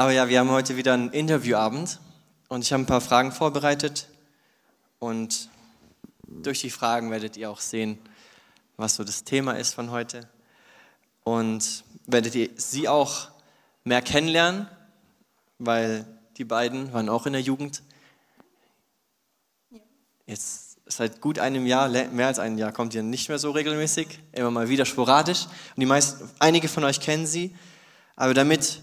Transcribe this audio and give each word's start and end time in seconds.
Aber 0.00 0.12
ja, 0.12 0.28
wir 0.28 0.38
haben 0.38 0.50
heute 0.50 0.76
wieder 0.76 0.94
einen 0.94 1.10
Interviewabend 1.10 1.98
und 2.46 2.62
ich 2.62 2.72
habe 2.72 2.84
ein 2.84 2.86
paar 2.86 3.00
Fragen 3.00 3.32
vorbereitet 3.32 4.06
und 5.00 5.48
durch 6.24 6.60
die 6.60 6.70
Fragen 6.70 7.10
werdet 7.10 7.36
ihr 7.36 7.50
auch 7.50 7.58
sehen, 7.58 7.98
was 8.76 8.94
so 8.94 9.02
das 9.02 9.24
Thema 9.24 9.54
ist 9.54 9.74
von 9.74 9.90
heute 9.90 10.28
und 11.24 11.82
werdet 12.06 12.36
ihr 12.36 12.48
sie 12.54 12.86
auch 12.86 13.30
mehr 13.82 14.00
kennenlernen, 14.00 14.68
weil 15.58 16.06
die 16.36 16.44
beiden 16.44 16.92
waren 16.92 17.08
auch 17.08 17.26
in 17.26 17.32
der 17.32 17.42
Jugend. 17.42 17.82
Jetzt 20.26 20.78
seit 20.86 21.20
gut 21.20 21.40
einem 21.40 21.66
Jahr, 21.66 21.88
mehr 21.88 22.28
als 22.28 22.38
einem 22.38 22.56
Jahr, 22.56 22.70
kommt 22.70 22.94
ihr 22.94 23.02
nicht 23.02 23.28
mehr 23.28 23.40
so 23.40 23.50
regelmäßig, 23.50 24.20
immer 24.30 24.52
mal 24.52 24.68
wieder 24.68 24.86
sporadisch. 24.86 25.46
Und 25.46 25.80
die 25.80 25.86
meisten, 25.86 26.30
einige 26.38 26.68
von 26.68 26.84
euch 26.84 27.00
kennen 27.00 27.26
sie, 27.26 27.56
aber 28.14 28.32
damit 28.32 28.80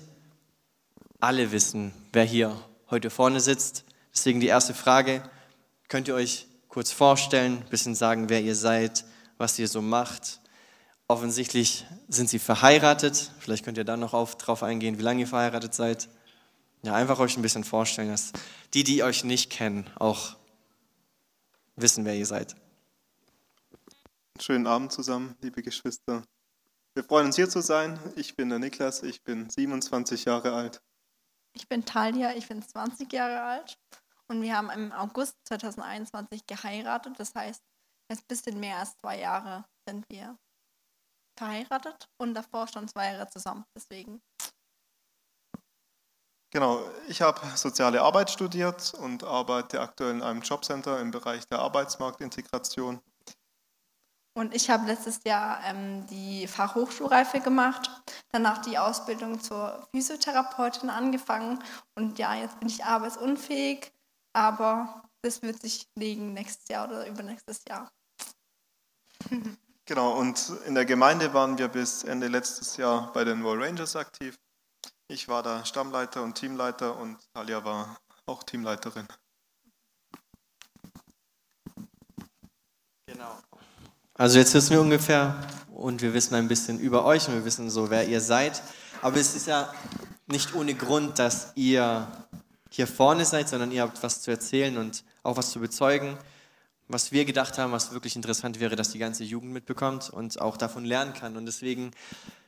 alle 1.26 1.52
wissen, 1.52 1.92
wer 2.14 2.24
hier 2.24 2.56
heute 2.92 3.10
vorne 3.10 3.40
sitzt. 3.40 3.84
Deswegen 4.14 4.40
die 4.40 4.48
erste 4.48 4.76
Frage, 4.76 5.28
könnt 5.88 6.08
ihr 6.08 6.14
euch 6.14 6.46
kurz 6.68 6.92
vorstellen, 6.92 7.64
ein 7.64 7.70
bisschen 7.70 7.96
sagen, 7.96 8.30
wer 8.30 8.42
ihr 8.42 8.56
seid, 8.56 9.06
was 9.40 9.58
ihr 9.58 9.68
so 9.68 9.82
macht. 9.82 10.40
Offensichtlich 11.08 11.88
sind 12.10 12.30
sie 12.30 12.38
verheiratet. 12.38 13.32
Vielleicht 13.40 13.66
könnt 13.66 13.80
ihr 13.80 13.84
da 13.86 13.98
noch 13.98 14.14
auf, 14.14 14.38
drauf 14.38 14.62
eingehen, 14.62 15.00
wie 15.00 15.02
lange 15.02 15.22
ihr 15.22 15.28
verheiratet 15.28 15.74
seid. 15.74 16.10
Ja, 16.84 16.94
einfach 16.94 17.18
euch 17.18 17.36
ein 17.38 17.42
bisschen 17.42 17.64
vorstellen, 17.64 18.10
dass 18.10 18.32
die, 18.76 18.84
die 18.84 19.02
euch 19.02 19.24
nicht 19.24 19.50
kennen, 19.50 19.90
auch 19.96 20.36
wissen, 21.76 22.06
wer 22.06 22.16
ihr 22.16 22.28
seid. 22.28 22.56
Schönen 24.40 24.68
Abend 24.68 24.92
zusammen, 24.92 25.36
liebe 25.42 25.64
Geschwister. 25.64 26.22
Wir 26.94 27.04
freuen 27.04 27.26
uns 27.26 27.36
hier 27.36 27.50
zu 27.50 27.62
sein. 27.62 28.00
Ich 28.16 28.36
bin 28.36 28.50
der 28.50 28.60
Niklas, 28.60 29.02
ich 29.02 29.24
bin 29.24 29.50
27 29.50 30.26
Jahre 30.26 30.54
alt. 30.54 30.82
Ich 31.56 31.70
bin 31.70 31.86
Talia, 31.86 32.36
ich 32.36 32.48
bin 32.48 32.62
20 32.62 33.12
Jahre 33.14 33.42
alt 33.42 33.80
und 34.28 34.42
wir 34.42 34.56
haben 34.56 34.70
im 34.70 34.92
August 34.92 35.38
2021 35.48 36.46
geheiratet. 36.46 37.14
Das 37.18 37.34
heißt, 37.34 37.64
ein 38.12 38.20
bisschen 38.28 38.60
mehr 38.60 38.78
als 38.78 38.98
zwei 38.98 39.20
Jahre 39.20 39.66
sind 39.88 40.06
wir 40.10 40.38
verheiratet 41.38 42.10
und 42.18 42.34
davor 42.34 42.68
schon 42.68 42.88
zwei 42.88 43.14
Jahre 43.14 43.28
zusammen. 43.30 43.66
Deswegen. 43.76 44.22
Genau, 46.52 46.90
ich 47.08 47.22
habe 47.22 47.42
soziale 47.56 48.02
Arbeit 48.02 48.30
studiert 48.30 48.94
und 48.94 49.24
arbeite 49.24 49.82
aktuell 49.82 50.12
in 50.12 50.22
einem 50.22 50.42
Jobcenter 50.42 51.00
im 51.00 51.12
Bereich 51.12 51.48
der 51.48 51.60
Arbeitsmarktintegration. 51.60 53.02
Und 54.38 54.54
ich 54.54 54.70
habe 54.70 54.86
letztes 54.86 55.22
Jahr 55.24 55.62
ähm, 55.64 56.06
die 56.08 56.46
Fachhochschulreife 56.46 57.40
gemacht, 57.40 57.90
danach 58.34 58.58
die 58.60 58.78
Ausbildung 58.78 59.40
zur 59.40 59.88
Physiotherapeutin 59.92 60.90
angefangen 60.90 61.64
und 61.96 62.20
ja, 62.20 62.36
jetzt 62.36 62.60
bin 62.60 62.68
ich 62.68 62.84
arbeitsunfähig, 62.84 63.94
aber 64.34 65.04
das 65.22 65.42
wird 65.42 65.62
sich 65.62 65.88
legen 65.96 66.34
nächstes 66.34 66.68
Jahr 66.68 66.88
oder 66.88 67.08
übernächstes 67.08 67.64
Jahr. 67.68 67.92
Genau, 69.88 70.18
und 70.18 70.52
in 70.66 70.74
der 70.74 70.86
Gemeinde 70.86 71.32
waren 71.36 71.60
wir 71.60 71.68
bis 71.68 72.04
Ende 72.04 72.28
letztes 72.28 72.76
Jahr 72.76 73.14
bei 73.14 73.24
den 73.24 73.44
Wall 73.44 73.62
Rangers 73.62 73.96
aktiv. 73.96 74.36
Ich 75.08 75.28
war 75.28 75.44
da 75.44 75.64
Stammleiter 75.64 76.24
und 76.24 76.34
Teamleiter 76.34 76.98
und 76.98 77.20
Talia 77.36 77.64
war 77.64 77.96
auch 78.26 78.42
Teamleiterin. 78.42 79.08
Genau. 83.06 83.38
Also 84.18 84.40
jetzt 84.40 84.54
wissen 84.54 84.72
wir 84.72 84.80
ungefähr 84.80 85.36
und 85.74 86.02
wir 86.02 86.14
wissen 86.14 86.36
ein 86.36 86.48
bisschen 86.48 86.80
über 86.80 87.04
euch 87.04 87.28
und 87.28 87.34
wir 87.34 87.44
wissen 87.44 87.70
so, 87.70 87.90
wer 87.90 88.08
ihr 88.08 88.22
seid. 88.22 88.64
Aber 89.02 89.18
es 89.18 89.36
ist 89.36 89.46
ja 89.46 89.70
nicht 90.28 90.56
ohne 90.56 90.74
Grund, 90.74 91.20
dass 91.20 91.52
ihr 91.56 92.08
hier 92.70 92.88
vorne 92.88 93.26
seid, 93.26 93.50
sondern 93.50 93.74
ihr 93.74 93.82
habt 93.82 94.02
was 94.02 94.22
zu 94.22 94.32
erzählen 94.32 94.78
und 94.78 95.04
auch 95.22 95.36
was 95.36 95.52
zu 95.52 95.60
bezeugen. 95.60 96.18
Was 96.88 97.12
wir 97.12 97.26
gedacht 97.26 97.58
haben, 97.58 97.74
was 97.74 97.92
wirklich 97.92 98.16
interessant 98.16 98.62
wäre, 98.62 98.78
dass 98.78 98.92
die 98.92 99.00
ganze 99.00 99.26
Jugend 99.26 99.52
mitbekommt 99.52 100.10
und 100.10 100.40
auch 100.40 100.56
davon 100.56 100.86
lernen 100.86 101.14
kann. 101.14 101.36
Und 101.36 101.46
deswegen 101.46 101.92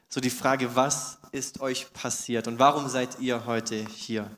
so 0.07 0.21
die 0.21 0.29
Frage, 0.29 0.77
was 0.77 1.17
ist 1.33 1.59
euch 1.59 1.91
passiert 1.91 2.47
und 2.47 2.59
warum 2.59 2.87
seid 2.87 3.19
ihr 3.19 3.45
heute 3.45 3.75
hier? 3.75 4.31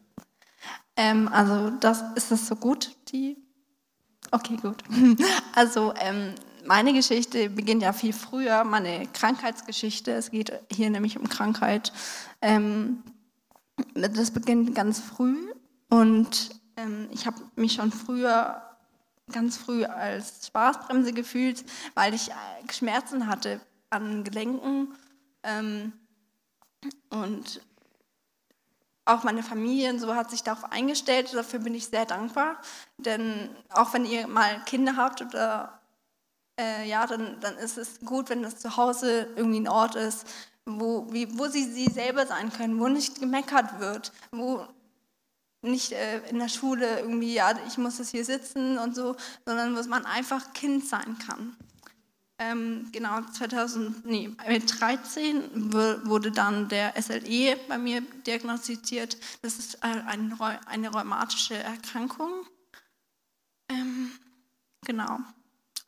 Ähm, 0.95 1.27
also 1.27 1.69
das 1.79 2.03
ist 2.15 2.31
es 2.31 2.47
so 2.47 2.55
gut, 2.55 2.95
die. 3.11 3.37
Okay, 4.31 4.57
gut. 4.57 4.83
Also 5.55 5.93
ähm, 5.99 6.33
meine 6.65 6.93
Geschichte 6.93 7.49
beginnt 7.49 7.81
ja 7.81 7.93
viel 7.93 8.13
früher, 8.13 8.63
meine 8.63 9.07
Krankheitsgeschichte. 9.07 10.11
Es 10.11 10.31
geht 10.31 10.51
hier 10.71 10.89
nämlich 10.89 11.17
um 11.17 11.27
Krankheit. 11.29 11.91
Ähm, 12.41 13.03
das 13.93 14.31
beginnt 14.31 14.75
ganz 14.75 14.99
früh 14.99 15.37
und 15.89 16.49
ähm, 16.77 17.07
ich 17.11 17.25
habe 17.25 17.37
mich 17.55 17.73
schon 17.73 17.91
früher, 17.91 18.61
ganz 19.31 19.57
früh 19.57 19.85
als 19.85 20.47
Spaßbremse 20.47 21.13
gefühlt, 21.13 21.63
weil 21.93 22.13
ich 22.13 22.29
äh, 22.29 22.73
Schmerzen 22.73 23.27
hatte 23.27 23.61
an 23.89 24.23
Gelenken 24.23 24.93
ähm, 25.43 25.93
und 27.09 27.61
auch 29.05 29.23
meine 29.23 29.41
Familie 29.41 29.91
und 29.91 29.99
so 29.99 30.15
hat 30.15 30.29
sich 30.29 30.43
darauf 30.43 30.71
eingestellt. 30.71 31.33
Dafür 31.33 31.59
bin 31.59 31.73
ich 31.73 31.87
sehr 31.87 32.05
dankbar. 32.05 32.57
Denn 32.97 33.49
auch 33.69 33.93
wenn 33.93 34.05
ihr 34.05 34.27
mal 34.27 34.63
Kinder 34.65 34.95
habt 34.97 35.21
oder 35.21 35.78
äh, 36.59 36.87
ja, 36.87 37.07
dann, 37.07 37.39
dann 37.39 37.57
ist 37.57 37.77
es 37.77 38.01
gut, 38.01 38.29
wenn 38.29 38.43
das 38.43 38.59
zu 38.59 38.75
Hause 38.75 39.29
irgendwie 39.35 39.61
ein 39.61 39.69
Ort 39.69 39.95
ist, 39.95 40.27
wo, 40.65 41.07
wie, 41.11 41.37
wo 41.37 41.47
sie, 41.47 41.71
sie 41.71 41.87
selber 41.87 42.27
sein 42.27 42.51
können, 42.51 42.79
wo 42.79 42.87
nicht 42.87 43.19
gemeckert 43.19 43.79
wird, 43.79 44.11
wo 44.31 44.67
nicht 45.61 45.93
äh, 45.93 46.19
in 46.29 46.39
der 46.39 46.49
Schule 46.49 46.99
irgendwie, 46.99 47.33
ja, 47.33 47.53
ich 47.67 47.77
muss 47.77 47.97
jetzt 47.97 48.11
hier 48.11 48.25
sitzen 48.25 48.77
und 48.77 48.95
so, 48.95 49.15
sondern 49.45 49.75
wo 49.75 49.81
man 49.89 50.05
einfach 50.05 50.53
Kind 50.53 50.85
sein 50.85 51.17
kann. 51.25 51.55
Ähm, 52.41 52.87
genau, 52.93 53.19
2013 53.21 55.73
wurde 55.73 56.31
dann 56.31 56.69
der 56.69 56.93
SLE 57.01 57.57
bei 57.67 57.77
mir 57.77 57.99
diagnostiziert. 58.25 59.17
Das 59.41 59.59
ist 59.59 59.83
eine, 59.83 60.07
eine 60.65 60.89
rheumatische 60.89 61.55
Erkrankung. 61.55 62.45
Ähm, 63.69 64.11
genau. 64.85 65.19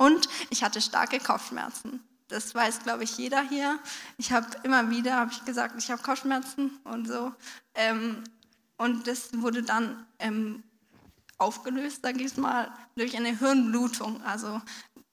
Und 0.02 0.28
ich 0.50 0.64
hatte 0.64 0.82
starke 0.82 1.20
Kopfschmerzen. 1.20 2.04
Das 2.28 2.56
weiß, 2.56 2.80
glaube 2.80 3.04
ich, 3.04 3.20
jeder 3.20 3.44
hier. 3.44 3.78
Ich 4.18 4.32
habe 4.32 4.48
immer 4.64 4.90
wieder, 4.90 5.16
habe 5.16 5.32
ich 5.32 5.46
gesagt, 5.46 5.76
ich 5.78 5.92
habe 5.92 6.02
Kopfschmerzen 6.02 6.72
und 6.86 7.08
so. 7.08 7.32
Ähm, 7.76 8.24
und 8.78 9.06
das 9.06 9.30
wurde 9.34 9.62
dann 9.62 10.08
ähm, 10.18 10.64
aufgelöst, 11.38 12.02
sage 12.02 12.24
ich 12.24 12.36
mal, 12.36 12.74
durch 12.96 13.16
eine 13.16 13.38
Hirnblutung. 13.38 14.24
Also 14.24 14.60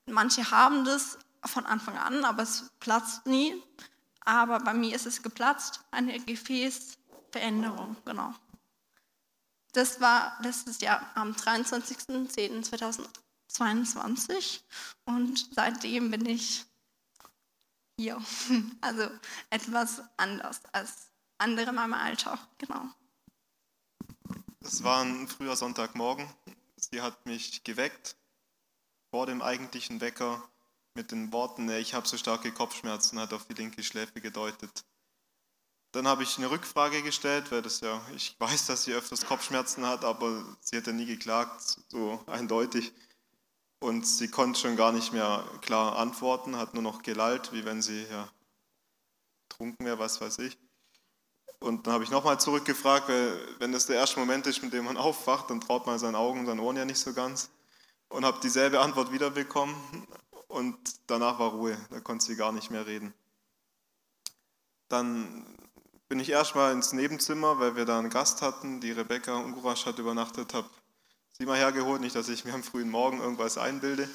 manche 0.06 0.50
haben 0.50 0.86
das 0.86 1.18
von 1.44 1.66
Anfang 1.66 1.98
an, 1.98 2.24
aber 2.24 2.44
es 2.44 2.70
platzt 2.80 3.26
nie. 3.26 3.62
Aber 4.24 4.58
bei 4.58 4.72
mir 4.72 4.96
ist 4.96 5.04
es 5.04 5.22
geplatzt, 5.22 5.80
eine 5.90 6.18
Gefäßveränderung, 6.18 7.94
genau. 8.06 8.32
Das 9.74 10.00
war 10.00 10.38
letztes 10.40 10.80
Jahr 10.80 11.02
am 11.14 11.32
23.10.2018. 11.32 13.04
22 13.48 14.64
und 15.04 15.48
seitdem 15.54 16.10
bin 16.10 16.26
ich 16.26 16.64
hier. 17.98 18.22
Also 18.80 19.10
etwas 19.50 20.02
anders 20.16 20.60
als 20.72 21.10
andere 21.38 21.70
in 21.70 21.74
meinem 21.74 21.94
Alter, 21.94 22.38
genau. 22.58 22.88
Es 24.60 24.82
war 24.82 25.02
ein 25.02 25.28
früher 25.28 25.56
Sonntagmorgen. 25.56 26.28
Sie 26.76 27.00
hat 27.00 27.26
mich 27.26 27.64
geweckt 27.64 28.16
vor 29.10 29.26
dem 29.26 29.42
eigentlichen 29.42 30.00
Wecker 30.00 30.42
mit 30.94 31.12
den 31.12 31.32
Worten, 31.32 31.68
ich 31.70 31.94
habe 31.94 32.08
so 32.08 32.16
starke 32.16 32.52
Kopfschmerzen, 32.52 33.18
hat 33.20 33.32
auf 33.32 33.46
die 33.46 33.54
linke 33.54 33.82
Schläfe 33.82 34.20
gedeutet. 34.20 34.84
Dann 35.92 36.06
habe 36.06 36.22
ich 36.22 36.36
eine 36.36 36.50
Rückfrage 36.50 37.02
gestellt, 37.02 37.50
weil 37.50 37.62
das 37.62 37.80
ja, 37.80 38.02
ich 38.14 38.36
weiß, 38.40 38.66
dass 38.66 38.84
sie 38.84 38.92
öfters 38.92 39.24
Kopfschmerzen 39.24 39.86
hat, 39.86 40.04
aber 40.04 40.44
sie 40.60 40.76
hat 40.76 40.86
ja 40.86 40.92
nie 40.92 41.06
geklagt, 41.06 41.62
so 41.88 42.22
eindeutig. 42.26 42.92
Und 43.80 44.06
sie 44.06 44.28
konnte 44.28 44.58
schon 44.58 44.76
gar 44.76 44.92
nicht 44.92 45.12
mehr 45.12 45.44
klar 45.60 45.96
antworten, 45.96 46.56
hat 46.56 46.74
nur 46.74 46.82
noch 46.82 47.02
gelallt, 47.02 47.52
wie 47.52 47.64
wenn 47.64 47.80
sie 47.80 48.04
ja 48.10 48.28
trunken 49.48 49.84
wäre, 49.84 49.98
was 49.98 50.20
weiß 50.20 50.38
ich. 50.38 50.58
Und 51.60 51.86
dann 51.86 51.94
habe 51.94 52.04
ich 52.04 52.10
nochmal 52.10 52.40
zurückgefragt, 52.40 53.08
weil 53.08 53.38
wenn 53.58 53.72
das 53.72 53.86
der 53.86 53.96
erste 53.96 54.20
Moment 54.20 54.46
ist, 54.46 54.62
mit 54.62 54.72
dem 54.72 54.84
man 54.84 54.96
aufwacht, 55.08 55.50
dann 55.50 55.60
traut 55.60 55.86
man 55.86 55.98
seinen 55.98 56.16
Augen 56.16 56.40
und 56.40 56.46
seinen 56.46 56.60
Ohren 56.60 56.76
ja 56.76 56.84
nicht 56.84 57.00
so 57.00 57.12
ganz. 57.12 57.50
Und 58.08 58.24
habe 58.24 58.40
dieselbe 58.40 58.80
Antwort 58.80 59.12
wiederbekommen 59.12 59.76
und 60.48 60.76
danach 61.06 61.38
war 61.38 61.50
Ruhe, 61.50 61.76
da 61.90 62.00
konnte 62.00 62.24
sie 62.24 62.36
gar 62.36 62.52
nicht 62.52 62.70
mehr 62.70 62.86
reden. 62.86 63.12
Dann 64.88 65.44
bin 66.08 66.18
ich 66.18 66.30
erstmal 66.30 66.72
ins 66.72 66.94
Nebenzimmer, 66.94 67.60
weil 67.60 67.76
wir 67.76 67.84
da 67.84 67.98
einen 67.98 68.08
Gast 68.08 68.40
hatten, 68.40 68.80
die 68.80 68.92
Rebecca 68.92 69.36
Ungurasch 69.36 69.84
hat 69.84 69.98
übernachtet, 69.98 70.54
habe 70.54 70.70
sie 71.38 71.46
mal 71.46 71.56
hergeholt, 71.56 72.00
nicht, 72.00 72.16
dass 72.16 72.28
ich 72.28 72.44
mir 72.44 72.54
am 72.54 72.64
frühen 72.64 72.90
Morgen 72.90 73.20
irgendwas 73.20 73.58
einbilde. 73.58 74.08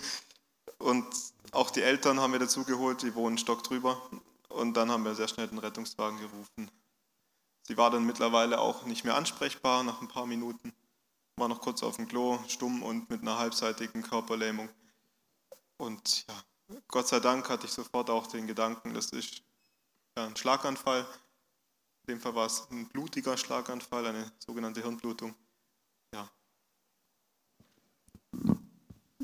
Und 0.78 1.06
auch 1.52 1.72
die 1.72 1.82
Eltern 1.82 2.20
haben 2.20 2.34
wir 2.34 2.40
dazu 2.40 2.66
geholt, 2.66 3.02
die 3.02 3.16
wohnen 3.16 3.30
einen 3.30 3.38
Stock 3.38 3.64
drüber. 3.64 4.02
Und 4.50 4.76
dann 4.76 4.92
haben 4.92 5.06
wir 5.06 5.16
sehr 5.16 5.28
schnell 5.28 5.48
den 5.48 5.60
Rettungswagen 5.60 6.20
gerufen. 6.20 6.70
Sie 7.66 7.78
war 7.78 7.90
dann 7.92 8.06
mittlerweile 8.06 8.60
auch 8.60 8.86
nicht 8.86 9.06
mehr 9.06 9.16
ansprechbar 9.16 9.84
nach 9.84 10.02
ein 10.02 10.10
paar 10.10 10.26
Minuten, 10.26 10.74
war 11.38 11.48
noch 11.48 11.62
kurz 11.62 11.82
auf 11.82 11.96
dem 11.96 12.10
Klo, 12.10 12.38
stumm 12.50 12.84
und 12.84 13.10
mit 13.10 13.22
einer 13.22 13.38
halbseitigen 13.38 14.04
Körperlähmung. 14.04 14.68
Und 15.78 16.28
ja, 16.28 16.80
Gott 16.90 17.08
sei 17.08 17.22
Dank 17.22 17.50
hatte 17.50 17.68
ich 17.68 17.72
sofort 17.72 18.10
auch 18.10 18.28
den 18.28 18.48
Gedanken, 18.48 18.94
das 18.94 19.08
ist 19.12 19.44
ja, 20.18 20.26
ein 20.28 20.36
Schlaganfall. 20.36 21.08
In 22.06 22.16
dem 22.16 22.20
Fall 22.20 22.36
war 22.36 22.48
es 22.48 22.68
ein 22.70 22.90
blutiger 22.90 23.38
Schlaganfall, 23.38 24.06
eine 24.08 24.30
sogenannte 24.40 24.82
Hirnblutung. 24.82 25.34
Ja. 26.14 26.30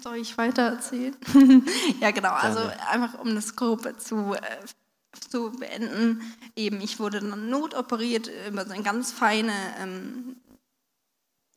Soll 0.01 0.17
ich 0.17 0.37
weiter 0.37 0.63
erzählen? 0.63 1.15
ja, 1.99 2.11
genau. 2.11 2.31
Also 2.31 2.59
einfach 2.89 3.19
um 3.19 3.35
das 3.35 3.55
Grobe 3.55 3.97
zu, 3.97 4.33
äh, 4.33 5.19
zu 5.29 5.51
beenden. 5.51 6.21
Eben, 6.55 6.81
ich 6.81 6.99
wurde 6.99 7.19
dann 7.19 7.49
notoperiert 7.49 8.29
über 8.47 8.65
so 8.65 8.73
eine 8.73 8.83
ganz 8.83 9.11
feine 9.11 9.53
ähm, 9.79 10.37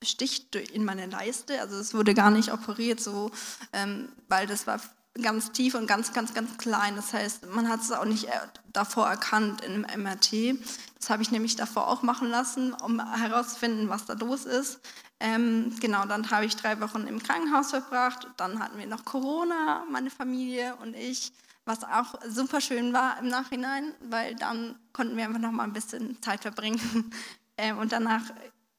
Stich 0.02 0.48
in 0.72 0.84
meine 0.84 1.06
Leiste. 1.06 1.60
Also 1.60 1.76
es 1.76 1.94
wurde 1.94 2.14
gar 2.14 2.30
nicht 2.30 2.52
operiert, 2.52 3.00
so, 3.00 3.30
ähm, 3.72 4.08
weil 4.28 4.46
das 4.46 4.66
war 4.66 4.80
ganz 5.20 5.52
tief 5.52 5.74
und 5.74 5.86
ganz, 5.86 6.12
ganz, 6.12 6.32
ganz 6.34 6.56
klein. 6.58 6.96
Das 6.96 7.12
heißt, 7.12 7.46
man 7.50 7.68
hat 7.68 7.80
es 7.80 7.92
auch 7.92 8.04
nicht 8.04 8.28
davor 8.72 9.08
erkannt 9.08 9.60
in 9.60 9.84
einem 9.84 10.02
MRT. 10.04 10.58
Das 10.98 11.10
habe 11.10 11.22
ich 11.22 11.30
nämlich 11.30 11.56
davor 11.56 11.88
auch 11.88 12.02
machen 12.02 12.28
lassen, 12.28 12.72
um 12.72 13.00
herauszufinden, 13.00 13.88
was 13.88 14.06
da 14.06 14.14
los 14.14 14.44
ist. 14.44 14.80
Ähm, 15.20 15.76
genau, 15.80 16.04
dann 16.06 16.30
habe 16.30 16.46
ich 16.46 16.56
drei 16.56 16.80
Wochen 16.80 17.06
im 17.06 17.22
Krankenhaus 17.22 17.70
verbracht. 17.70 18.26
Dann 18.38 18.58
hatten 18.58 18.78
wir 18.78 18.86
noch 18.86 19.04
Corona, 19.04 19.84
meine 19.90 20.10
Familie 20.10 20.76
und 20.76 20.94
ich, 20.96 21.32
was 21.64 21.84
auch 21.84 22.14
super 22.28 22.60
schön 22.60 22.92
war 22.92 23.18
im 23.18 23.28
Nachhinein, 23.28 23.94
weil 24.00 24.34
dann 24.34 24.76
konnten 24.92 25.16
wir 25.16 25.24
einfach 25.24 25.38
noch 25.38 25.52
mal 25.52 25.64
ein 25.64 25.72
bisschen 25.72 26.20
Zeit 26.22 26.42
verbringen. 26.42 27.12
ähm, 27.58 27.78
und 27.78 27.92
danach 27.92 28.22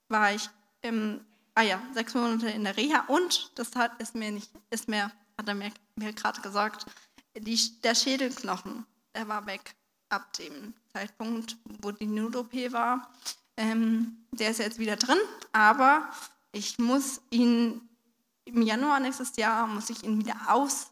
war 0.09 0.33
ich 0.33 0.49
im, 0.81 1.21
ah 1.55 1.61
ja, 1.61 1.79
sechs 1.93 2.13
Monate 2.13 2.49
in 2.49 2.63
der 2.63 2.75
Reha 2.75 3.05
und 3.07 3.51
das 3.55 3.75
hat, 3.75 4.01
ist 4.01 4.15
mir 4.15 4.31
nicht, 4.31 4.51
ist 4.69 4.89
mir 4.89 5.11
hat 5.37 5.47
er 5.47 5.55
mir, 5.55 5.71
mir 5.95 6.13
gerade 6.13 6.41
gesagt, 6.41 6.85
die, 7.37 7.81
der 7.81 7.95
Schädelknochen, 7.95 8.85
der 9.15 9.27
war 9.27 9.45
weg 9.45 9.75
ab 10.09 10.31
dem 10.33 10.73
Zeitpunkt, 10.93 11.57
wo 11.81 11.91
die 11.91 12.05
Not-OP 12.05 12.53
war. 12.71 13.11
Ähm, 13.57 14.25
der 14.31 14.51
ist 14.51 14.59
jetzt 14.59 14.79
wieder 14.79 14.95
drin, 14.95 15.17
aber 15.51 16.09
ich 16.51 16.77
muss 16.79 17.21
ihn 17.29 17.89
im 18.45 18.61
Januar 18.61 18.99
nächstes 18.99 19.35
Jahr 19.37 19.67
muss 19.67 19.89
ich 19.89 20.03
ihn 20.03 20.19
wieder 20.19 20.35
auspacken. 20.47 20.91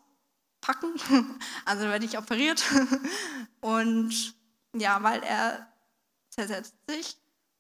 Also 1.66 1.84
werde 1.84 2.06
ich 2.06 2.18
operiert. 2.18 2.64
Und 3.62 4.36
ja, 4.76 5.02
weil 5.04 5.22
er 5.24 5.68
zersetzt 6.30 6.76
sich. 6.88 7.18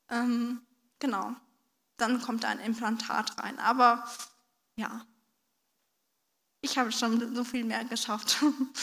Ähm, 0.10 0.62
genau. 1.00 1.36
Dann 1.98 2.22
kommt 2.22 2.46
ein 2.46 2.60
Implantat 2.60 3.38
rein. 3.40 3.60
Aber 3.60 4.08
ja, 4.76 5.06
ich 6.62 6.78
habe 6.78 6.92
schon 6.92 7.36
so 7.36 7.44
viel 7.44 7.63
mehr 7.63 7.84
geschafft. 7.86 8.38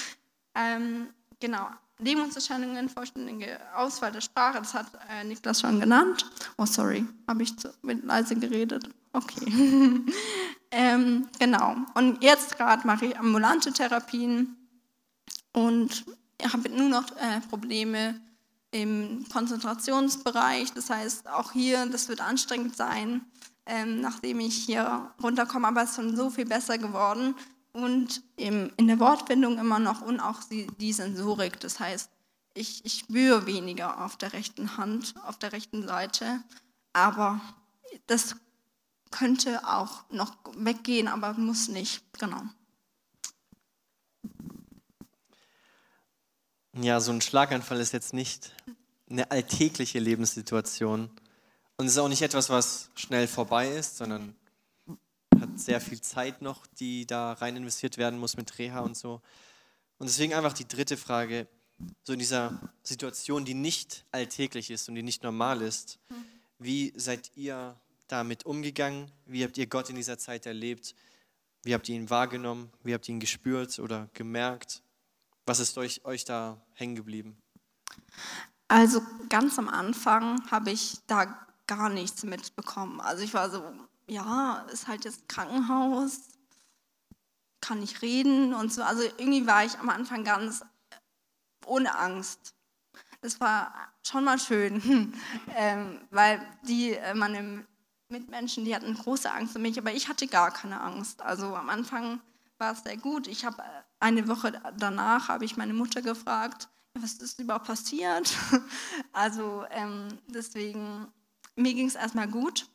ähm, 0.55 1.09
genau. 1.41 1.69
Lähmungserscheinungen, 2.01 2.89
vollständige 2.89 3.59
Auswahl 3.75 4.13
der 4.13 4.21
Sprache, 4.21 4.59
das 4.59 4.73
hat 4.73 4.87
äh, 5.11 5.25
Niklas 5.25 5.61
schon 5.61 5.81
genannt. 5.81 6.31
Oh, 6.57 6.67
sorry, 6.67 7.05
habe 7.27 7.43
ich 7.43 7.59
zu 7.59 7.73
leise 7.83 8.37
geredet. 8.37 8.89
Okay. 9.13 9.51
ähm, 10.71 11.29
genau. 11.41 11.77
Und 11.95 12.23
jetzt 12.23 12.57
gerade 12.57 12.87
mache 12.87 13.07
ich 13.07 13.19
ambulante 13.19 13.73
Therapien 13.73 14.57
und 15.53 16.05
habe 16.53 16.69
nur 16.69 16.89
noch 16.89 17.11
äh, 17.17 17.41
Probleme 17.49 18.21
im 18.71 19.25
Konzentrationsbereich. 19.33 20.73
Das 20.75 20.91
heißt, 20.91 21.29
auch 21.29 21.51
hier, 21.51 21.87
das 21.87 22.09
wird 22.09 22.21
anstrengend 22.21 22.77
sein, 22.77 23.23
ähm, 23.67 24.01
nachdem 24.01 24.39
ich 24.39 24.55
hier 24.55 25.11
runterkomme, 25.21 25.67
aber 25.67 25.83
es 25.83 25.91
ist 25.91 25.97
schon 25.97 26.15
so 26.15 26.31
viel 26.31 26.47
besser 26.47 26.79
geworden 26.79 27.35
und 27.73 28.23
im, 28.37 28.73
in 28.76 28.87
der 28.87 29.00
Wortfindung 29.00 29.59
immer 29.59 29.79
noch 29.79 30.00
und 30.00 30.20
auch 30.20 30.41
die, 30.44 30.93
Sensorik. 30.93 31.61
Das 31.61 31.81
heißt, 31.81 32.11
ich, 32.55 32.85
ich 32.85 33.00
spüre 33.00 33.47
weniger 33.47 34.05
auf 34.05 34.17
der 34.17 34.32
rechten 34.32 34.76
Hand, 34.76 35.15
auf 35.25 35.38
der 35.38 35.53
rechten 35.53 35.87
Seite, 35.87 36.43
aber 36.93 37.41
das 38.06 38.37
könnte 39.11 39.67
auch 39.67 40.09
noch 40.11 40.37
weggehen, 40.56 41.09
aber 41.09 41.35
muss 41.35 41.69
nicht, 41.69 42.03
genau. 42.19 42.43
Ja, 46.75 47.00
so 47.00 47.12
ein 47.12 47.21
Schlaganfall 47.21 47.81
ist 47.81 47.93
jetzt 47.93 48.12
nicht 48.12 48.53
eine 49.11 49.31
alltägliche 49.31 49.99
Lebenssituation. 49.99 51.11
Und 51.76 51.87
es 51.87 51.93
ist 51.93 51.99
auch 51.99 52.09
nicht 52.09 52.23
etwas, 52.23 52.50
was 52.50 52.91
schnell 52.94 53.26
vorbei 53.26 53.69
ist, 53.69 53.97
sondern 53.97 54.35
sehr 55.59 55.81
viel 55.81 56.01
Zeit 56.01 56.43
noch, 56.43 56.67
die 56.79 57.07
da 57.07 57.33
rein 57.35 57.57
investiert 57.57 57.99
werden 57.99 58.19
muss 58.19 58.37
mit 58.37 58.59
Reha 58.59 58.81
und 58.81 58.97
so. 58.97 59.21
Und 59.99 60.09
deswegen 60.09 60.35
einfach 60.35 60.53
die 60.53 60.69
dritte 60.69 60.97
Frage, 60.97 61.49
so 62.03 62.13
in 62.13 62.19
dieser 62.19 62.61
Situation, 62.83 63.45
die 63.45 63.55
nicht 63.55 64.05
alltäglich 64.11 64.71
ist 64.71 64.89
und 64.89 64.95
die 64.95 65.03
nicht 65.03 65.23
normal 65.23 65.63
ist, 65.63 65.99
wie 66.59 66.93
seid 66.97 67.31
ihr 67.37 67.77
damit 68.09 68.47
umgegangen? 68.47 69.11
Wie 69.27 69.45
habt 69.45 69.59
ihr 69.59 69.67
Gott 69.67 69.91
in 69.91 69.97
dieser 69.97 70.19
Zeit 70.19 70.47
erlebt? 70.47 70.95
Wie 71.63 71.75
habt 71.75 71.89
ihr 71.89 71.97
ihn 71.97 72.11
wahrgenommen? 72.11 72.71
Wie 72.83 72.95
habt 72.95 73.09
ihr 73.09 73.15
ihn 73.15 73.21
gespürt 73.21 73.79
oder 73.79 74.09
gemerkt? 74.15 74.83
Was 75.47 75.61
ist 75.61 75.79
euch, 75.79 76.05
euch 76.05 76.25
da 76.25 76.61
hängen 76.75 76.97
geblieben? 76.97 77.37
Also 78.69 79.01
ganz 79.29 79.59
am 79.59 79.69
Anfang 79.69 80.51
habe 80.51 80.71
ich 80.71 80.99
da 81.07 81.47
gar 81.67 81.89
nichts 81.89 82.23
mitbekommen. 82.25 83.01
Also 83.01 83.23
ich 83.23 83.35
war 83.35 83.51
so, 83.51 83.63
ja, 84.09 84.67
ist 84.73 84.89
halt 84.89 85.05
jetzt 85.05 85.29
Krankenhaus, 85.29 86.21
kann 87.61 87.81
nicht 87.81 88.03
reden 88.03 88.55
und 88.55 88.73
so. 88.73 88.83
Also 88.83 89.03
irgendwie 89.03 89.47
war 89.47 89.65
ich 89.65 89.79
am 89.79 89.91
Anfang 89.91 90.25
ganz 90.25 90.65
ohne 91.67 91.97
Angst. 91.97 92.55
Das 93.21 93.41
war 93.41 93.75
schon 94.03 94.25
mal 94.25 94.39
schön, 94.39 95.13
ähm, 95.55 96.01
weil 96.11 96.41
die, 96.63 96.93
äh, 96.93 97.15
meine 97.15 97.67
Mitmenschen, 98.09 98.65
die 98.65 98.75
hatten 98.75 98.95
große 98.95 99.31
Angst 99.31 99.55
um 99.57 99.63
mich, 99.63 99.79
aber 99.79 99.93
ich 99.93 100.09
hatte 100.09 100.27
gar 100.27 100.51
keine 100.51 100.81
Angst. 100.81 101.21
Also 101.21 101.55
am 101.55 101.69
Anfang 101.69 102.21
war 102.57 102.73
es 102.73 102.83
sehr 102.83 102.97
gut. 102.97 103.27
Ich 103.27 103.45
habe 103.45 103.61
äh, 103.63 103.83
eine 104.01 104.29
Woche 104.29 104.61
danach 104.77 105.29
habe 105.29 105.45
ich 105.45 105.57
meine 105.57 105.75
Mutter 105.75 106.01
gefragt, 106.01 106.69
was 106.95 107.15
ist 107.15 107.41
überhaupt 107.41 107.67
passiert? 107.67 108.35
Also 109.13 109.65
ähm, 109.71 110.09
deswegen 110.29 111.09
mir 111.57 111.75
ging 111.75 111.89
es 111.89 111.97
erstmal 111.97 112.29
gut. 112.29 112.69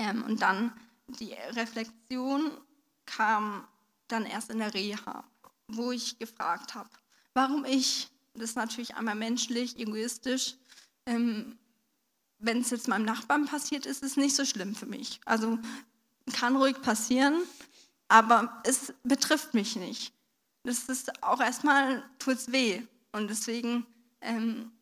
Ähm, 0.00 0.24
und 0.24 0.40
dann 0.40 0.72
die 1.08 1.34
Reflexion 1.50 2.50
kam 3.04 3.68
dann 4.08 4.24
erst 4.24 4.50
in 4.50 4.58
der 4.58 4.72
Reha, 4.72 5.24
wo 5.68 5.92
ich 5.92 6.18
gefragt 6.18 6.74
habe, 6.74 6.88
warum 7.34 7.64
ich, 7.66 8.08
das 8.34 8.50
ist 8.50 8.56
natürlich 8.56 8.96
einmal 8.96 9.14
menschlich, 9.14 9.78
egoistisch, 9.78 10.56
ähm, 11.04 11.58
wenn 12.38 12.62
es 12.62 12.70
jetzt 12.70 12.88
meinem 12.88 13.04
Nachbarn 13.04 13.44
passiert, 13.44 13.84
ist 13.84 14.02
es 14.02 14.16
nicht 14.16 14.34
so 14.34 14.46
schlimm 14.46 14.74
für 14.74 14.86
mich. 14.86 15.20
Also 15.26 15.58
kann 16.32 16.56
ruhig 16.56 16.80
passieren, 16.80 17.42
aber 18.08 18.62
es 18.64 18.94
betrifft 19.02 19.52
mich 19.52 19.76
nicht. 19.76 20.14
Das 20.62 20.84
ist 20.84 21.22
auch 21.22 21.40
erstmal, 21.40 22.08
tut 22.18 22.36
es 22.36 22.52
weh. 22.52 22.86
Und 23.12 23.28
deswegen, 23.28 23.86
ähm, 24.22 24.72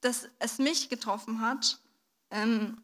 dass 0.00 0.28
es 0.40 0.58
mich 0.58 0.88
getroffen 0.88 1.40
hat, 1.40 1.78
ähm, 2.30 2.82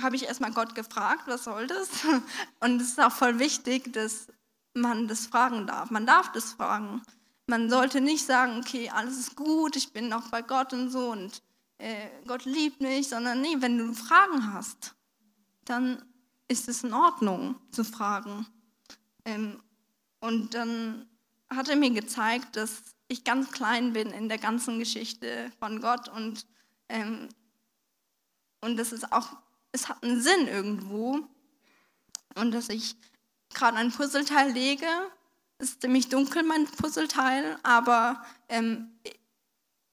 habe 0.00 0.16
ich 0.16 0.24
erstmal 0.24 0.52
Gott 0.52 0.74
gefragt, 0.74 1.22
was 1.26 1.44
soll 1.44 1.66
das? 1.66 1.88
Und 2.60 2.80
es 2.80 2.90
ist 2.90 3.00
auch 3.00 3.12
voll 3.12 3.38
wichtig, 3.38 3.92
dass 3.92 4.28
man 4.74 5.08
das 5.08 5.26
fragen 5.26 5.66
darf. 5.66 5.90
Man 5.90 6.06
darf 6.06 6.32
das 6.32 6.52
fragen. 6.52 7.02
Man 7.46 7.70
sollte 7.70 8.00
nicht 8.00 8.26
sagen, 8.26 8.58
okay, 8.58 8.90
alles 8.90 9.18
ist 9.18 9.36
gut, 9.36 9.76
ich 9.76 9.92
bin 9.92 10.08
noch 10.08 10.30
bei 10.30 10.42
Gott 10.42 10.72
und 10.72 10.90
so 10.90 11.12
und 11.12 11.42
äh, 11.78 12.08
Gott 12.26 12.44
liebt 12.44 12.80
mich, 12.80 13.08
sondern 13.08 13.40
nee, 13.40 13.56
wenn 13.60 13.78
du 13.78 13.94
Fragen 13.94 14.52
hast, 14.52 14.96
dann 15.64 16.04
ist 16.48 16.68
es 16.68 16.82
in 16.82 16.92
Ordnung 16.92 17.56
zu 17.70 17.84
fragen. 17.84 18.46
Ähm, 19.24 19.62
und 20.20 20.54
dann 20.54 21.08
hat 21.48 21.68
er 21.68 21.76
mir 21.76 21.90
gezeigt, 21.90 22.56
dass 22.56 22.82
ich 23.08 23.22
ganz 23.22 23.52
klein 23.52 23.92
bin 23.92 24.10
in 24.10 24.28
der 24.28 24.38
ganzen 24.38 24.80
Geschichte 24.80 25.52
von 25.60 25.80
Gott 25.80 26.08
und, 26.08 26.46
ähm, 26.88 27.28
und 28.60 28.76
das 28.76 28.92
ist 28.92 29.12
auch 29.12 29.36
es 29.72 29.88
hat 29.88 30.02
einen 30.02 30.20
Sinn 30.20 30.48
irgendwo. 30.48 31.20
Und 32.34 32.52
dass 32.52 32.68
ich 32.68 32.96
gerade 33.54 33.76
ein 33.76 33.92
Puzzleteil 33.92 34.52
lege, 34.52 34.86
ist 35.58 35.80
ziemlich 35.80 36.08
dunkel, 36.08 36.42
mein 36.42 36.66
Puzzleteil, 36.66 37.58
aber 37.62 38.24
ähm, 38.48 38.90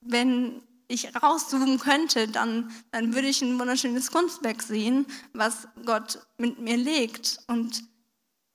wenn 0.01 0.61
ich 0.87 1.15
rauszoomen 1.15 1.79
könnte, 1.79 2.27
dann, 2.27 2.71
dann 2.91 3.13
würde 3.13 3.27
ich 3.27 3.41
ein 3.41 3.57
wunderschönes 3.59 4.11
Kunstwerk 4.11 4.61
sehen, 4.61 5.05
was 5.33 5.67
Gott 5.85 6.19
mit 6.37 6.59
mir 6.59 6.77
legt. 6.77 7.39
Und 7.47 7.83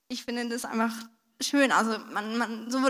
ich 0.08 0.24
finde 0.24 0.48
das 0.48 0.64
einfach 0.64 0.92
schön. 1.40 1.72
Also 1.72 1.98
man, 2.12 2.36
man 2.36 2.70
so, 2.70 2.80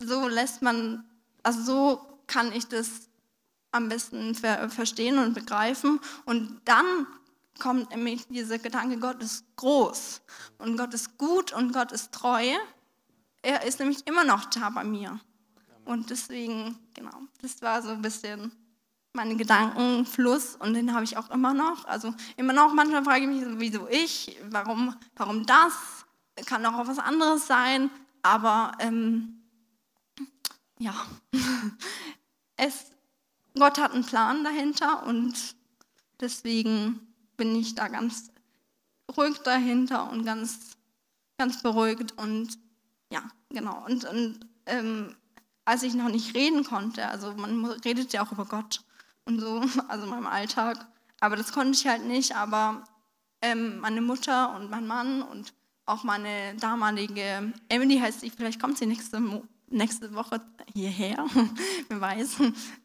so 0.00 0.28
lässt 0.28 0.62
man, 0.62 1.08
also 1.42 1.62
so 1.62 2.18
kann 2.26 2.52
ich 2.52 2.66
das 2.66 3.08
am 3.72 3.88
besten 3.88 4.34
ver 4.34 4.70
verstehen 4.70 5.18
und 5.18 5.34
begreifen. 5.34 6.00
Und 6.24 6.60
dann 6.64 7.06
kommt 7.58 7.90
nämlich 7.90 8.26
dieser 8.28 8.58
Gedanke, 8.58 8.98
Gott 8.98 9.22
ist 9.22 9.44
groß 9.56 10.22
und 10.58 10.76
Gott 10.76 10.94
ist 10.94 11.18
gut 11.18 11.52
und 11.52 11.72
Gott 11.72 11.92
ist 11.92 12.12
treu. 12.12 12.46
Er 13.42 13.64
ist 13.64 13.80
nämlich 13.80 14.06
immer 14.06 14.24
noch 14.24 14.44
da 14.46 14.70
bei 14.70 14.84
mir. 14.84 15.20
Und 15.84 16.10
deswegen, 16.10 16.78
genau, 16.94 17.22
das 17.40 17.60
war 17.60 17.82
so 17.82 17.90
ein 17.90 18.02
bisschen 18.02 18.52
mein 19.14 19.36
Gedankenfluss 19.36 20.56
und 20.56 20.74
den 20.74 20.94
habe 20.94 21.04
ich 21.04 21.16
auch 21.16 21.30
immer 21.30 21.52
noch. 21.52 21.84
Also 21.84 22.14
immer 22.36 22.52
noch, 22.52 22.72
manchmal 22.72 23.04
frage 23.04 23.22
ich 23.22 23.28
mich, 23.28 23.44
wieso 23.58 23.88
ich, 23.88 24.38
warum, 24.48 24.94
warum 25.16 25.44
das, 25.44 25.72
kann 26.46 26.64
auch 26.64 26.86
was 26.86 26.98
anderes 26.98 27.46
sein, 27.46 27.90
aber 28.22 28.72
ähm, 28.78 29.42
ja, 30.78 30.94
es, 32.56 32.91
Gott 33.58 33.78
hat 33.78 33.92
einen 33.92 34.04
Plan 34.04 34.44
dahinter 34.44 35.06
und 35.06 35.34
deswegen 36.20 37.00
bin 37.36 37.54
ich 37.54 37.74
da 37.74 37.88
ganz 37.88 38.30
ruhig 39.16 39.38
dahinter 39.38 40.10
und 40.10 40.24
ganz, 40.24 40.76
ganz 41.38 41.62
beruhigt 41.62 42.12
und 42.18 42.58
ja, 43.12 43.22
genau. 43.50 43.84
Und, 43.84 44.04
und 44.04 44.40
ähm, 44.66 45.14
als 45.64 45.82
ich 45.82 45.94
noch 45.94 46.08
nicht 46.08 46.34
reden 46.34 46.64
konnte, 46.64 47.06
also 47.08 47.34
man 47.34 47.64
redet 47.64 48.12
ja 48.12 48.24
auch 48.24 48.32
über 48.32 48.46
Gott 48.46 48.82
und 49.26 49.40
so, 49.40 49.62
also 49.88 50.04
in 50.04 50.10
meinem 50.10 50.26
Alltag, 50.26 50.86
aber 51.20 51.36
das 51.36 51.52
konnte 51.52 51.72
ich 51.72 51.86
halt 51.86 52.04
nicht, 52.04 52.34
aber 52.34 52.84
ähm, 53.42 53.80
meine 53.80 54.00
Mutter 54.00 54.54
und 54.56 54.70
mein 54.70 54.86
Mann 54.86 55.22
und 55.22 55.52
auch 55.84 56.04
meine 56.04 56.54
damalige 56.56 57.52
Emily 57.68 57.98
heißt 57.98 58.20
sie, 58.20 58.30
vielleicht 58.30 58.60
kommt 58.60 58.78
sie 58.78 58.86
nächste, 58.86 59.20
nächste 59.72 60.14
Woche 60.14 60.40
hierher, 60.72 61.26
wer 61.88 62.00
weiß. 62.00 62.36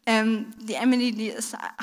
Ähm, 0.06 0.48
die 0.62 0.76
Emily, 0.76 1.12
die 1.12 1.34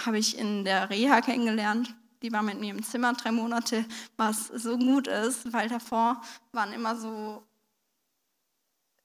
habe 0.04 0.18
ich 0.18 0.38
in 0.38 0.64
der 0.64 0.90
Reha 0.90 1.20
kennengelernt. 1.20 1.94
Die 2.23 2.32
war 2.32 2.42
mit 2.42 2.58
mir 2.58 2.70
im 2.70 2.82
Zimmer 2.82 3.12
drei 3.12 3.32
Monate, 3.32 3.84
was 4.16 4.46
so 4.46 4.78
gut 4.78 5.06
ist, 5.08 5.52
weil 5.52 5.68
davor 5.68 6.23
waren 6.52 6.73
immer 6.73 6.96
so 6.96 7.42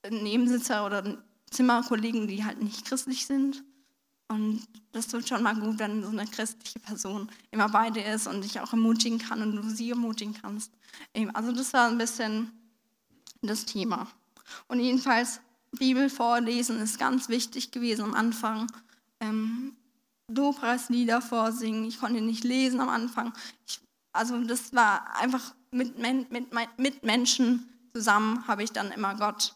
Nebensitzer 0.10 0.86
oder 0.86 1.18
Zimmerkollegen, 1.52 2.28
die 2.28 2.46
halt 2.46 2.62
nicht 2.62 2.86
christlich 2.86 3.26
sind. 3.26 3.64
Und 4.30 4.62
das 4.92 5.08
tut 5.08 5.28
schon 5.28 5.42
mal 5.42 5.56
gut, 5.56 5.80
wenn 5.80 6.04
so 6.04 6.10
eine 6.10 6.26
christliche 6.28 6.80
Person 6.80 7.30
immer 7.52 7.68
bei 7.68 7.90
dir 7.90 8.06
ist 8.06 8.28
und 8.28 8.44
dich 8.44 8.60
auch 8.60 8.72
ermutigen 8.72 9.18
kann 9.18 9.42
und 9.42 9.56
du 9.56 9.64
sie 9.64 9.90
ermutigen 9.90 10.36
kannst. 10.40 10.72
Also 11.34 11.52
das 11.52 11.74
war 11.74 11.88
ein 11.88 11.98
bisschen 11.98 12.52
das 13.42 13.66
Thema. 13.66 14.08
Und 14.68 14.80
jedenfalls, 14.80 15.42
Bibel 15.72 16.10
vorlesen 16.10 16.80
ist 16.80 17.00
ganz 17.00 17.30
wichtig 17.30 17.72
gewesen 17.72 18.04
am 18.04 18.14
Anfang. 18.14 18.72
Ähm, 19.20 19.76
Lobpreislieder 20.32 21.22
vorsingen, 21.22 21.86
ich 21.86 22.00
konnte 22.00 22.22
nicht 22.22 22.44
lesen 22.44 22.80
am 22.80 22.90
Anfang. 22.90 23.34
Ich, 23.68 23.80
also 24.12 24.44
das 24.44 24.74
war 24.74 25.16
einfach 25.18 25.54
mit, 25.72 25.98
mit, 25.98 26.52
mit 26.78 27.04
Menschen 27.04 27.68
zusammen 27.94 28.48
habe 28.48 28.64
ich 28.64 28.72
dann 28.72 28.92
immer 28.92 29.16
Gott 29.16 29.56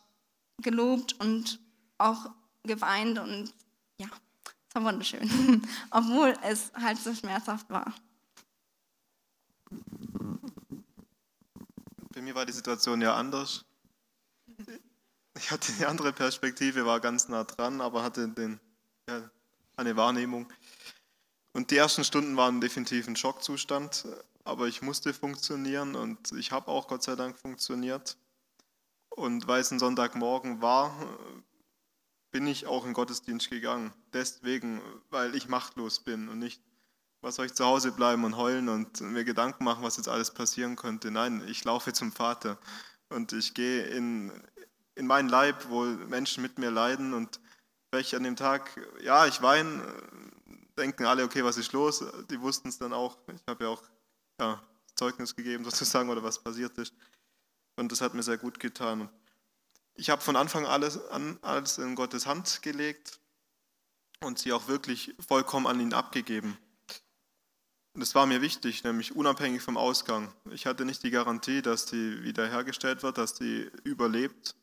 gelobt 0.62 1.14
und 1.20 1.60
auch 1.98 2.32
geweint 2.64 3.20
und 3.20 3.54
ja, 3.98 4.08
es 4.68 4.76
war 4.76 4.84
wunderschön, 4.84 5.62
obwohl 5.92 6.34
es 6.44 6.72
halt 6.74 6.98
so 6.98 7.14
schmerzhaft 7.14 7.70
war. 7.70 7.94
Bei 12.14 12.22
mir 12.22 12.36
war 12.36 12.46
die 12.46 12.54
Situation 12.54 13.02
ja 13.02 13.16
anders. 13.16 13.66
Ich 15.36 15.52
hatte 15.52 15.74
eine 15.74 15.88
andere 15.88 16.14
Perspektive, 16.14 16.86
war 16.86 17.00
ganz 17.00 17.28
nah 17.28 17.44
dran, 17.44 17.82
aber 17.82 18.04
hatte 18.04 18.28
den, 18.30 18.60
ja, 19.10 19.30
eine 19.76 19.96
Wahrnehmung. 19.96 20.52
Und 21.54 21.72
die 21.72 21.78
ersten 21.78 22.04
Stunden 22.04 22.38
waren 22.38 22.62
definitiv 22.62 23.08
ein 23.08 23.16
Schockzustand, 23.16 24.06
aber 24.44 24.68
ich 24.68 24.82
musste 24.82 25.14
funktionieren 25.14 25.96
und 25.96 26.32
ich 26.34 26.52
habe 26.52 26.68
auch 26.68 26.88
Gott 26.88 27.04
sei 27.04 27.16
Dank 27.16 27.38
funktioniert. 27.40 28.18
Und 29.10 29.48
weil 29.48 29.62
es 29.62 29.72
ein 29.72 29.80
Sonntagmorgen 29.80 30.62
war, 30.62 30.92
bin 32.32 32.48
ich 32.48 32.66
auch 32.66 32.86
in 32.86 32.94
Gottesdienst 32.94 33.50
gegangen. 33.50 33.94
Deswegen, 34.12 34.82
weil 35.12 35.36
ich 35.36 35.48
machtlos 35.48 36.00
bin 36.00 36.30
und 36.30 36.40
nicht, 36.40 36.62
was 37.22 37.36
soll 37.36 37.46
ich 37.46 37.54
zu 37.54 37.66
Hause 37.66 37.92
bleiben 37.92 38.24
und 38.24 38.38
heulen 38.38 38.70
und 38.70 39.02
mir 39.02 39.24
Gedanken 39.24 39.64
machen, 39.64 39.84
was 39.84 39.98
jetzt 39.98 40.10
alles 40.10 40.32
passieren 40.32 40.76
könnte. 40.76 41.12
Nein, 41.12 41.44
ich 41.48 41.64
laufe 41.64 41.94
zum 41.94 42.12
Vater 42.12 42.58
und 43.10 43.32
ich 43.34 43.54
gehe 43.54 43.86
in, 43.86 44.32
in 44.96 45.08
meinen 45.08 45.30
Leib, 45.30 45.70
wo 45.70 45.84
Menschen 45.84 46.42
mit 46.42 46.60
mir 46.60 46.72
leiden 46.72 47.14
und 47.14 47.40
vielleicht 47.90 48.14
an 48.16 48.24
dem 48.24 48.36
Tag, 48.36 48.70
ja, 49.02 49.26
ich 49.26 49.42
weine, 49.42 49.82
denken 50.78 51.06
alle, 51.06 51.24
okay, 51.24 51.44
was 51.44 51.58
ist 51.58 51.74
los? 51.74 52.04
Die 52.30 52.42
wussten 52.42 52.70
es 52.70 52.78
dann 52.78 52.94
auch. 52.94 53.18
Ich 53.34 53.42
habe 53.48 53.64
ja 53.66 53.70
auch 53.70 53.84
ja, 54.40 54.62
Zeugnis 54.96 55.36
gegeben 55.36 55.64
sozusagen 55.70 56.10
oder 56.10 56.24
was 56.24 56.40
passiert 56.44 56.78
ist. 56.78 56.94
Und 57.76 57.92
das 57.92 58.02
hat 58.02 58.14
mir 58.14 58.24
sehr 58.24 58.38
gut 58.38 58.60
getan. 58.60 59.10
Ich 59.96 60.10
habe 60.10 60.22
von 60.22 60.36
Anfang 60.36 60.66
alles 60.66 60.98
an 61.10 61.38
alles 61.42 61.78
in 61.78 61.96
Gottes 61.96 62.26
Hand 62.26 62.62
gelegt 62.64 63.20
und 64.22 64.40
sie 64.40 64.54
auch 64.54 64.68
wirklich 64.68 65.16
vollkommen 65.28 65.68
an 65.68 65.80
ihn 65.80 65.94
abgegeben. 65.94 66.58
Und 67.94 68.02
das 68.02 68.16
war 68.16 68.26
mir 68.26 68.42
wichtig, 68.42 68.84
nämlich 68.84 69.16
unabhängig 69.16 69.62
vom 69.62 69.78
Ausgang. 69.78 70.34
Ich 70.52 70.66
hatte 70.66 70.84
nicht 70.84 71.04
die 71.04 71.12
Garantie, 71.12 71.62
dass 71.62 71.86
die 71.86 72.24
wiederhergestellt 72.24 73.04
wird, 73.04 73.20
dass 73.20 73.36
die 73.36 73.70
überlebt. 73.84 74.56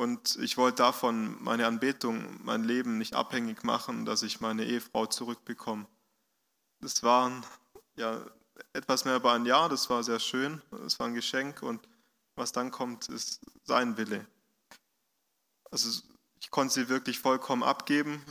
Und 0.00 0.36
ich 0.36 0.56
wollte 0.56 0.76
davon 0.76 1.36
meine 1.42 1.66
Anbetung, 1.66 2.42
mein 2.42 2.64
Leben 2.64 2.96
nicht 2.96 3.12
abhängig 3.12 3.64
machen, 3.64 4.06
dass 4.06 4.22
ich 4.22 4.40
meine 4.40 4.64
Ehefrau 4.64 5.04
zurückbekomme. 5.04 5.86
Das 6.80 7.02
waren 7.02 7.44
ja 7.96 8.24
etwas 8.72 9.04
mehr 9.04 9.16
über 9.16 9.34
ein 9.34 9.44
Jahr, 9.44 9.68
das 9.68 9.90
war 9.90 10.02
sehr 10.02 10.18
schön, 10.18 10.62
das 10.70 10.98
war 10.98 11.06
ein 11.06 11.12
Geschenk 11.12 11.62
und 11.62 11.86
was 12.34 12.50
dann 12.50 12.70
kommt, 12.70 13.10
ist 13.10 13.42
sein 13.64 13.98
Wille. 13.98 14.26
Also 15.70 16.02
ich 16.40 16.50
konnte 16.50 16.72
sie 16.72 16.88
wirklich 16.88 17.18
vollkommen 17.18 17.62
abgeben 17.62 18.24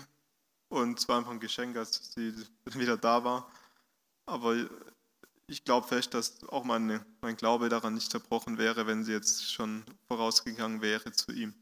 und 0.70 0.98
es 0.98 1.08
war 1.08 1.20
einfach 1.20 1.34
ein 1.34 1.40
Geschenk, 1.40 1.78
als 1.78 2.14
sie 2.14 2.34
wieder 2.66 2.98
da 2.98 3.24
war. 3.24 3.48
Aber 4.26 4.56
ich 5.50 5.63
glaube 5.63 5.88
fest, 5.88 6.13
dass 6.13 6.44
auch 6.50 6.63
meine, 6.63 7.06
mein 7.22 7.36
Glaube 7.36 7.70
daran 7.70 7.96
nicht 7.96 8.12
zerbrochen 8.12 8.58
wäre, 8.58 8.88
wenn 8.88 9.03
sie 9.03 9.12
jetzt 9.12 9.51
schon 9.51 9.84
vorausgegangen 10.08 10.82
wäre 10.82 11.12
zu 11.12 11.32
ihm. 11.32 11.53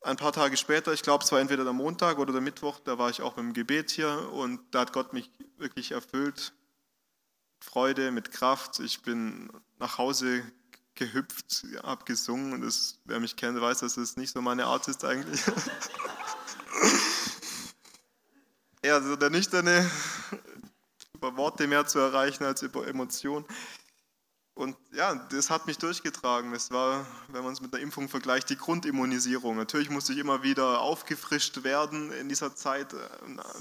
Ein 0.00 0.16
paar 0.16 0.32
Tage 0.32 0.56
später, 0.56 0.92
ich 0.92 1.02
glaube, 1.02 1.24
es 1.24 1.32
war 1.32 1.40
entweder 1.40 1.64
der 1.64 1.72
Montag 1.72 2.18
oder 2.18 2.32
der 2.32 2.40
Mittwoch, 2.40 2.80
da 2.80 2.98
war 2.98 3.10
ich 3.10 3.22
auch 3.22 3.36
im 3.36 3.52
Gebet 3.52 3.90
hier 3.90 4.30
und 4.32 4.60
da 4.72 4.80
hat 4.80 4.92
Gott 4.92 5.12
mich 5.12 5.30
wirklich 5.56 5.92
erfüllt 5.92 6.52
Freude, 7.60 8.12
mit 8.12 8.30
Kraft. 8.30 8.78
Ich 8.78 9.02
bin 9.02 9.50
nach 9.78 9.98
Hause 9.98 10.44
gehüpft, 10.94 11.64
habe 11.82 12.04
gesungen 12.04 12.52
und 12.52 12.62
das, 12.62 13.00
wer 13.04 13.18
mich 13.20 13.36
kennt, 13.36 13.60
weiß, 13.60 13.80
dass 13.80 13.96
das 13.96 14.16
nicht 14.16 14.32
so 14.32 14.40
meine 14.40 14.66
Art 14.66 14.86
ist 14.88 15.04
eigentlich. 15.04 15.40
Eher 18.82 19.02
so 19.02 19.16
der 19.16 19.30
nüchterne, 19.30 19.90
über 21.18 21.36
Worte 21.36 21.66
mehr 21.66 21.86
zu 21.86 21.98
erreichen 21.98 22.44
als 22.44 22.62
über 22.62 22.86
Emotionen. 22.86 23.44
Und 24.54 24.76
ja, 24.92 25.14
das 25.14 25.50
hat 25.50 25.66
mich 25.66 25.78
durchgetragen. 25.78 26.52
Das 26.52 26.70
war, 26.70 27.06
wenn 27.28 27.44
man 27.44 27.52
es 27.52 27.60
mit 27.60 27.72
der 27.72 27.80
Impfung 27.80 28.08
vergleicht, 28.08 28.50
die 28.50 28.56
Grundimmunisierung. 28.56 29.56
Natürlich 29.56 29.90
musste 29.90 30.12
ich 30.12 30.18
immer 30.18 30.42
wieder 30.42 30.80
aufgefrischt 30.80 31.62
werden 31.62 32.12
in 32.12 32.28
dieser 32.28 32.54
Zeit 32.56 32.92
äh, 32.92 32.98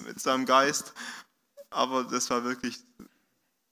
mit 0.06 0.20
seinem 0.20 0.46
Geist. 0.46 0.94
Aber 1.70 2.04
das 2.04 2.30
war 2.30 2.44
wirklich 2.44 2.80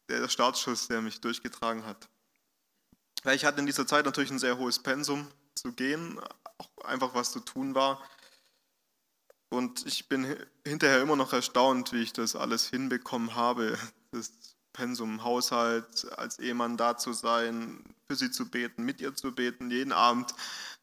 der 0.10 0.27
Startschuss, 0.30 0.88
der 0.88 1.01
mich 1.01 1.22
durchgetragen 1.22 1.86
hat. 1.86 2.10
Ich 3.34 3.46
hatte 3.46 3.60
in 3.60 3.65
dieser 3.65 3.88
Zeit 3.88 4.06
natürlich 4.06 4.30
ein 4.30 4.39
sehr 4.39 4.58
hohes 4.58 4.77
Pensum 4.77 5.27
zu 5.56 5.74
gehen, 5.74 6.20
auch 6.58 6.86
einfach 6.86 7.15
was 7.15 7.32
zu 7.32 7.39
tun 7.39 7.74
war. 7.74 8.04
Und 9.50 9.86
ich 9.88 10.08
bin 10.08 10.38
hinterher 10.66 11.02
immer 11.02 11.16
noch 11.16 11.34
erstaunt, 11.34 11.94
wie 11.94 12.02
ich 12.02 12.14
das 12.14 12.36
alles 12.36 12.70
hinbekommen 12.70 13.36
habe, 13.36 13.78
das 14.12 14.32
Pensum, 14.74 15.24
Haushalt, 15.24 16.12
als 16.18 16.40
Ehemann 16.40 16.78
da 16.78 16.98
zu 16.98 17.14
sein, 17.14 17.84
für 18.08 18.16
sie 18.16 18.32
zu 18.32 18.50
beten, 18.50 18.84
mit 18.84 19.00
ihr 19.00 19.16
zu 19.16 19.34
beten, 19.34 19.72
jeden 19.72 19.94
Abend 19.94 20.34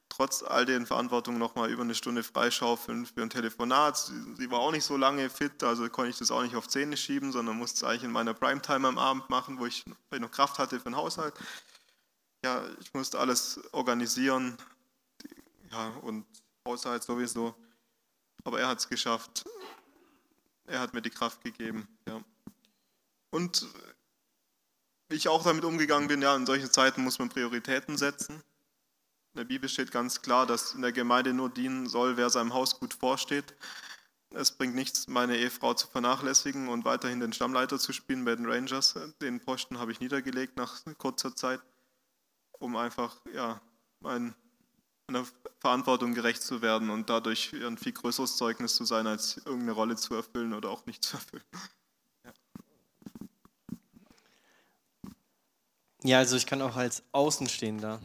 trotz 0.09 0.43
all 0.43 0.67
den 0.67 0.85
Verantwortungen 0.87 1.39
nochmal 1.39 1.71
über 1.71 1.83
eine 1.83 1.95
Stunde 1.95 2.23
freischaufeln 2.23 3.07
für 3.07 3.23
ein 3.23 3.31
Telefonat. 3.31 3.97
Sie, 4.37 4.51
war 4.51 4.61
auch 4.61 4.71
nicht 4.71 4.85
so 4.85 4.97
lange 4.97 5.31
fit, 5.31 5.63
also 5.63 5.89
konnte 5.89 6.11
ich 6.11 6.19
das 6.19 6.31
auch 6.31 6.43
nicht 6.43 6.55
auf 6.55 6.69
Zähne 6.69 6.97
schieben, 6.97 7.33
sondern 7.33 7.57
musste 7.57 7.79
es 7.79 7.85
eigentlich 7.85 8.05
in 8.05 8.13
meiner 8.13 8.35
Primetime 8.35 8.89
am 8.89 8.99
Abend 8.99 9.31
machen, 9.31 9.59
wo 9.59 9.67
ich 9.67 9.85
noch 9.87 10.31
Kraft 10.31 10.59
hatte 10.59 10.79
für 10.79 10.91
den 10.91 10.97
Haushalt. 10.97 11.35
Ja, 12.45 12.63
ich 12.81 12.93
musste 12.93 13.19
alles 13.19 13.61
organisieren 13.73 14.59
ja, 15.71 15.89
und 16.03 16.27
Haushalt 16.67 17.03
sowieso. 17.03 17.55
Aber 18.45 18.61
er 18.61 18.69
hat 18.69 18.79
es 18.79 18.89
geschafft. 18.89 19.45
Er 20.67 20.81
hat 20.81 20.95
mir 20.95 21.03
die 21.03 21.11
Kraft 21.11 21.43
gegeben. 21.43 21.89
Ja. 22.07 22.23
Und 23.31 23.67
wie 25.09 25.17
ich 25.17 25.29
auch 25.29 25.43
damit 25.45 25.65
umgegangen 25.65 26.09
bin, 26.09 26.23
ja, 26.23 26.35
in 26.35 26.47
solchen 26.47 26.71
Zeiten 26.71 27.03
muss 27.05 27.19
man 27.19 27.29
Prioritäten 27.29 27.97
setzen. 27.97 28.43
In 29.35 29.39
der 29.39 29.45
Bibel 29.45 29.69
steht 29.69 29.91
ganz 29.91 30.23
klar, 30.23 30.47
dass 30.47 30.75
in 30.75 30.83
der 30.83 30.93
Gemeinde 30.93 31.33
nur 31.33 31.51
dienen 31.51 31.89
soll, 31.89 32.17
wer 32.17 32.31
seinem 32.31 32.55
Haus 32.55 32.79
gut 32.79 32.95
vorsteht. 32.95 33.55
Es 34.31 34.53
bringt 34.53 34.75
nichts, 34.75 35.09
meine 35.09 35.37
Ehefrau 35.37 35.75
zu 35.75 35.87
vernachlässigen 35.87 36.69
und 36.69 36.85
weiterhin 36.85 37.21
den 37.21 37.33
Stammleiter 37.33 37.79
zu 37.79 37.93
spielen 37.93 38.25
bei 38.25 38.35
den 38.35 38.47
Rangers. 38.47 38.99
Den 39.21 39.41
Posten 39.41 39.79
habe 39.79 39.93
ich 39.93 40.01
niedergelegt 40.01 40.57
nach 40.57 40.83
kurzer 40.97 41.37
Zeit, 41.37 41.61
um 42.59 42.77
einfach 42.77 43.17
ja, 43.35 43.61
meiner 45.13 45.27
Verantwortung 45.61 46.15
gerecht 46.15 46.43
zu 46.43 46.63
werden 46.63 46.91
und 46.91 47.09
dadurch 47.09 47.53
ein 47.53 47.77
viel 47.79 47.93
größeres 47.93 48.37
Zeugnis 48.37 48.75
zu 48.75 48.85
sein, 48.85 49.07
als 49.07 49.37
irgendeine 49.39 49.73
Rolle 49.73 49.97
zu 49.97 50.15
erfüllen 50.15 50.55
oder 50.55 50.71
auch 50.71 50.87
nicht 50.87 51.05
zu 51.05 51.17
erfüllen. 51.17 51.45
Ja. 52.25 52.33
Ja, 56.05 56.19
also 56.19 56.37
ich 56.37 56.47
kann 56.47 56.63
auch 56.63 56.77
als 56.77 57.05
Außenstehender 57.13 58.01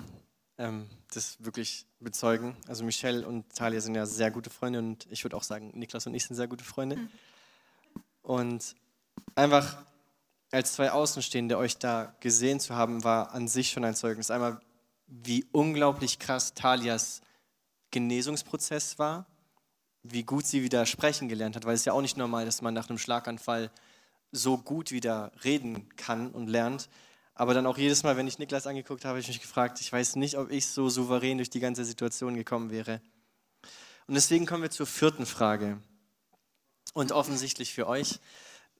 ähm, 0.59 0.87
das 1.13 1.43
wirklich 1.43 1.87
bezeugen. 1.99 2.55
Also 2.67 2.83
Michelle 2.83 3.27
und 3.27 3.51
Talia 3.55 3.81
sind 3.81 3.95
ja 3.95 4.05
sehr 4.05 4.29
gute 4.29 4.49
Freunde 4.49 4.79
und 4.79 5.07
ich 5.09 5.23
würde 5.23 5.35
auch 5.35 5.43
sagen, 5.43 5.71
Niklas 5.73 6.05
und 6.05 6.13
ich 6.13 6.25
sind 6.25 6.35
sehr 6.35 6.47
gute 6.47 6.63
Freunde. 6.63 6.97
Mhm. 6.97 7.09
Und 8.21 8.75
einfach 9.33 9.77
als 10.51 10.73
zwei 10.73 10.91
Außenstehende 10.91 11.57
euch 11.57 11.77
da 11.77 12.15
gesehen 12.19 12.59
zu 12.59 12.75
haben, 12.75 13.03
war 13.03 13.33
an 13.33 13.47
sich 13.47 13.71
schon 13.71 13.83
ein 13.83 13.95
Zeugnis. 13.95 14.29
Einmal, 14.29 14.61
wie 15.07 15.45
unglaublich 15.51 16.19
krass 16.19 16.53
Talias 16.53 17.21
Genesungsprozess 17.91 18.99
war, 18.99 19.25
wie 20.03 20.23
gut 20.23 20.45
sie 20.45 20.63
wieder 20.63 20.85
sprechen 20.85 21.29
gelernt 21.29 21.55
hat, 21.55 21.65
weil 21.65 21.73
es 21.73 21.81
ist 21.81 21.85
ja 21.85 21.93
auch 21.93 22.01
nicht 22.01 22.17
normal, 22.17 22.45
dass 22.45 22.61
man 22.61 22.73
nach 22.73 22.89
einem 22.89 22.99
Schlaganfall 22.99 23.71
so 24.31 24.57
gut 24.57 24.91
wieder 24.91 25.31
reden 25.43 25.89
kann 25.95 26.31
und 26.31 26.47
lernt. 26.47 26.89
Aber 27.33 27.53
dann 27.53 27.65
auch 27.65 27.77
jedes 27.77 28.03
Mal, 28.03 28.17
wenn 28.17 28.27
ich 28.27 28.39
Niklas 28.39 28.67
angeguckt 28.67 29.05
habe, 29.05 29.09
habe 29.09 29.19
ich 29.19 29.27
mich 29.27 29.41
gefragt, 29.41 29.79
ich 29.79 29.91
weiß 29.91 30.15
nicht, 30.15 30.37
ob 30.37 30.51
ich 30.51 30.67
so 30.67 30.89
souverän 30.89 31.37
durch 31.37 31.49
die 31.49 31.59
ganze 31.59 31.85
Situation 31.85 32.35
gekommen 32.35 32.71
wäre. 32.71 33.01
Und 34.07 34.15
deswegen 34.15 34.45
kommen 34.45 34.63
wir 34.63 34.71
zur 34.71 34.87
vierten 34.87 35.25
Frage. 35.25 35.79
Und 36.93 37.11
offensichtlich 37.11 37.73
für 37.73 37.87
euch, 37.87 38.19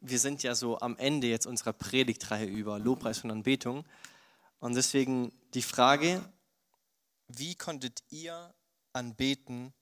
wir 0.01 0.19
sind 0.19 0.43
ja 0.43 0.55
so 0.55 0.79
am 0.79 0.97
Ende 0.97 1.27
jetzt 1.27 1.45
unserer 1.45 1.73
Predigtreihe 1.73 2.45
über 2.45 2.79
Lobpreis 2.79 3.23
und 3.23 3.31
Anbetung. 3.31 3.85
Und 4.59 4.75
deswegen 4.75 5.31
die 5.53 5.61
Frage, 5.61 6.23
wie 7.27 7.55
konntet 7.55 8.03
ihr 8.09 8.53
anbeten, 8.93 9.73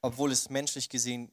obwohl 0.00 0.32
es 0.32 0.50
menschlich 0.50 0.88
gesehen 0.88 1.30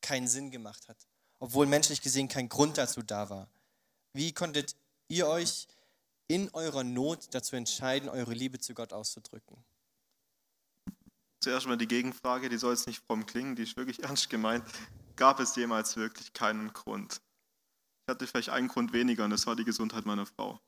keinen 0.00 0.28
Sinn 0.28 0.50
gemacht 0.50 0.88
hat? 0.88 0.98
Obwohl 1.38 1.66
menschlich 1.66 2.00
gesehen 2.00 2.28
kein 2.28 2.48
Grund 2.48 2.78
dazu 2.78 3.02
da 3.02 3.30
war? 3.30 3.48
Wie 4.12 4.32
konntet 4.32 4.76
ihr 5.08 5.26
euch 5.26 5.66
in 6.28 6.48
eurer 6.50 6.84
Not 6.84 7.34
dazu 7.34 7.56
entscheiden, 7.56 8.08
eure 8.08 8.32
Liebe 8.32 8.58
zu 8.58 8.74
Gott 8.74 8.92
auszudrücken? 8.92 9.56
Zuerst 11.40 11.66
mal 11.66 11.76
die 11.76 11.88
Gegenfrage, 11.88 12.48
die 12.48 12.56
soll 12.56 12.72
jetzt 12.72 12.86
nicht 12.86 13.04
fromm 13.04 13.26
klingen, 13.26 13.56
die 13.56 13.64
ist 13.64 13.76
wirklich 13.76 14.02
ernst 14.02 14.30
gemeint. 14.30 14.64
Gab 15.16 15.40
es 15.40 15.54
jemals 15.56 15.96
wirklich 15.96 16.32
keinen 16.32 16.72
Grund? 16.72 17.20
Ich 18.06 18.12
hatte 18.12 18.26
vielleicht 18.26 18.50
einen 18.50 18.68
Grund 18.68 18.92
weniger 18.92 19.24
und 19.24 19.30
das 19.30 19.46
war 19.46 19.56
die 19.56 19.64
Gesundheit 19.64 20.06
meiner 20.06 20.26
Frau. 20.26 20.60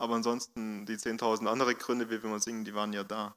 Aber 0.00 0.14
ansonsten 0.14 0.86
die 0.86 0.96
10.000 0.96 1.46
andere 1.46 1.74
Gründe, 1.74 2.08
wie 2.08 2.22
wir 2.22 2.30
mal 2.30 2.40
singen, 2.40 2.64
die 2.64 2.74
waren 2.74 2.94
ja 2.94 3.04
da. 3.04 3.36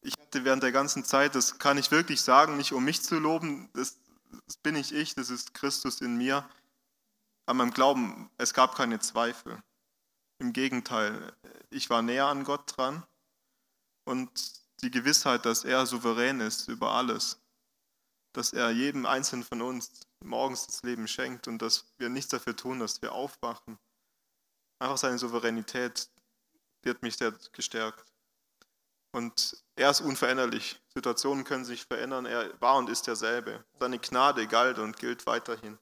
Ich 0.00 0.14
hatte 0.16 0.44
während 0.44 0.62
der 0.62 0.70
ganzen 0.70 1.04
Zeit, 1.04 1.34
das 1.34 1.58
kann 1.58 1.76
ich 1.76 1.90
wirklich 1.90 2.22
sagen, 2.22 2.56
nicht 2.56 2.72
um 2.72 2.84
mich 2.84 3.02
zu 3.02 3.18
loben, 3.18 3.68
das, 3.72 3.98
das 4.46 4.56
bin 4.58 4.74
nicht 4.74 4.92
ich, 4.92 5.16
das 5.16 5.28
ist 5.28 5.52
Christus 5.52 6.00
in 6.00 6.16
mir. 6.16 6.48
An 7.46 7.56
meinem 7.56 7.72
Glauben, 7.72 8.30
es 8.38 8.54
gab 8.54 8.76
keine 8.76 9.00
Zweifel. 9.00 9.60
Im 10.38 10.52
Gegenteil, 10.52 11.32
ich 11.68 11.90
war 11.90 12.00
näher 12.00 12.26
an 12.26 12.44
Gott 12.44 12.76
dran 12.76 13.04
und 14.04 14.30
die 14.82 14.92
Gewissheit, 14.92 15.46
dass 15.46 15.64
er 15.64 15.84
souverän 15.84 16.38
ist 16.38 16.68
über 16.68 16.92
alles, 16.92 17.40
dass 18.34 18.52
er 18.52 18.70
jedem 18.70 19.04
Einzelnen 19.04 19.44
von 19.44 19.62
uns 19.62 20.06
morgens 20.22 20.68
das 20.68 20.84
Leben 20.84 21.08
schenkt 21.08 21.48
und 21.48 21.60
dass 21.60 21.92
wir 21.98 22.08
nichts 22.08 22.30
dafür 22.30 22.54
tun, 22.54 22.78
dass 22.78 23.02
wir 23.02 23.10
aufwachen. 23.10 23.80
Einfach 24.80 24.96
seine 24.96 25.18
Souveränität, 25.18 26.08
die 26.84 26.90
hat 26.90 27.02
mich 27.02 27.16
sehr 27.16 27.32
gestärkt. 27.52 28.04
Und 29.12 29.62
er 29.76 29.90
ist 29.90 30.00
unveränderlich. 30.00 30.80
Situationen 30.94 31.44
können 31.44 31.64
sich 31.64 31.84
verändern. 31.84 32.26
Er 32.26 32.60
war 32.60 32.76
und 32.76 32.88
ist 32.88 33.06
derselbe. 33.06 33.64
Seine 33.78 33.98
Gnade 33.98 34.46
galt 34.46 34.78
und 34.78 34.96
gilt 34.98 35.26
weiterhin. 35.26 35.78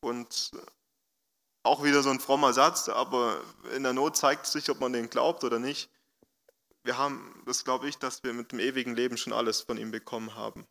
Und 0.00 0.52
auch 1.62 1.82
wieder 1.82 2.02
so 2.02 2.10
ein 2.10 2.20
frommer 2.20 2.52
Satz, 2.52 2.88
aber 2.88 3.40
in 3.74 3.82
der 3.82 3.92
Not 3.92 4.16
zeigt 4.16 4.46
sich, 4.46 4.70
ob 4.70 4.80
man 4.80 4.92
den 4.92 5.10
glaubt 5.10 5.44
oder 5.44 5.58
nicht. 5.58 5.90
Wir 6.84 6.96
haben, 6.96 7.42
das 7.44 7.64
glaube 7.64 7.88
ich, 7.88 7.98
dass 7.98 8.22
wir 8.22 8.32
mit 8.32 8.52
dem 8.52 8.60
ewigen 8.60 8.94
Leben 8.94 9.16
schon 9.16 9.32
alles 9.32 9.60
von 9.60 9.76
ihm 9.76 9.90
bekommen 9.90 10.36
haben. 10.36 10.66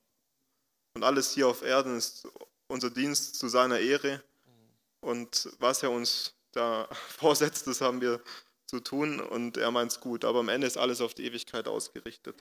Und 0.94 1.04
alles 1.04 1.32
hier 1.32 1.50
auf 1.50 1.62
Erden 1.62 1.98
ist 1.98 2.28
unser 2.68 2.90
Dienst 2.90 3.36
zu 3.36 3.50
seiner 3.50 3.80
Ehre. 3.80 4.24
Und 5.02 5.50
was 5.60 5.84
er 5.84 5.92
uns 5.92 6.35
da 6.56 6.88
vorsetzt, 7.10 7.68
das 7.68 7.82
haben 7.82 8.02
wir 8.02 8.22
zu 8.66 8.80
tun 8.80 9.20
und 9.20 9.58
er 9.58 9.72
meint 9.72 9.92
es 9.92 10.00
gut. 10.00 10.26
Aber 10.26 10.40
am 10.40 10.50
Ende 10.50 10.68
ist 10.68 10.78
alles 10.78 11.02
auf 11.02 11.14
die 11.14 11.26
Ewigkeit 11.26 11.68
ausgerichtet. 11.68 12.36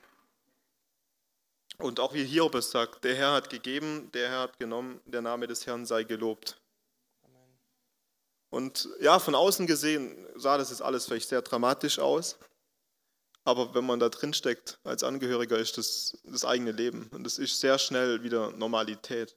Und 1.78 1.98
auch 2.00 2.14
wie 2.14 2.24
Hiob 2.24 2.54
es 2.54 2.70
sagt, 2.70 3.04
der 3.04 3.16
Herr 3.16 3.32
hat 3.32 3.50
gegeben, 3.50 4.10
der 4.12 4.28
Herr 4.28 4.40
hat 4.40 4.58
genommen, 4.58 5.00
der 5.06 5.22
Name 5.22 5.46
des 5.46 5.66
Herrn 5.66 5.86
sei 5.86 6.04
gelobt. 6.04 6.60
Und 8.50 8.88
ja, 9.00 9.18
von 9.18 9.34
außen 9.34 9.66
gesehen 9.66 10.16
sah 10.36 10.56
das 10.56 10.70
jetzt 10.70 10.82
alles 10.82 11.06
vielleicht 11.06 11.28
sehr 11.28 11.42
dramatisch 11.42 11.98
aus. 11.98 12.38
Aber 13.42 13.74
wenn 13.74 13.84
man 13.84 13.98
da 13.98 14.08
drin 14.08 14.32
steckt 14.32 14.78
als 14.84 15.02
Angehöriger, 15.02 15.58
ist 15.58 15.76
das 15.76 16.16
das 16.22 16.44
eigene 16.44 16.70
Leben. 16.70 17.08
Und 17.12 17.26
es 17.26 17.38
ist 17.38 17.60
sehr 17.60 17.78
schnell 17.78 18.22
wieder 18.22 18.52
Normalität. 18.52 19.34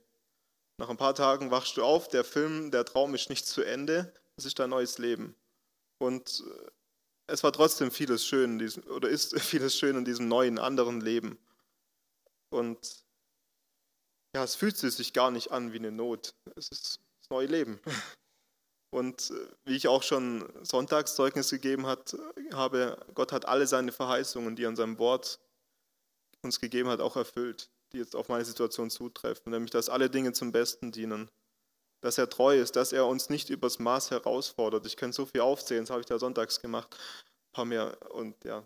Nach 0.77 0.89
ein 0.89 0.97
paar 0.97 1.15
Tagen 1.15 1.49
wachst 1.49 1.75
du 1.77 1.83
auf, 1.83 2.07
der 2.07 2.23
Film, 2.23 2.69
der 2.69 2.85
Traum 2.85 3.15
ist 3.15 3.29
nicht 3.29 3.47
zu 3.47 3.63
Ende, 3.63 4.13
es 4.37 4.45
ist 4.45 4.59
dein 4.59 4.69
neues 4.69 4.97
Leben. 4.97 5.35
Und 5.99 6.43
äh, 6.47 6.71
es 7.27 7.43
war 7.43 7.51
trotzdem 7.51 7.91
vieles 7.91 8.25
schön, 8.25 8.61
oder 8.87 9.09
ist 9.09 9.39
vieles 9.41 9.77
schön 9.77 9.97
in 9.97 10.05
diesem 10.05 10.27
neuen, 10.27 10.59
anderen 10.59 11.01
Leben. 11.01 11.37
Und 12.49 13.03
ja, 14.35 14.43
es 14.43 14.55
fühlt 14.55 14.77
sich 14.77 15.13
gar 15.13 15.31
nicht 15.31 15.51
an 15.51 15.73
wie 15.73 15.79
eine 15.79 15.91
Not. 15.91 16.35
Es 16.55 16.69
ist 16.69 16.99
das 17.19 17.29
neue 17.29 17.47
Leben. 17.47 17.79
Und 18.89 19.31
äh, 19.31 19.47
wie 19.65 19.75
ich 19.75 19.87
auch 19.87 20.01
schon 20.01 20.47
Sonntagszeugnis 20.63 21.49
gegeben 21.49 21.87
hat, 21.87 22.15
habe, 22.53 22.97
Gott 23.15 23.33
hat 23.33 23.45
alle 23.45 23.67
seine 23.67 23.91
Verheißungen, 23.91 24.55
die 24.55 24.63
er 24.63 24.69
an 24.69 24.75
seinem 24.77 24.97
Wort 24.97 25.39
uns 26.41 26.59
gegeben 26.61 26.87
hat, 26.87 27.01
auch 27.01 27.17
erfüllt, 27.17 27.69
die 27.91 27.97
jetzt 27.97 28.15
auf 28.15 28.29
meine 28.29 28.45
Situation 28.45 28.89
zutreffen, 28.89 29.51
nämlich 29.51 29.71
dass 29.71 29.89
alle 29.89 30.09
Dinge 30.09 30.31
zum 30.31 30.51
Besten 30.51 30.91
dienen, 30.91 31.29
dass 32.01 32.17
er 32.17 32.29
treu 32.29 32.59
ist, 32.59 32.75
dass 32.75 32.93
er 32.93 33.05
uns 33.07 33.29
nicht 33.29 33.49
übers 33.49 33.79
Maß 33.79 34.11
herausfordert. 34.11 34.85
Ich 34.85 34.97
kann 34.97 35.11
so 35.11 35.25
viel 35.25 35.41
aufzählen, 35.41 35.83
das 35.83 35.89
habe 35.89 36.01
ich 36.01 36.07
da 36.07 36.19
sonntags 36.19 36.61
gemacht, 36.61 36.95
ein 36.95 37.53
paar 37.53 37.65
mehr 37.65 37.97
und 38.11 38.43
ja. 38.43 38.65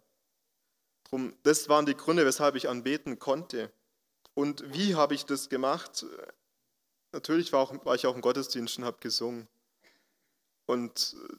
Drum, 1.10 1.34
das 1.44 1.70
waren 1.70 1.86
die 1.86 1.96
Gründe, 1.96 2.26
weshalb 2.26 2.56
ich 2.56 2.70
anbeten 2.70 3.20
konnte. 3.20 3.72
Und 4.34 4.74
wie 4.74 4.96
habe 4.96 5.14
ich 5.14 5.26
das 5.26 5.50
gemacht? 5.50 6.06
Natürlich 7.12 7.52
war, 7.52 7.60
auch, 7.62 7.86
war 7.86 7.96
ich 7.96 8.08
auch 8.08 8.16
im 8.16 8.22
Gottesdienst 8.22 8.78
und 8.78 8.86
habe 8.86 8.98
gesungen. 9.02 9.48
Und 10.66 11.16
äh, 11.30 11.36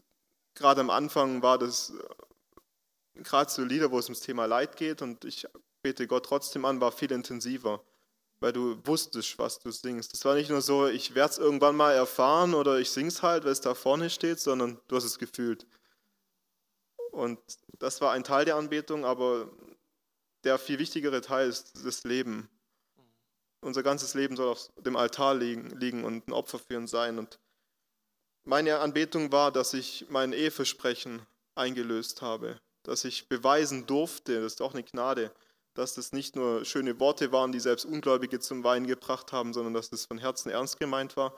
gerade 0.55 0.83
am 0.83 0.91
Anfang 0.91 1.43
war 1.43 1.57
das 1.57 1.91
äh, 1.91 3.23
gerade 3.23 3.51
so 3.51 3.65
Lieder, 3.65 3.91
wo 3.91 3.99
es 3.99 4.07
ums 4.07 4.21
Thema 4.21 4.47
Leid 4.47 4.77
geht 4.77 5.01
und 5.01 5.25
ich 5.25 5.47
bete 5.83 6.07
Gott 6.07 6.27
trotzdem 6.27 6.65
an, 6.65 6.81
war 6.81 6.93
viel 6.93 7.13
intensiver, 7.13 7.83
weil 8.43 8.53
du 8.53 8.77
wusstest, 8.85 9.39
was 9.39 9.61
du 9.61 9.71
singst. 9.71 10.13
Es 10.15 10.25
war 10.25 10.35
nicht 10.35 10.51
nur 10.51 10.61
so, 10.61 10.89
ich 10.89 11.15
werde 11.15 11.33
es 11.33 11.39
irgendwann 11.39 11.77
mal 11.77 11.93
erfahren 11.93 12.55
oder 12.55 12.81
ich 12.81 12.91
sing's 12.91 13.23
halt, 13.23 13.45
weil 13.45 13.53
es 13.53 13.61
da 13.61 13.75
vorne 13.75 14.11
steht, 14.11 14.41
sondern 14.41 14.81
du 14.89 14.97
hast 14.97 15.05
es 15.05 15.19
gefühlt. 15.19 15.65
Und 17.13 17.39
das 17.79 18.01
war 18.01 18.11
ein 18.13 18.25
Teil 18.25 18.45
der 18.45 18.57
Anbetung, 18.57 19.05
aber 19.05 19.49
der 20.43 20.59
viel 20.59 20.81
wichtigere 20.81 21.21
Teil 21.21 21.49
ist 21.49 21.87
das 21.87 22.03
Leben. 22.03 22.49
Unser 23.61 23.85
ganzes 23.85 24.15
Leben 24.15 24.35
soll 24.35 24.49
auf 24.49 24.71
dem 24.77 24.97
Altar 24.97 25.37
liegen, 25.37 25.71
liegen 25.79 26.03
und 26.03 26.27
ein 26.27 26.33
Opfer 26.33 26.59
für 26.59 26.77
uns 26.77 26.91
sein. 26.91 27.21
Und 27.21 27.39
meine 28.43 28.81
Anbetung 28.81 29.31
war, 29.31 29.53
dass 29.53 29.73
ich 29.73 30.07
mein 30.09 30.33
Eheversprechen 30.33 31.25
eingelöst 31.55 32.23
habe, 32.23 32.61
dass 32.83 33.05
ich 33.05 33.29
beweisen 33.29 33.87
durfte, 33.87 34.41
das 34.41 34.55
ist 34.55 34.63
auch 34.63 34.75
eine 34.75 34.83
Gnade, 34.83 35.33
dass 35.75 35.95
das 35.95 36.13
nicht 36.13 36.37
nur 36.37 36.65
schöne 36.65 36.99
Worte 37.01 37.33
waren, 37.33 37.53
die 37.53 37.61
selbst 37.61 37.85
Ungläubige 37.85 38.41
zum 38.41 38.65
Weinen 38.65 38.87
gebracht 38.87 39.33
haben, 39.33 39.53
sondern 39.55 39.75
dass 39.75 39.91
das 39.91 40.07
von 40.07 40.19
Herzen 40.19 40.51
ernst 40.51 40.79
gemeint 40.79 41.17
war 41.17 41.37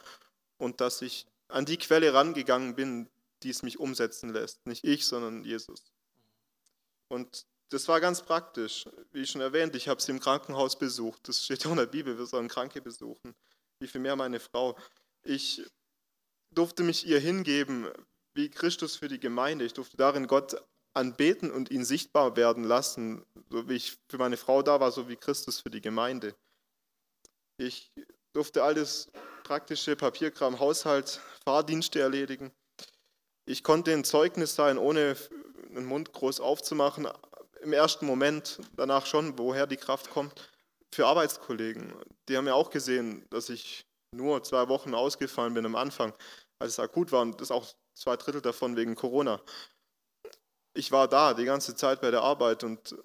und 0.58 0.80
dass 0.80 1.02
ich 1.02 1.26
an 1.48 1.66
die 1.66 1.76
Quelle 1.76 2.14
rangegangen 2.14 2.74
bin, 2.74 3.08
die 3.42 3.50
es 3.50 3.62
mich 3.62 3.78
umsetzen 3.78 4.30
lässt. 4.30 4.66
Nicht 4.66 4.84
ich, 4.84 5.06
sondern 5.06 5.44
Jesus. 5.44 5.92
Und 7.08 7.46
das 7.68 7.88
war 7.88 8.00
ganz 8.00 8.22
praktisch. 8.22 8.86
Wie 9.12 9.26
schon 9.26 9.40
erwähnt, 9.40 9.76
ich 9.76 9.88
habe 9.88 10.00
sie 10.00 10.12
im 10.12 10.20
Krankenhaus 10.20 10.78
besucht. 10.78 11.28
Das 11.28 11.44
steht 11.44 11.66
auch 11.66 11.72
in 11.72 11.76
der 11.76 11.86
Bibel, 11.86 12.18
wir 12.18 12.26
sollen 12.26 12.48
Kranke 12.48 12.80
besuchen. 12.80 13.34
Wie 13.78 13.86
viel 13.86 14.00
mehr 14.00 14.16
meine 14.16 14.40
Frau. 14.40 14.76
Ich 15.22 15.62
durfte 16.50 16.82
mich 16.82 17.06
ihr 17.06 17.18
hingeben, 17.18 17.88
wie 18.34 18.50
Christus 18.50 18.96
für 18.96 19.08
die 19.08 19.20
Gemeinde. 19.20 19.64
Ich 19.64 19.74
durfte 19.74 19.96
darin 19.96 20.26
Gott 20.26 20.56
anbeten 20.94 21.50
und 21.50 21.70
ihn 21.70 21.84
sichtbar 21.84 22.36
werden 22.36 22.64
lassen, 22.64 23.24
so 23.50 23.68
wie 23.68 23.74
ich 23.74 23.98
für 24.08 24.18
meine 24.18 24.36
Frau 24.36 24.62
da 24.62 24.80
war, 24.80 24.92
so 24.92 25.08
wie 25.08 25.16
Christus 25.16 25.60
für 25.60 25.70
die 25.70 25.80
Gemeinde. 25.80 26.34
Ich 27.58 27.92
durfte 28.32 28.62
alles 28.62 29.10
praktische 29.42 29.96
Papierkram, 29.96 30.58
Haushalt, 30.58 31.20
Fahrdienste 31.44 32.00
erledigen. 32.00 32.52
Ich 33.46 33.62
konnte 33.62 33.92
ein 33.92 34.04
Zeugnis 34.04 34.54
sein, 34.54 34.78
ohne 34.78 35.16
den 35.68 35.84
Mund 35.84 36.12
groß 36.12 36.40
aufzumachen. 36.40 37.08
Im 37.60 37.72
ersten 37.72 38.06
Moment, 38.06 38.60
danach 38.76 39.06
schon, 39.06 39.38
woher 39.38 39.66
die 39.66 39.76
Kraft 39.76 40.10
kommt, 40.10 40.50
für 40.94 41.06
Arbeitskollegen. 41.06 41.92
Die 42.28 42.36
haben 42.36 42.46
ja 42.46 42.54
auch 42.54 42.70
gesehen, 42.70 43.26
dass 43.30 43.48
ich 43.50 43.86
nur 44.12 44.42
zwei 44.44 44.68
Wochen 44.68 44.94
ausgefallen 44.94 45.54
bin 45.54 45.66
am 45.66 45.76
Anfang, 45.76 46.14
als 46.58 46.72
es 46.72 46.78
akut 46.78 47.12
war 47.12 47.22
und 47.22 47.40
das 47.40 47.50
auch 47.50 47.66
zwei 47.94 48.16
Drittel 48.16 48.40
davon 48.40 48.76
wegen 48.76 48.94
Corona. 48.94 49.40
Ich 50.74 50.90
war 50.92 51.08
da 51.08 51.34
die 51.34 51.44
ganze 51.44 51.74
Zeit 51.76 52.00
bei 52.00 52.10
der 52.10 52.22
Arbeit 52.22 52.64
und 52.64 52.92
äh, 52.92 52.96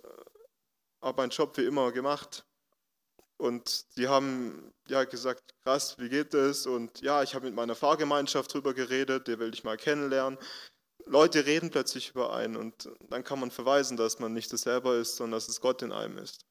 habe 1.01 1.21
meinen 1.21 1.29
Job 1.29 1.55
wie 1.57 1.65
immer 1.65 1.91
gemacht. 1.91 2.45
Und 3.37 3.95
die 3.95 4.07
haben 4.07 4.73
ja 4.87 5.05
gesagt, 5.05 5.55
krass, 5.63 5.97
wie 5.97 6.09
geht 6.09 6.33
das? 6.33 6.65
Und 6.65 6.99
ja, 7.01 7.23
ich 7.23 7.35
habe 7.35 7.45
mit 7.45 7.55
meiner 7.55 7.75
Fahrgemeinschaft 7.75 8.53
drüber 8.53 8.73
geredet, 8.73 9.27
der 9.27 9.39
will 9.39 9.53
ich 9.53 9.63
mal 9.63 9.77
kennenlernen. 9.77 10.37
Leute 11.05 11.45
reden 11.45 11.69
plötzlich 11.71 12.09
über 12.09 12.33
einen 12.33 12.57
und 12.57 12.89
dann 13.09 13.23
kann 13.23 13.39
man 13.39 13.49
verweisen, 13.49 13.97
dass 13.97 14.19
man 14.19 14.33
nicht 14.33 14.51
das 14.51 14.63
selber 14.63 14.95
ist, 14.95 15.15
sondern 15.15 15.37
dass 15.37 15.47
es 15.47 15.61
Gott 15.61 15.81
in 15.81 15.91
einem 15.91 16.17
ist. 16.17 16.45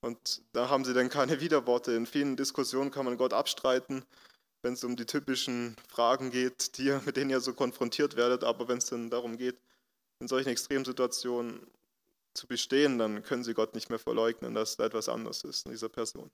Und 0.00 0.42
da 0.52 0.68
haben 0.68 0.84
sie 0.84 0.94
dann 0.94 1.08
keine 1.08 1.40
Widerworte. 1.40 1.92
In 1.92 2.06
vielen 2.06 2.36
Diskussionen 2.36 2.90
kann 2.90 3.04
man 3.04 3.16
Gott 3.16 3.32
abstreiten, 3.32 4.04
wenn 4.62 4.74
es 4.74 4.82
um 4.82 4.96
die 4.96 5.06
typischen 5.06 5.76
Fragen 5.88 6.30
geht, 6.30 6.76
die, 6.78 6.98
mit 7.06 7.16
denen 7.16 7.30
ihr 7.30 7.40
so 7.40 7.54
konfrontiert 7.54 8.16
werdet. 8.16 8.42
Aber 8.42 8.66
wenn 8.66 8.78
es 8.78 8.86
dann 8.86 9.10
darum 9.10 9.36
geht, 9.36 9.56
in 10.22 10.28
solchen 10.28 10.50
Extremsituationen 10.50 11.66
zu 12.32 12.46
bestehen, 12.46 12.96
dann 12.96 13.24
können 13.24 13.42
sie 13.42 13.54
Gott 13.54 13.74
nicht 13.74 13.90
mehr 13.90 13.98
verleugnen, 13.98 14.54
dass 14.54 14.76
da 14.76 14.84
etwas 14.86 15.08
anderes 15.08 15.42
ist 15.42 15.66
in 15.66 15.72
dieser 15.72 15.88
Person. 15.88 16.30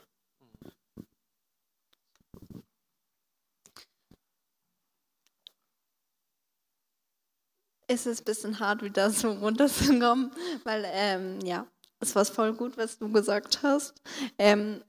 Es 7.87 8.05
ist 8.05 8.21
ein 8.21 8.25
bisschen 8.27 8.61
hart, 8.61 8.83
wieder 8.83 9.11
so 9.11 9.31
runterzukommen, 9.33 10.33
weil, 10.65 10.85
ähm, 10.87 11.41
ja, 11.41 11.67
es 12.01 12.15
war 12.15 12.27
voll 12.27 12.53
gut, 12.53 12.77
was 12.77 12.99
du 12.99 13.11
gesagt 13.11 13.63
hast. 13.63 13.95
Ähm, 14.37 14.85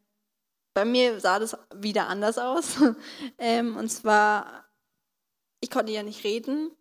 bei 0.73 0.83
mir 0.83 1.21
sah 1.21 1.39
das 1.39 1.57
wieder 1.73 2.09
anders 2.09 2.37
aus. 2.37 2.75
ähm, 3.37 3.77
und 3.77 3.87
zwar, 3.87 4.65
ich 5.61 5.69
konnte 5.69 5.93
ja 5.93 6.03
nicht 6.03 6.25
reden 6.25 6.71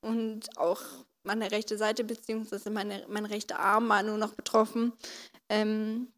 und 0.00 0.56
auch 0.56 0.80
meine 1.28 1.50
rechte 1.50 1.76
Seite 1.78 2.04
bzw. 2.04 2.70
Meine, 2.70 3.04
mein 3.08 3.26
rechter 3.26 3.60
Arm 3.60 3.88
war 3.88 4.02
nur 4.02 4.18
noch 4.18 4.34
betroffen. 4.34 4.92
Ähm, 5.48 6.08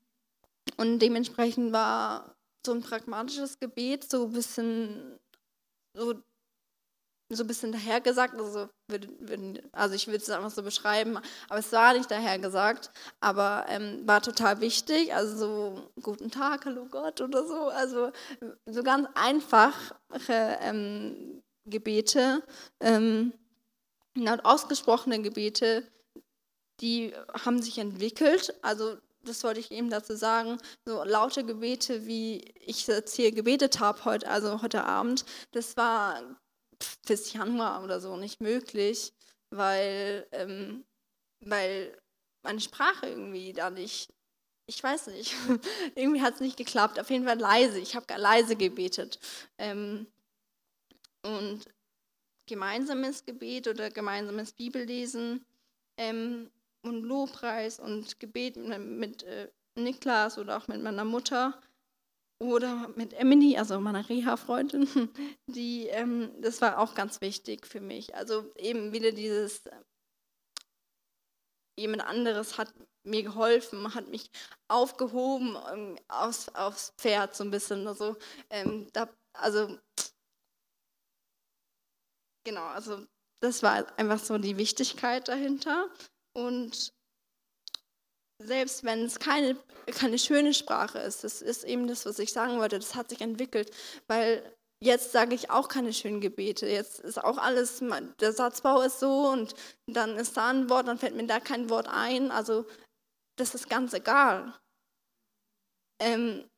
und 0.76 1.00
dementsprechend 1.00 1.72
war 1.72 2.36
so 2.64 2.72
ein 2.72 2.82
pragmatisches 2.82 3.58
Gebet 3.58 4.08
so 4.08 4.26
ein 4.26 4.32
bisschen 4.32 5.18
so 5.94 6.14
so 7.32 7.44
ein 7.44 7.46
bisschen 7.46 7.70
dahergesagt, 7.70 8.34
also, 8.34 8.68
also 9.72 9.94
ich 9.94 10.08
würde 10.08 10.18
es 10.18 10.30
einfach 10.30 10.50
so 10.50 10.64
beschreiben, 10.64 11.16
aber 11.48 11.60
es 11.60 11.70
war 11.70 11.94
nicht 11.94 12.10
dahergesagt, 12.10 12.90
aber 13.20 13.66
ähm, 13.68 14.02
war 14.04 14.20
total 14.20 14.60
wichtig, 14.60 15.14
also 15.14 15.36
so 15.36 15.90
guten 16.02 16.32
Tag, 16.32 16.64
hallo 16.66 16.86
Gott 16.90 17.20
oder 17.20 17.46
so, 17.46 17.68
also 17.68 18.10
so 18.66 18.82
ganz 18.82 19.08
einfache 19.14 19.94
ähm, 20.28 21.40
Gebete, 21.66 22.42
ähm, 22.80 23.32
und 24.16 24.44
ausgesprochene 24.44 25.22
Gebete, 25.22 25.86
die 26.80 27.14
haben 27.44 27.62
sich 27.62 27.78
entwickelt, 27.78 28.54
also 28.62 28.96
das 29.22 29.44
wollte 29.44 29.60
ich 29.60 29.70
eben 29.70 29.90
dazu 29.90 30.16
sagen, 30.16 30.58
so 30.86 31.04
laute 31.04 31.44
Gebete, 31.44 32.06
wie 32.06 32.38
ich 32.60 32.86
jetzt 32.86 33.14
hier 33.14 33.32
gebetet 33.32 33.78
habe 33.80 34.04
heute, 34.04 34.28
also 34.28 34.62
heute 34.62 34.84
Abend, 34.84 35.24
das 35.52 35.76
war 35.76 36.22
bis 37.06 37.32
Januar 37.32 37.84
oder 37.84 38.00
so 38.00 38.16
nicht 38.16 38.40
möglich, 38.40 39.12
weil, 39.50 40.26
ähm, 40.32 40.84
weil 41.40 41.96
meine 42.42 42.60
Sprache 42.60 43.08
irgendwie 43.08 43.52
da 43.52 43.70
nicht, 43.70 44.12
ich 44.66 44.82
weiß 44.82 45.08
nicht, 45.08 45.34
irgendwie 45.94 46.22
hat 46.22 46.34
es 46.34 46.40
nicht 46.40 46.56
geklappt. 46.56 46.98
Auf 46.98 47.10
jeden 47.10 47.26
Fall 47.26 47.38
leise. 47.38 47.78
Ich 47.78 47.96
habe 47.96 48.06
leise 48.16 48.56
gebetet. 48.56 49.18
Ähm, 49.58 50.06
und 51.22 51.64
gemeinsames 52.50 53.24
Gebet 53.24 53.68
oder 53.68 53.90
gemeinsames 53.90 54.52
Bibellesen 54.52 55.46
ähm, 55.96 56.50
und 56.82 57.04
Lobpreis 57.04 57.78
und 57.78 58.18
Gebet 58.18 58.56
mit, 58.56 58.80
mit 58.80 59.22
äh, 59.22 59.48
Niklas 59.76 60.36
oder 60.36 60.58
auch 60.58 60.66
mit 60.66 60.82
meiner 60.82 61.04
Mutter 61.04 61.60
oder 62.40 62.90
mit 62.96 63.12
Emily, 63.12 63.56
also 63.56 63.78
meiner 63.78 64.08
Reha-Freundin, 64.08 64.88
die, 65.46 65.86
ähm, 65.88 66.32
das 66.40 66.60
war 66.60 66.78
auch 66.78 66.94
ganz 66.94 67.20
wichtig 67.20 67.66
für 67.66 67.80
mich. 67.80 68.16
Also 68.16 68.52
eben 68.56 68.92
wieder 68.92 69.12
dieses, 69.12 69.62
jemand 71.78 72.02
anderes 72.02 72.58
hat 72.58 72.72
mir 73.04 73.22
geholfen, 73.22 73.94
hat 73.94 74.08
mich 74.08 74.30
aufgehoben 74.66 75.56
ähm, 75.72 75.98
aufs, 76.08 76.48
aufs 76.48 76.94
Pferd 76.98 77.36
so 77.36 77.44
ein 77.44 77.50
bisschen. 77.50 77.86
Also, 77.86 78.16
ähm, 78.50 78.88
da, 78.92 79.08
also 79.34 79.78
genau, 82.50 82.66
also 82.66 83.06
das 83.40 83.62
war 83.62 83.86
einfach 83.96 84.18
so 84.18 84.36
die 84.36 84.56
Wichtigkeit 84.56 85.28
dahinter. 85.28 85.88
Und 86.36 86.92
selbst 88.42 88.82
wenn 88.84 89.04
es 89.04 89.18
keine, 89.18 89.56
keine 89.86 90.18
schöne 90.18 90.52
Sprache 90.52 90.98
ist, 90.98 91.22
das 91.22 91.42
ist 91.42 91.64
eben 91.64 91.86
das, 91.86 92.06
was 92.06 92.18
ich 92.18 92.32
sagen 92.32 92.58
wollte, 92.58 92.78
das 92.78 92.94
hat 92.94 93.10
sich 93.10 93.20
entwickelt, 93.20 93.70
weil 94.08 94.56
jetzt 94.82 95.12
sage 95.12 95.34
ich 95.34 95.50
auch 95.50 95.68
keine 95.68 95.92
schönen 95.92 96.20
Gebete. 96.20 96.66
Jetzt 96.66 97.00
ist 97.00 97.22
auch 97.22 97.38
alles, 97.38 97.82
der 98.20 98.32
Satzbau 98.32 98.82
ist 98.82 98.98
so 98.98 99.28
und 99.28 99.54
dann 99.86 100.16
ist 100.16 100.36
da 100.36 100.50
ein 100.50 100.68
Wort, 100.68 100.88
dann 100.88 100.98
fällt 100.98 101.14
mir 101.14 101.26
da 101.26 101.38
kein 101.38 101.70
Wort 101.70 101.86
ein. 101.88 102.30
Also 102.30 102.66
das 103.38 103.54
ist 103.54 103.70
ganz 103.70 103.92
egal. 103.92 104.58
Ähm, 106.02 106.50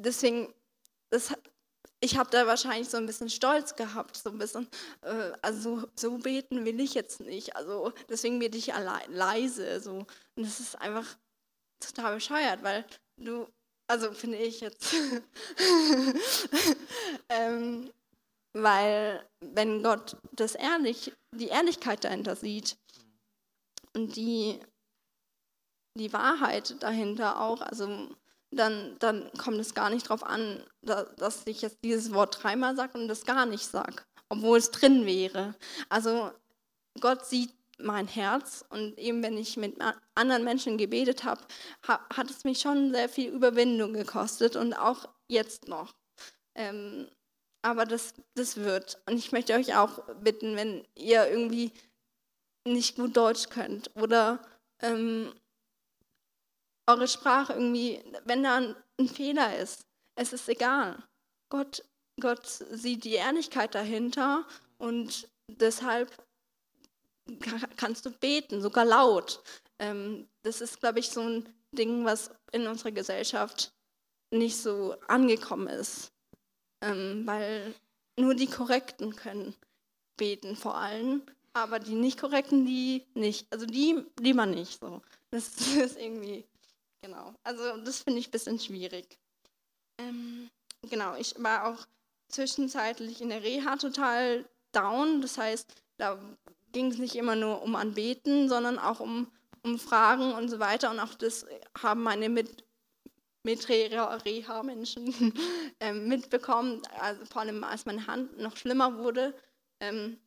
deswegen, 0.00 0.54
das, 1.10 1.34
ich 2.00 2.18
habe 2.18 2.30
da 2.30 2.46
wahrscheinlich 2.46 2.88
so 2.88 2.98
ein 2.98 3.06
bisschen 3.06 3.30
Stolz 3.30 3.74
gehabt, 3.74 4.16
so 4.16 4.30
ein 4.30 4.38
bisschen, 4.38 4.68
äh, 5.02 5.32
also 5.42 5.88
so 5.94 6.18
beten 6.18 6.64
will 6.64 6.80
ich 6.80 6.94
jetzt 6.94 7.20
nicht. 7.20 7.56
Also 7.56 7.92
deswegen 8.08 8.38
bete 8.38 8.58
ich 8.58 8.74
allein, 8.74 9.12
leise. 9.12 9.80
So. 9.80 10.06
Und 10.36 10.36
das 10.36 10.60
ist 10.60 10.76
einfach 10.76 11.16
total 11.80 12.16
bescheuert, 12.16 12.62
weil 12.62 12.84
du, 13.16 13.48
also 13.88 14.12
finde 14.12 14.38
ich 14.38 14.60
jetzt, 14.60 14.94
ähm, 17.28 17.90
weil 18.52 19.26
wenn 19.40 19.82
Gott 19.82 20.16
das 20.32 20.54
ehrlich, 20.54 21.12
die 21.32 21.48
Ehrlichkeit 21.48 22.04
dahinter 22.04 22.36
sieht 22.36 22.76
und 23.94 24.16
die, 24.16 24.60
die 25.94 26.12
Wahrheit 26.12 26.82
dahinter 26.82 27.40
auch, 27.40 27.62
also 27.62 28.08
dann, 28.56 28.96
dann 28.98 29.30
kommt 29.38 29.58
es 29.58 29.74
gar 29.74 29.90
nicht 29.90 30.06
darauf 30.06 30.24
an, 30.24 30.62
dass 30.82 31.46
ich 31.46 31.62
jetzt 31.62 31.78
dieses 31.84 32.12
Wort 32.12 32.42
dreimal 32.42 32.76
sage 32.76 32.98
und 32.98 33.08
das 33.08 33.24
gar 33.24 33.46
nicht 33.46 33.66
sage, 33.66 34.02
obwohl 34.28 34.58
es 34.58 34.70
drin 34.70 35.06
wäre. 35.06 35.54
Also 35.88 36.32
Gott 37.00 37.26
sieht 37.26 37.52
mein 37.78 38.06
Herz 38.08 38.64
und 38.70 38.98
eben 38.98 39.22
wenn 39.22 39.36
ich 39.36 39.56
mit 39.56 39.76
anderen 40.14 40.44
Menschen 40.44 40.78
gebetet 40.78 41.24
habe, 41.24 41.42
hat 41.82 42.30
es 42.30 42.44
mich 42.44 42.60
schon 42.60 42.92
sehr 42.92 43.08
viel 43.08 43.30
Überwindung 43.30 43.92
gekostet 43.92 44.56
und 44.56 44.72
auch 44.74 45.08
jetzt 45.28 45.68
noch. 45.68 45.94
Ähm, 46.54 47.08
aber 47.62 47.84
das, 47.84 48.14
das 48.34 48.56
wird. 48.56 48.98
Und 49.06 49.18
ich 49.18 49.32
möchte 49.32 49.54
euch 49.54 49.76
auch 49.76 50.02
bitten, 50.20 50.56
wenn 50.56 50.86
ihr 50.94 51.28
irgendwie 51.28 51.72
nicht 52.64 52.96
gut 52.96 53.16
Deutsch 53.16 53.48
könnt 53.50 53.90
oder 53.96 54.40
ähm, 54.80 55.32
eure 56.86 57.08
Sprache 57.08 57.54
irgendwie, 57.54 58.02
wenn 58.24 58.42
da 58.42 58.74
ein 58.98 59.08
Fehler 59.08 59.58
ist, 59.58 59.86
es 60.14 60.32
ist 60.32 60.48
egal. 60.48 61.02
Gott, 61.48 61.84
Gott 62.20 62.46
sieht 62.46 63.04
die 63.04 63.14
Ehrlichkeit 63.14 63.74
dahinter 63.74 64.46
und 64.78 65.28
deshalb 65.48 66.10
kannst 67.76 68.06
du 68.06 68.10
beten, 68.10 68.62
sogar 68.62 68.84
laut. 68.84 69.42
Ähm, 69.78 70.28
das 70.42 70.60
ist, 70.60 70.80
glaube 70.80 71.00
ich, 71.00 71.10
so 71.10 71.20
ein 71.20 71.48
Ding, 71.72 72.04
was 72.04 72.30
in 72.52 72.66
unserer 72.66 72.92
Gesellschaft 72.92 73.72
nicht 74.30 74.56
so 74.56 74.96
angekommen 75.08 75.68
ist, 75.68 76.12
ähm, 76.82 77.26
weil 77.26 77.74
nur 78.18 78.34
die 78.34 78.46
Korrekten 78.46 79.14
können 79.14 79.54
beten 80.16 80.56
vor 80.56 80.76
allem, 80.76 81.22
aber 81.52 81.78
die 81.78 81.94
nicht 81.94 82.18
Korrekten, 82.18 82.64
die 82.66 83.06
nicht. 83.14 83.46
Also 83.50 83.66
die 83.66 84.02
lieber 84.20 84.46
nicht. 84.46 84.80
So. 84.80 85.02
Das 85.30 85.48
ist 85.76 85.98
irgendwie 85.98 86.44
Genau, 87.06 87.34
also 87.44 87.76
das 87.84 88.02
finde 88.02 88.18
ich 88.18 88.26
ein 88.28 88.32
bisschen 88.32 88.58
schwierig. 88.58 89.16
Ähm, 89.96 90.50
genau, 90.82 91.14
ich 91.14 91.40
war 91.40 91.68
auch 91.68 91.86
zwischenzeitlich 92.28 93.20
in 93.20 93.28
der 93.28 93.44
Reha 93.44 93.76
total 93.76 94.44
down. 94.72 95.22
Das 95.22 95.38
heißt, 95.38 95.72
da 95.98 96.18
ging 96.72 96.90
es 96.90 96.98
nicht 96.98 97.14
immer 97.14 97.36
nur 97.36 97.62
um 97.62 97.76
Anbeten, 97.76 98.48
sondern 98.48 98.80
auch 98.80 98.98
um, 98.98 99.30
um 99.62 99.78
Fragen 99.78 100.32
und 100.32 100.48
so 100.48 100.58
weiter. 100.58 100.90
Und 100.90 100.98
auch 100.98 101.14
das 101.14 101.46
haben 101.80 102.02
meine 102.02 102.28
Mit 102.28 102.64
mit 103.44 103.68
Reha-Menschen 103.68 105.32
ähm, 105.78 106.08
mitbekommen, 106.08 106.82
also 106.98 107.24
vor 107.26 107.42
allem 107.42 107.62
als 107.62 107.86
meine 107.86 108.08
Hand 108.08 108.36
noch 108.38 108.56
schlimmer 108.56 108.98
wurde. 108.98 109.32
Ähm, 109.78 110.18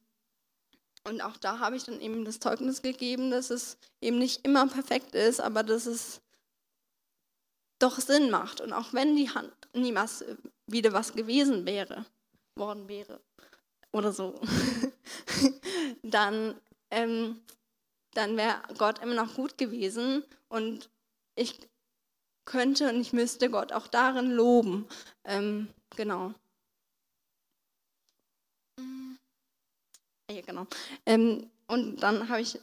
und 1.04 1.20
auch 1.20 1.36
da 1.36 1.60
habe 1.60 1.76
ich 1.76 1.84
dann 1.84 2.00
eben 2.00 2.24
das 2.24 2.40
Zeugnis 2.40 2.82
gegeben, 2.82 3.32
dass 3.32 3.50
es 3.50 3.78
eben 4.00 4.18
nicht 4.20 4.46
immer 4.46 4.66
perfekt 4.68 5.16
ist, 5.16 5.42
aber 5.42 5.64
dass 5.64 5.86
es 5.86 6.22
doch 7.80 8.00
Sinn 8.00 8.30
macht. 8.30 8.62
Und 8.62 8.74
auch 8.74 8.94
wenn 8.94 9.16
die 9.16 9.30
Hand 9.30 9.52
niemals 9.74 10.24
wieder 10.68 10.94
was 10.94 11.14
gewesen 11.14 11.66
wäre, 11.66 12.06
worden 12.56 12.88
wäre 12.88 13.22
oder 13.92 14.12
so, 14.12 14.40
dann, 16.04 16.60
ähm, 16.92 17.42
dann 18.14 18.38
wäre 18.38 18.62
Gott 18.78 19.00
immer 19.00 19.16
noch 19.16 19.34
gut 19.36 19.58
gewesen 19.58 20.24
und 20.50 20.90
ich 21.36 21.60
könnte 22.46 22.90
und 22.90 23.00
ich 23.00 23.14
müsste 23.14 23.50
Gott 23.50 23.72
auch 23.72 23.88
darin 23.88 24.32
loben. 24.32 24.88
Ähm, 25.24 25.70
genau. 25.96 26.34
Ja, 30.30 30.42
genau. 30.42 30.68
Ähm, 31.06 31.50
und 31.68 31.98
dann 31.98 32.30
habe 32.30 32.42
ich 32.42 32.60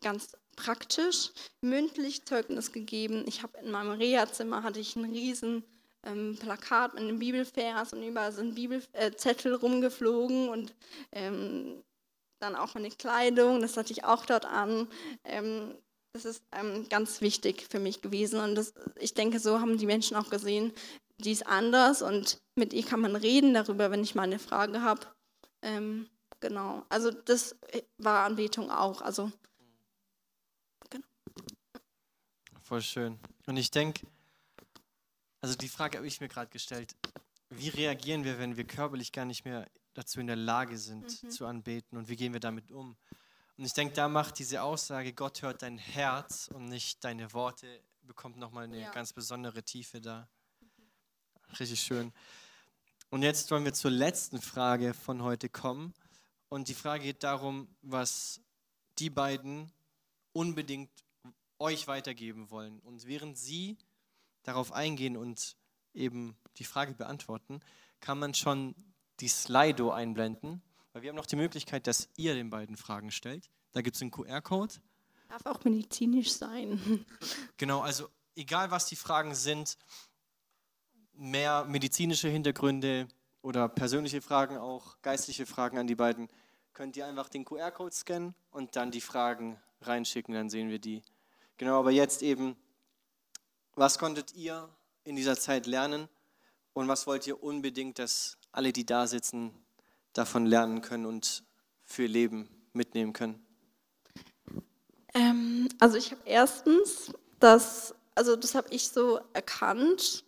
ganz 0.00 0.36
praktisch 0.56 1.30
mündlich 1.60 2.24
Zeugnis 2.24 2.72
gegeben. 2.72 3.24
Ich 3.26 3.42
habe 3.42 3.58
in 3.58 3.70
meinem 3.70 3.92
Reha-Zimmer 3.92 4.62
hatte 4.62 4.80
ich 4.80 4.96
ein 4.96 5.04
riesen 5.04 5.64
ähm, 6.02 6.36
Plakat 6.38 6.94
mit 6.94 7.02
einem 7.02 7.18
Bibelvers 7.18 7.92
und 7.92 8.02
überall 8.02 8.32
sind 8.32 8.54
Bibelzettel 8.54 9.52
äh, 9.52 9.56
rumgeflogen 9.56 10.48
und 10.48 10.74
ähm, 11.12 11.82
dann 12.40 12.56
auch 12.56 12.74
meine 12.74 12.90
Kleidung, 12.90 13.60
das 13.60 13.76
hatte 13.76 13.92
ich 13.92 14.04
auch 14.04 14.26
dort 14.26 14.44
an. 14.44 14.88
Ähm, 15.24 15.74
das 16.12 16.24
ist 16.24 16.42
ähm, 16.52 16.88
ganz 16.88 17.20
wichtig 17.20 17.66
für 17.70 17.78
mich 17.78 18.00
gewesen 18.00 18.40
und 18.40 18.54
das, 18.54 18.72
ich 18.98 19.14
denke, 19.14 19.38
so 19.38 19.60
haben 19.60 19.78
die 19.78 19.86
Menschen 19.86 20.16
auch 20.16 20.30
gesehen, 20.30 20.72
die 21.18 21.32
ist 21.32 21.46
anders 21.46 22.02
und 22.02 22.38
mit 22.56 22.72
ihr 22.72 22.84
kann 22.84 23.00
man 23.00 23.16
reden 23.16 23.54
darüber, 23.54 23.90
wenn 23.90 24.02
ich 24.02 24.14
mal 24.14 24.22
eine 24.22 24.38
Frage 24.38 24.82
habe. 24.82 25.06
Ähm, 25.62 26.08
Genau, 26.40 26.84
also 26.88 27.10
das 27.10 27.56
war 27.98 28.24
Anbetung 28.24 28.70
auch. 28.70 29.00
Also, 29.00 29.32
genau. 30.90 31.06
Voll 32.66 32.82
schön. 32.82 33.20
Und 33.46 33.56
ich 33.58 33.70
denke, 33.70 34.04
also 35.40 35.54
die 35.54 35.68
Frage 35.68 35.98
habe 35.98 36.06
ich 36.08 36.20
mir 36.20 36.26
gerade 36.26 36.50
gestellt, 36.50 36.96
wie 37.48 37.68
reagieren 37.68 38.24
wir, 38.24 38.40
wenn 38.40 38.56
wir 38.56 38.64
körperlich 38.64 39.12
gar 39.12 39.24
nicht 39.24 39.44
mehr 39.44 39.70
dazu 39.94 40.18
in 40.18 40.26
der 40.26 40.34
Lage 40.34 40.76
sind 40.76 41.22
mhm. 41.22 41.30
zu 41.30 41.46
anbeten 41.46 41.96
und 41.96 42.08
wie 42.08 42.16
gehen 42.16 42.32
wir 42.32 42.40
damit 42.40 42.72
um? 42.72 42.96
Und 43.56 43.64
ich 43.64 43.72
denke, 43.72 43.94
da 43.94 44.08
macht 44.08 44.40
diese 44.40 44.62
Aussage, 44.62 45.12
Gott 45.12 45.42
hört 45.42 45.62
dein 45.62 45.78
Herz 45.78 46.50
und 46.52 46.64
nicht 46.64 47.04
deine 47.04 47.32
Worte, 47.32 47.68
bekommt 48.02 48.36
nochmal 48.36 48.64
eine 48.64 48.80
ja. 48.80 48.90
ganz 48.90 49.12
besondere 49.12 49.62
Tiefe 49.62 50.00
da. 50.00 50.28
Richtig 51.60 51.80
schön. 51.80 52.12
Und 53.10 53.22
jetzt 53.22 53.48
wollen 53.52 53.64
wir 53.64 53.74
zur 53.74 53.92
letzten 53.92 54.40
Frage 54.40 54.92
von 54.92 55.22
heute 55.22 55.48
kommen. 55.48 55.94
Und 56.48 56.66
die 56.66 56.74
Frage 56.74 57.04
geht 57.04 57.22
darum, 57.22 57.68
was 57.82 58.40
die 58.98 59.08
beiden 59.08 59.70
unbedingt 60.32 60.90
euch 61.58 61.88
weitergeben 61.88 62.50
wollen. 62.50 62.80
Und 62.80 63.06
während 63.06 63.38
sie 63.38 63.78
darauf 64.42 64.72
eingehen 64.72 65.16
und 65.16 65.56
eben 65.94 66.36
die 66.58 66.64
Frage 66.64 66.94
beantworten, 66.94 67.60
kann 68.00 68.18
man 68.18 68.34
schon 68.34 68.74
die 69.20 69.28
Slido 69.28 69.90
einblenden, 69.90 70.62
weil 70.92 71.02
wir 71.02 71.10
haben 71.10 71.16
noch 71.16 71.26
die 71.26 71.36
Möglichkeit, 71.36 71.86
dass 71.86 72.08
ihr 72.16 72.34
den 72.34 72.50
beiden 72.50 72.76
Fragen 72.76 73.10
stellt. 73.10 73.50
Da 73.72 73.82
gibt 73.82 73.96
es 73.96 74.02
einen 74.02 74.10
QR-Code. 74.10 74.74
Darf 75.28 75.46
auch 75.46 75.64
medizinisch 75.64 76.32
sein. 76.32 77.04
Genau, 77.56 77.80
also 77.80 78.08
egal 78.34 78.70
was 78.70 78.86
die 78.86 78.96
Fragen 78.96 79.34
sind, 79.34 79.78
mehr 81.14 81.64
medizinische 81.64 82.28
Hintergründe, 82.28 83.08
oder 83.46 83.68
persönliche 83.68 84.20
Fragen 84.20 84.56
auch, 84.56 85.00
geistliche 85.02 85.46
Fragen 85.46 85.78
an 85.78 85.86
die 85.86 85.94
beiden, 85.94 86.28
könnt 86.72 86.96
ihr 86.96 87.06
einfach 87.06 87.28
den 87.28 87.44
QR-Code 87.44 87.94
scannen 87.94 88.34
und 88.50 88.74
dann 88.74 88.90
die 88.90 89.00
Fragen 89.00 89.56
reinschicken, 89.82 90.34
dann 90.34 90.50
sehen 90.50 90.68
wir 90.68 90.80
die. 90.80 91.02
Genau, 91.58 91.78
aber 91.78 91.90
jetzt 91.90 92.22
eben, 92.22 92.56
was 93.74 93.98
konntet 93.98 94.34
ihr 94.34 94.68
in 95.04 95.16
dieser 95.16 95.38
Zeit 95.38 95.66
lernen 95.66 96.08
und 96.74 96.88
was 96.88 97.06
wollt 97.06 97.26
ihr 97.26 97.42
unbedingt, 97.42 97.98
dass 97.98 98.36
alle, 98.52 98.72
die 98.72 98.84
da 98.84 99.06
sitzen, 99.06 99.52
davon 100.12 100.46
lernen 100.46 100.82
können 100.82 101.06
und 101.06 101.44
für 101.84 102.02
ihr 102.02 102.08
Leben 102.08 102.48
mitnehmen 102.72 103.12
können? 103.12 103.44
Ähm, 105.14 105.68
also 105.78 105.96
ich 105.96 106.10
habe 106.10 106.22
erstens, 106.26 107.12
das, 107.40 107.94
also 108.14 108.36
das 108.36 108.54
habe 108.54 108.68
ich 108.70 108.88
so 108.88 109.20
erkannt 109.32 110.24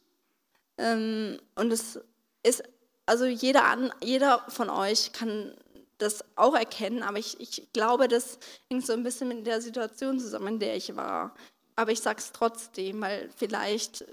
ähm, 0.78 1.38
und 1.56 1.70
es 1.70 2.00
ist 2.42 2.62
also 3.04 3.24
jeder, 3.24 3.64
an, 3.64 3.92
jeder 4.02 4.44
von 4.48 4.68
euch 4.70 5.12
kann 5.12 5.54
das 5.98 6.24
auch 6.36 6.54
erkennen, 6.54 7.02
aber 7.02 7.18
ich, 7.18 7.38
ich 7.40 7.72
glaube, 7.72 8.08
das 8.08 8.38
hängt 8.70 8.86
so 8.86 8.92
ein 8.92 9.02
bisschen 9.02 9.28
mit 9.28 9.46
der 9.46 9.60
Situation 9.60 10.18
zusammen, 10.18 10.54
in 10.54 10.58
der 10.60 10.76
ich 10.76 10.96
war. 10.96 11.34
Aber 11.76 11.92
ich 11.92 12.00
sage 12.00 12.18
es 12.18 12.32
trotzdem, 12.32 13.00
weil 13.00 13.30
vielleicht 13.36 14.04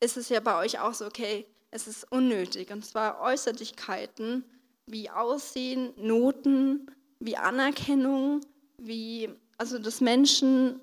ist 0.00 0.16
es 0.16 0.28
ja 0.28 0.40
bei 0.40 0.58
euch 0.58 0.80
auch 0.80 0.94
so, 0.94 1.06
okay, 1.06 1.46
es 1.70 1.86
ist 1.86 2.10
unnötig. 2.10 2.70
Und 2.70 2.84
zwar 2.84 3.20
Äußerlichkeiten 3.20 4.44
wie 4.86 5.10
Aussehen, 5.10 5.92
Noten, 5.96 6.90
wie 7.20 7.36
Anerkennung, 7.36 8.40
wie, 8.78 9.30
also 9.58 9.78
dass 9.78 10.00
Menschen 10.00 10.80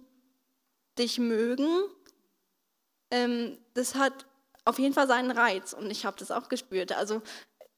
dich 0.97 1.19
mögen, 1.19 1.67
ähm, 3.11 3.57
das 3.73 3.95
hat 3.95 4.25
auf 4.65 4.79
jeden 4.79 4.93
Fall 4.93 5.07
seinen 5.07 5.31
Reiz 5.31 5.73
und 5.73 5.89
ich 5.89 6.05
habe 6.05 6.17
das 6.17 6.31
auch 6.31 6.49
gespürt. 6.49 6.91
Also 6.91 7.21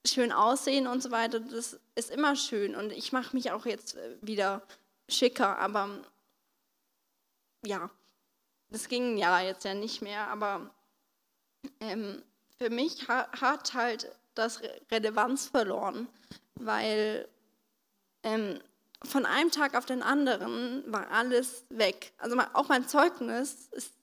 schön 0.06 0.32
aussehen 0.32 0.88
und 0.88 1.04
so 1.04 1.12
weiter, 1.12 1.40
das 1.40 1.80
ist 1.96 2.10
immer 2.10 2.36
schön 2.36 2.76
und 2.76 2.92
ich 2.92 3.12
mache 3.12 3.36
mich 3.36 3.52
auch 3.52 3.66
jetzt 3.66 3.96
äh, 3.96 4.18
wieder 4.22 4.62
schicker, 5.08 5.58
aber 5.60 5.90
ja, 7.66 7.90
das 8.70 8.88
ging 8.88 9.18
ja 9.18 9.42
jetzt 9.42 9.66
ja 9.66 9.74
nicht 9.74 10.02
mehr, 10.02 10.28
aber 10.28 10.72
ähm, 11.80 12.24
für 12.58 12.70
mich 12.70 13.08
hat 13.08 13.74
halt 13.74 14.16
das 14.34 14.62
Relevanz 14.90 15.48
verloren, 15.48 16.08
weil 16.56 17.28
ähm, 18.24 18.60
von 19.04 19.26
einem 19.26 19.52
Tag 19.52 19.76
auf 19.76 19.86
den 19.86 20.04
anderen 20.04 20.84
war 20.92 21.10
alles 21.12 21.66
weg. 21.70 22.14
Also 22.18 22.38
auch 22.54 22.70
mein 22.70 22.88
Zeugnis 22.88 23.68
ist 23.72 23.94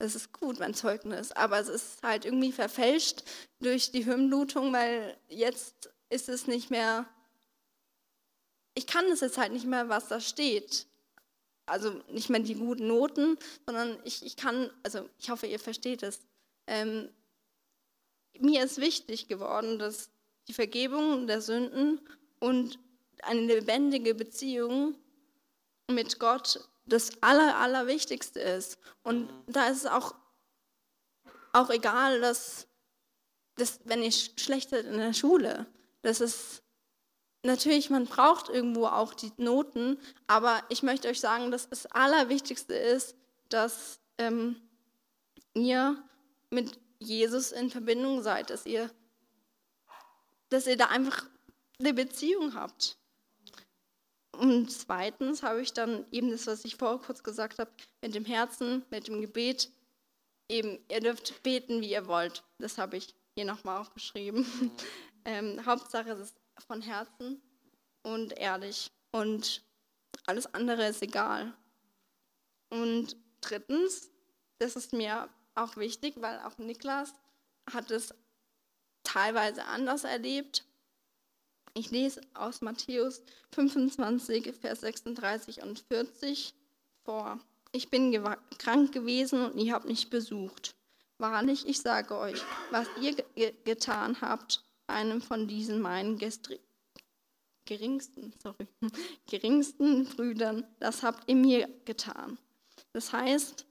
es 0.00 0.14
ist 0.14 0.32
gut, 0.32 0.58
mein 0.58 0.74
Zeugnis, 0.74 1.30
aber 1.32 1.60
es 1.60 1.68
ist 1.68 2.02
halt 2.02 2.24
irgendwie 2.24 2.52
verfälscht 2.52 3.22
durch 3.60 3.92
die 3.92 4.04
Hirnblutung, 4.04 4.72
weil 4.72 5.16
jetzt 5.28 5.90
ist 6.08 6.28
es 6.28 6.46
nicht 6.46 6.70
mehr, 6.70 7.06
ich 8.74 8.86
kann 8.86 9.04
es 9.06 9.20
jetzt 9.20 9.36
halt 9.36 9.52
nicht 9.52 9.66
mehr, 9.66 9.88
was 9.88 10.08
da 10.08 10.20
steht. 10.20 10.86
Also 11.66 12.02
nicht 12.08 12.30
mehr 12.30 12.40
die 12.40 12.54
guten 12.54 12.88
Noten, 12.88 13.38
sondern 13.66 13.98
ich, 14.04 14.24
ich 14.24 14.36
kann, 14.36 14.70
also 14.82 15.08
ich 15.18 15.30
hoffe, 15.30 15.46
ihr 15.46 15.60
versteht 15.60 16.02
es. 16.02 16.20
Ähm, 16.66 17.10
mir 18.38 18.64
ist 18.64 18.80
wichtig 18.80 19.28
geworden, 19.28 19.78
dass 19.78 20.10
die 20.48 20.54
Vergebung 20.54 21.26
der 21.26 21.42
Sünden 21.42 22.00
und 22.40 22.78
eine 23.22 23.42
lebendige 23.42 24.14
Beziehung 24.14 24.94
mit 25.88 26.18
Gott 26.18 26.69
das 26.86 27.22
Aller, 27.22 27.56
Allerwichtigste 27.58 28.40
ist. 28.40 28.78
Und 29.02 29.30
da 29.46 29.68
ist 29.68 29.78
es 29.78 29.86
auch, 29.86 30.14
auch 31.52 31.70
egal, 31.70 32.20
dass, 32.20 32.66
dass, 33.56 33.80
wenn 33.84 34.02
ich 34.02 34.34
schlecht 34.36 34.70
bin 34.70 34.86
in 34.86 34.98
der 34.98 35.12
Schule, 35.12 35.66
das 36.02 36.20
ist 36.20 36.62
natürlich, 37.42 37.90
man 37.90 38.06
braucht 38.06 38.48
irgendwo 38.48 38.86
auch 38.86 39.14
die 39.14 39.32
Noten, 39.36 39.98
aber 40.26 40.62
ich 40.68 40.82
möchte 40.82 41.08
euch 41.08 41.20
sagen, 41.20 41.50
dass 41.50 41.68
das 41.68 41.86
Allerwichtigste 41.86 42.74
ist, 42.74 43.16
dass 43.48 44.00
ähm, 44.18 44.60
ihr 45.54 46.02
mit 46.50 46.78
Jesus 46.98 47.52
in 47.52 47.70
Verbindung 47.70 48.22
seid, 48.22 48.50
dass 48.50 48.66
ihr, 48.66 48.90
dass 50.50 50.66
ihr 50.66 50.76
da 50.76 50.86
einfach 50.86 51.26
eine 51.78 51.94
Beziehung 51.94 52.54
habt. 52.54 52.98
Und 54.40 54.70
zweitens 54.70 55.42
habe 55.42 55.60
ich 55.60 55.74
dann 55.74 56.06
eben 56.10 56.30
das, 56.30 56.46
was 56.46 56.64
ich 56.64 56.76
vorher 56.76 56.98
kurz 56.98 57.22
gesagt 57.22 57.58
habe, 57.58 57.70
mit 58.00 58.14
dem 58.14 58.24
Herzen, 58.24 58.86
mit 58.88 59.06
dem 59.06 59.20
Gebet, 59.20 59.70
eben, 60.48 60.78
ihr 60.88 61.00
dürft 61.00 61.42
beten, 61.42 61.82
wie 61.82 61.90
ihr 61.90 62.06
wollt. 62.06 62.42
Das 62.58 62.78
habe 62.78 62.96
ich 62.96 63.14
hier 63.34 63.44
nochmal 63.44 63.78
aufgeschrieben. 63.78 64.46
Ähm, 65.26 65.66
Hauptsache, 65.66 66.12
es 66.12 66.30
ist 66.30 66.36
von 66.66 66.80
Herzen 66.80 67.42
und 68.02 68.32
ehrlich. 68.38 68.90
Und 69.10 69.62
alles 70.24 70.46
andere 70.54 70.86
ist 70.86 71.02
egal. 71.02 71.52
Und 72.70 73.16
drittens, 73.42 74.08
das 74.60 74.76
ist 74.76 74.94
mir 74.94 75.28
auch 75.54 75.76
wichtig, 75.76 76.14
weil 76.22 76.38
auch 76.38 76.56
Niklas 76.56 77.12
hat 77.70 77.90
es 77.90 78.14
teilweise 79.04 79.66
anders 79.66 80.04
erlebt. 80.04 80.64
Ich 81.74 81.90
lese 81.90 82.20
aus 82.34 82.60
Matthäus 82.60 83.22
25, 83.52 84.54
Vers 84.54 84.80
36 84.80 85.62
und 85.62 85.78
40 85.88 86.54
vor. 87.04 87.38
Ich 87.72 87.90
bin 87.90 88.12
krank 88.58 88.92
gewesen 88.92 89.44
und 89.44 89.58
ihr 89.58 89.72
habt 89.72 89.86
mich 89.86 90.10
besucht. 90.10 90.74
Wahrlich, 91.18 91.66
ich 91.66 91.80
sage 91.80 92.16
euch, 92.16 92.42
was 92.70 92.88
ihr 93.00 93.14
ge 93.14 93.52
getan 93.64 94.20
habt, 94.20 94.64
einem 94.86 95.22
von 95.22 95.46
diesen 95.46 95.80
meinen 95.80 96.18
geringsten, 97.66 98.34
sorry, 98.42 98.66
geringsten 99.30 100.06
Brüdern, 100.06 100.66
das 100.80 101.02
habt 101.02 101.28
ihr 101.28 101.36
mir 101.36 101.68
getan. 101.84 102.38
Das 102.92 103.12
heißt, 103.12 103.64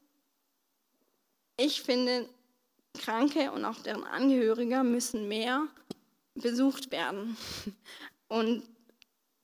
ich 1.58 1.82
finde, 1.82 2.30
Kranke 2.94 3.52
und 3.52 3.66
auch 3.66 3.80
deren 3.80 4.04
Angehörige 4.06 4.84
müssen 4.84 5.28
mehr 5.28 5.68
besucht 6.36 6.92
werden. 6.92 7.38
Und 8.28 8.64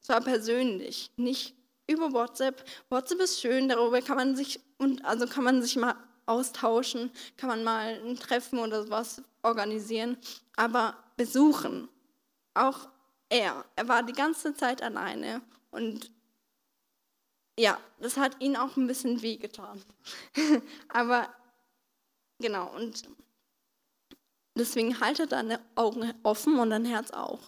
zwar 0.01 0.21
persönlich, 0.21 1.11
nicht 1.17 1.55
über 1.87 2.13
WhatsApp. 2.13 2.63
WhatsApp 2.89 3.19
ist 3.21 3.41
schön, 3.41 3.69
darüber 3.69 4.01
kann 4.01 4.17
man 4.17 4.35
sich 4.35 4.59
und 4.77 5.03
also 5.05 5.27
kann 5.27 5.43
man 5.43 5.61
sich 5.61 5.75
mal 5.75 5.95
austauschen, 6.25 7.11
kann 7.37 7.49
man 7.49 7.63
mal 7.63 8.01
ein 8.03 8.15
Treffen 8.15 8.59
oder 8.59 8.89
was 8.89 9.21
organisieren, 9.43 10.17
aber 10.55 10.95
besuchen. 11.17 11.87
Auch 12.53 12.89
er, 13.29 13.65
er 13.75 13.87
war 13.87 14.03
die 14.03 14.13
ganze 14.13 14.53
Zeit 14.55 14.81
alleine 14.81 15.41
und 15.71 16.11
ja, 17.57 17.79
das 17.99 18.17
hat 18.17 18.41
ihn 18.41 18.57
auch 18.57 18.75
ein 18.75 18.87
bisschen 18.87 19.21
wehgetan. 19.21 19.81
aber 20.89 21.33
genau, 22.39 22.75
und 22.75 23.03
deswegen 24.55 24.99
haltet 24.99 25.31
deine 25.31 25.59
Augen 25.75 26.13
offen 26.23 26.59
und 26.59 26.69
dein 26.69 26.85
Herz 26.85 27.11
auch. 27.11 27.39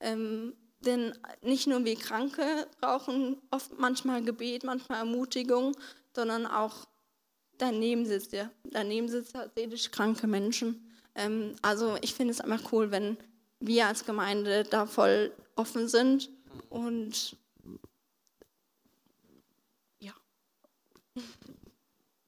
Ähm, 0.00 0.54
denn 0.80 1.16
nicht 1.42 1.66
nur 1.66 1.84
wir 1.84 1.96
Kranke 1.96 2.66
brauchen 2.80 3.40
oft 3.50 3.78
manchmal 3.78 4.22
Gebet, 4.22 4.64
manchmal 4.64 4.98
Ermutigung, 4.98 5.76
sondern 6.14 6.46
auch 6.46 6.86
dein 7.58 7.78
Nebensitzer. 7.78 8.50
Dein 8.64 8.88
Nebensitzer 8.88 9.50
seelisch 9.54 9.90
kranke 9.90 10.26
Menschen. 10.26 10.90
Ähm, 11.14 11.54
also 11.62 11.96
ich 12.02 12.14
finde 12.14 12.32
es 12.32 12.40
einfach 12.40 12.72
cool, 12.72 12.90
wenn 12.90 13.16
wir 13.60 13.86
als 13.86 14.04
Gemeinde 14.04 14.64
da 14.64 14.86
voll 14.86 15.32
offen 15.56 15.88
sind 15.88 16.28
und 16.68 17.36
ja. 20.00 20.12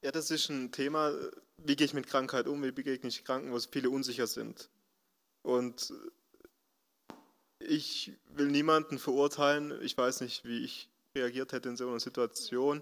Ja, 0.01 0.11
das 0.11 0.31
ist 0.31 0.49
ein 0.49 0.71
Thema, 0.71 1.11
wie 1.67 1.75
gehe 1.75 1.85
ich 1.85 1.93
mit 1.93 2.07
Krankheit 2.07 2.47
um, 2.47 2.63
wie 2.63 2.71
begegne 2.71 3.09
ich 3.09 3.23
Kranken, 3.23 3.51
wo 3.51 3.59
viele 3.59 3.89
unsicher 3.89 4.27
sind. 4.27 4.69
Und 5.41 5.93
ich 7.59 8.13
will 8.27 8.47
niemanden 8.47 8.99
verurteilen. 8.99 9.79
Ich 9.81 9.97
weiß 9.97 10.21
nicht, 10.21 10.45
wie 10.45 10.63
ich 10.63 10.89
reagiert 11.15 11.51
hätte 11.51 11.69
in 11.69 11.77
so 11.77 11.87
einer 11.87 11.99
Situation. 11.99 12.81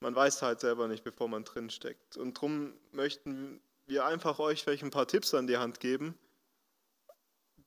Man 0.00 0.14
weiß 0.14 0.42
halt 0.42 0.60
selber 0.60 0.88
nicht, 0.88 1.04
bevor 1.04 1.28
man 1.28 1.44
drin 1.44 1.70
steckt. 1.70 2.16
Und 2.16 2.36
darum 2.36 2.74
möchten 2.90 3.62
wir 3.86 4.04
einfach 4.04 4.38
euch 4.38 4.62
vielleicht 4.62 4.82
ein 4.82 4.90
paar 4.90 5.06
Tipps 5.06 5.34
an 5.34 5.46
die 5.46 5.58
Hand 5.58 5.80
geben. 5.80 6.18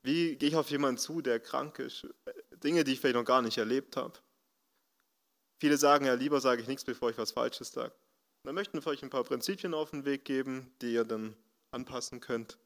Wie 0.04 0.36
gehe 0.36 0.50
ich 0.50 0.56
auf 0.56 0.70
jemanden 0.70 1.00
zu, 1.00 1.22
der 1.22 1.40
krank 1.40 1.80
ist? 1.80 2.08
Dinge, 2.64 2.84
die 2.84 2.94
ich 2.94 3.00
vielleicht 3.00 3.16
noch 3.16 3.26
gar 3.26 3.42
nicht 3.42 3.58
erlebt 3.58 3.98
habe. 3.98 4.14
Viele 5.60 5.78
sagen 5.78 6.06
ja, 6.06 6.14
lieber 6.14 6.42
sage 6.42 6.62
ich 6.62 6.68
nichts, 6.68 6.84
bevor 6.84 7.10
ich 7.10 7.18
was 7.18 7.32
Falsches 7.32 7.72
sage. 7.72 7.94
Wir 8.46 8.54
möchten 8.54 8.80
für 8.80 8.92
euch 8.92 9.02
ein 9.02 9.10
paar 9.10 9.24
Prinzipien 9.24 9.74
auf 9.74 9.90
den 9.90 10.06
Weg 10.06 10.24
geben, 10.24 10.72
die 10.80 10.94
ihr 10.94 11.04
dann 11.04 11.36
anpassen 11.72 12.20
könnt. 12.20 12.60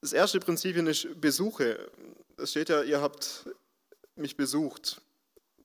Das 0.00 0.12
erste 0.12 0.40
Prinzip 0.40 0.76
ist 0.76 1.20
Besuche. 1.20 1.88
Es 2.36 2.50
steht 2.50 2.68
ja, 2.68 2.82
ihr 2.82 3.00
habt 3.00 3.48
mich 4.16 4.36
besucht. 4.36 5.00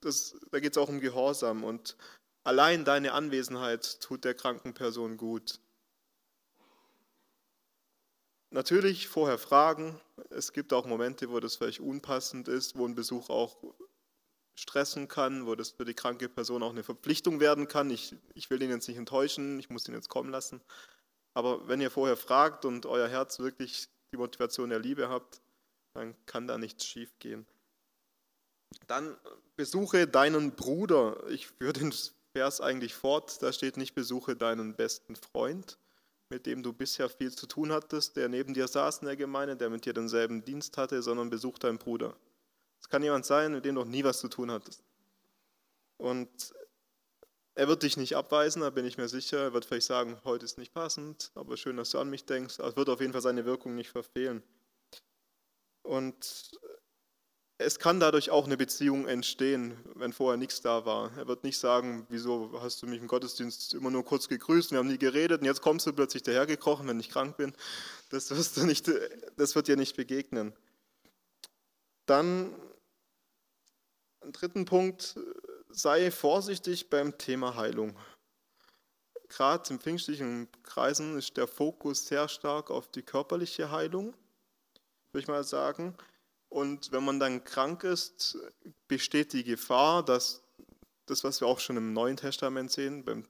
Das, 0.00 0.36
da 0.52 0.60
geht 0.60 0.74
es 0.74 0.78
auch 0.78 0.88
um 0.88 1.00
Gehorsam 1.00 1.64
und 1.64 1.96
allein 2.44 2.84
deine 2.84 3.14
Anwesenheit 3.14 4.00
tut 4.00 4.24
der 4.24 4.34
kranken 4.34 4.74
Person 4.74 5.16
gut. 5.16 5.58
Natürlich 8.50 9.08
vorher 9.08 9.38
fragen. 9.38 10.00
Es 10.30 10.52
gibt 10.52 10.72
auch 10.72 10.86
Momente, 10.86 11.30
wo 11.30 11.40
das 11.40 11.56
vielleicht 11.56 11.80
unpassend 11.80 12.46
ist, 12.46 12.78
wo 12.78 12.86
ein 12.86 12.94
Besuch 12.94 13.28
auch 13.28 13.56
stressen 14.58 15.08
kann, 15.08 15.46
wo 15.46 15.54
das 15.54 15.70
für 15.70 15.84
die 15.84 15.94
kranke 15.94 16.28
Person 16.28 16.62
auch 16.62 16.70
eine 16.70 16.82
Verpflichtung 16.82 17.40
werden 17.40 17.68
kann. 17.68 17.90
Ich, 17.90 18.14
ich 18.34 18.50
will 18.50 18.60
ihn 18.60 18.70
jetzt 18.70 18.88
nicht 18.88 18.96
enttäuschen, 18.96 19.58
ich 19.58 19.70
muss 19.70 19.88
ihn 19.88 19.94
jetzt 19.94 20.08
kommen 20.08 20.30
lassen. 20.30 20.60
Aber 21.34 21.68
wenn 21.68 21.80
ihr 21.80 21.90
vorher 21.90 22.16
fragt 22.16 22.64
und 22.64 22.84
euer 22.84 23.08
Herz 23.08 23.38
wirklich 23.38 23.88
die 24.12 24.16
Motivation 24.16 24.70
der 24.70 24.80
Liebe 24.80 25.08
habt, 25.08 25.40
dann 25.94 26.14
kann 26.26 26.46
da 26.46 26.58
nichts 26.58 26.84
schiefgehen. 26.84 27.46
Dann 28.86 29.16
besuche 29.56 30.06
deinen 30.06 30.56
Bruder. 30.56 31.22
Ich 31.28 31.46
führe 31.46 31.72
den 31.72 31.94
Vers 32.32 32.60
eigentlich 32.60 32.94
fort. 32.94 33.40
Da 33.42 33.52
steht 33.52 33.76
nicht 33.76 33.94
besuche 33.94 34.34
deinen 34.34 34.74
besten 34.74 35.14
Freund, 35.16 35.78
mit 36.30 36.46
dem 36.46 36.62
du 36.62 36.72
bisher 36.72 37.08
viel 37.08 37.32
zu 37.32 37.46
tun 37.46 37.72
hattest, 37.72 38.16
der 38.16 38.28
neben 38.28 38.54
dir 38.54 38.66
saß 38.66 38.98
in 38.98 39.06
der 39.06 39.16
Gemeinde, 39.16 39.56
der 39.56 39.70
mit 39.70 39.84
dir 39.84 39.94
denselben 39.94 40.44
Dienst 40.44 40.76
hatte, 40.76 41.02
sondern 41.02 41.30
besuch 41.30 41.58
deinen 41.58 41.78
Bruder. 41.78 42.16
Es 42.80 42.88
kann 42.88 43.02
jemand 43.02 43.26
sein, 43.26 43.52
mit 43.52 43.64
dem 43.64 43.74
du 43.74 43.82
noch 43.82 43.88
nie 43.88 44.04
was 44.04 44.20
zu 44.20 44.28
tun 44.28 44.50
hattest. 44.50 44.82
Und 45.96 46.54
er 47.54 47.66
wird 47.66 47.82
dich 47.82 47.96
nicht 47.96 48.16
abweisen, 48.16 48.62
da 48.62 48.70
bin 48.70 48.86
ich 48.86 48.98
mir 48.98 49.08
sicher. 49.08 49.38
Er 49.38 49.52
wird 49.52 49.64
vielleicht 49.64 49.86
sagen, 49.86 50.20
heute 50.24 50.44
ist 50.44 50.58
nicht 50.58 50.72
passend, 50.72 51.32
aber 51.34 51.56
schön, 51.56 51.76
dass 51.76 51.90
du 51.90 51.98
an 51.98 52.08
mich 52.08 52.24
denkst. 52.24 52.60
Er 52.60 52.76
wird 52.76 52.88
auf 52.88 53.00
jeden 53.00 53.12
Fall 53.12 53.22
seine 53.22 53.44
Wirkung 53.44 53.74
nicht 53.74 53.90
verfehlen. 53.90 54.42
Und 55.82 56.52
es 57.60 57.80
kann 57.80 57.98
dadurch 57.98 58.30
auch 58.30 58.46
eine 58.46 58.56
Beziehung 58.56 59.08
entstehen, 59.08 59.76
wenn 59.96 60.12
vorher 60.12 60.36
nichts 60.36 60.60
da 60.60 60.86
war. 60.86 61.10
Er 61.16 61.26
wird 61.26 61.42
nicht 61.42 61.58
sagen, 61.58 62.06
wieso 62.08 62.60
hast 62.62 62.80
du 62.80 62.86
mich 62.86 63.00
im 63.00 63.08
Gottesdienst 63.08 63.74
immer 63.74 63.90
nur 63.90 64.04
kurz 64.04 64.28
gegrüßt, 64.28 64.70
wir 64.70 64.78
haben 64.78 64.86
nie 64.86 64.98
geredet 64.98 65.40
und 65.40 65.46
jetzt 65.46 65.60
kommst 65.60 65.84
du 65.84 65.92
plötzlich 65.92 66.22
dahergekrochen, 66.22 66.86
wenn 66.86 67.00
ich 67.00 67.10
krank 67.10 67.36
bin. 67.36 67.52
Das, 68.10 68.30
wirst 68.30 68.56
du 68.56 68.64
nicht, 68.64 68.88
das 69.36 69.56
wird 69.56 69.66
dir 69.66 69.76
nicht 69.76 69.96
begegnen. 69.96 70.52
Dann, 72.06 72.54
einen 74.28 74.34
dritten 74.34 74.66
Punkt, 74.66 75.18
sei 75.70 76.10
vorsichtig 76.10 76.90
beim 76.90 77.16
Thema 77.16 77.56
Heilung. 77.56 77.96
Gerade 79.30 79.70
im 79.70 79.80
pfingstlichen 79.80 80.48
Kreisen 80.62 81.16
ist 81.16 81.38
der 81.38 81.46
Fokus 81.46 82.06
sehr 82.06 82.28
stark 82.28 82.70
auf 82.70 82.88
die 82.88 83.00
körperliche 83.00 83.70
Heilung, 83.70 84.14
würde 85.12 85.22
ich 85.22 85.28
mal 85.28 85.44
sagen. 85.44 85.96
Und 86.50 86.92
wenn 86.92 87.04
man 87.06 87.18
dann 87.18 87.44
krank 87.44 87.84
ist, 87.84 88.36
besteht 88.86 89.32
die 89.32 89.44
Gefahr, 89.44 90.04
dass 90.04 90.42
das, 91.06 91.24
was 91.24 91.40
wir 91.40 91.48
auch 91.48 91.60
schon 91.60 91.78
im 91.78 91.94
Neuen 91.94 92.18
Testament 92.18 92.70
sehen, 92.70 93.04
bei 93.04 93.22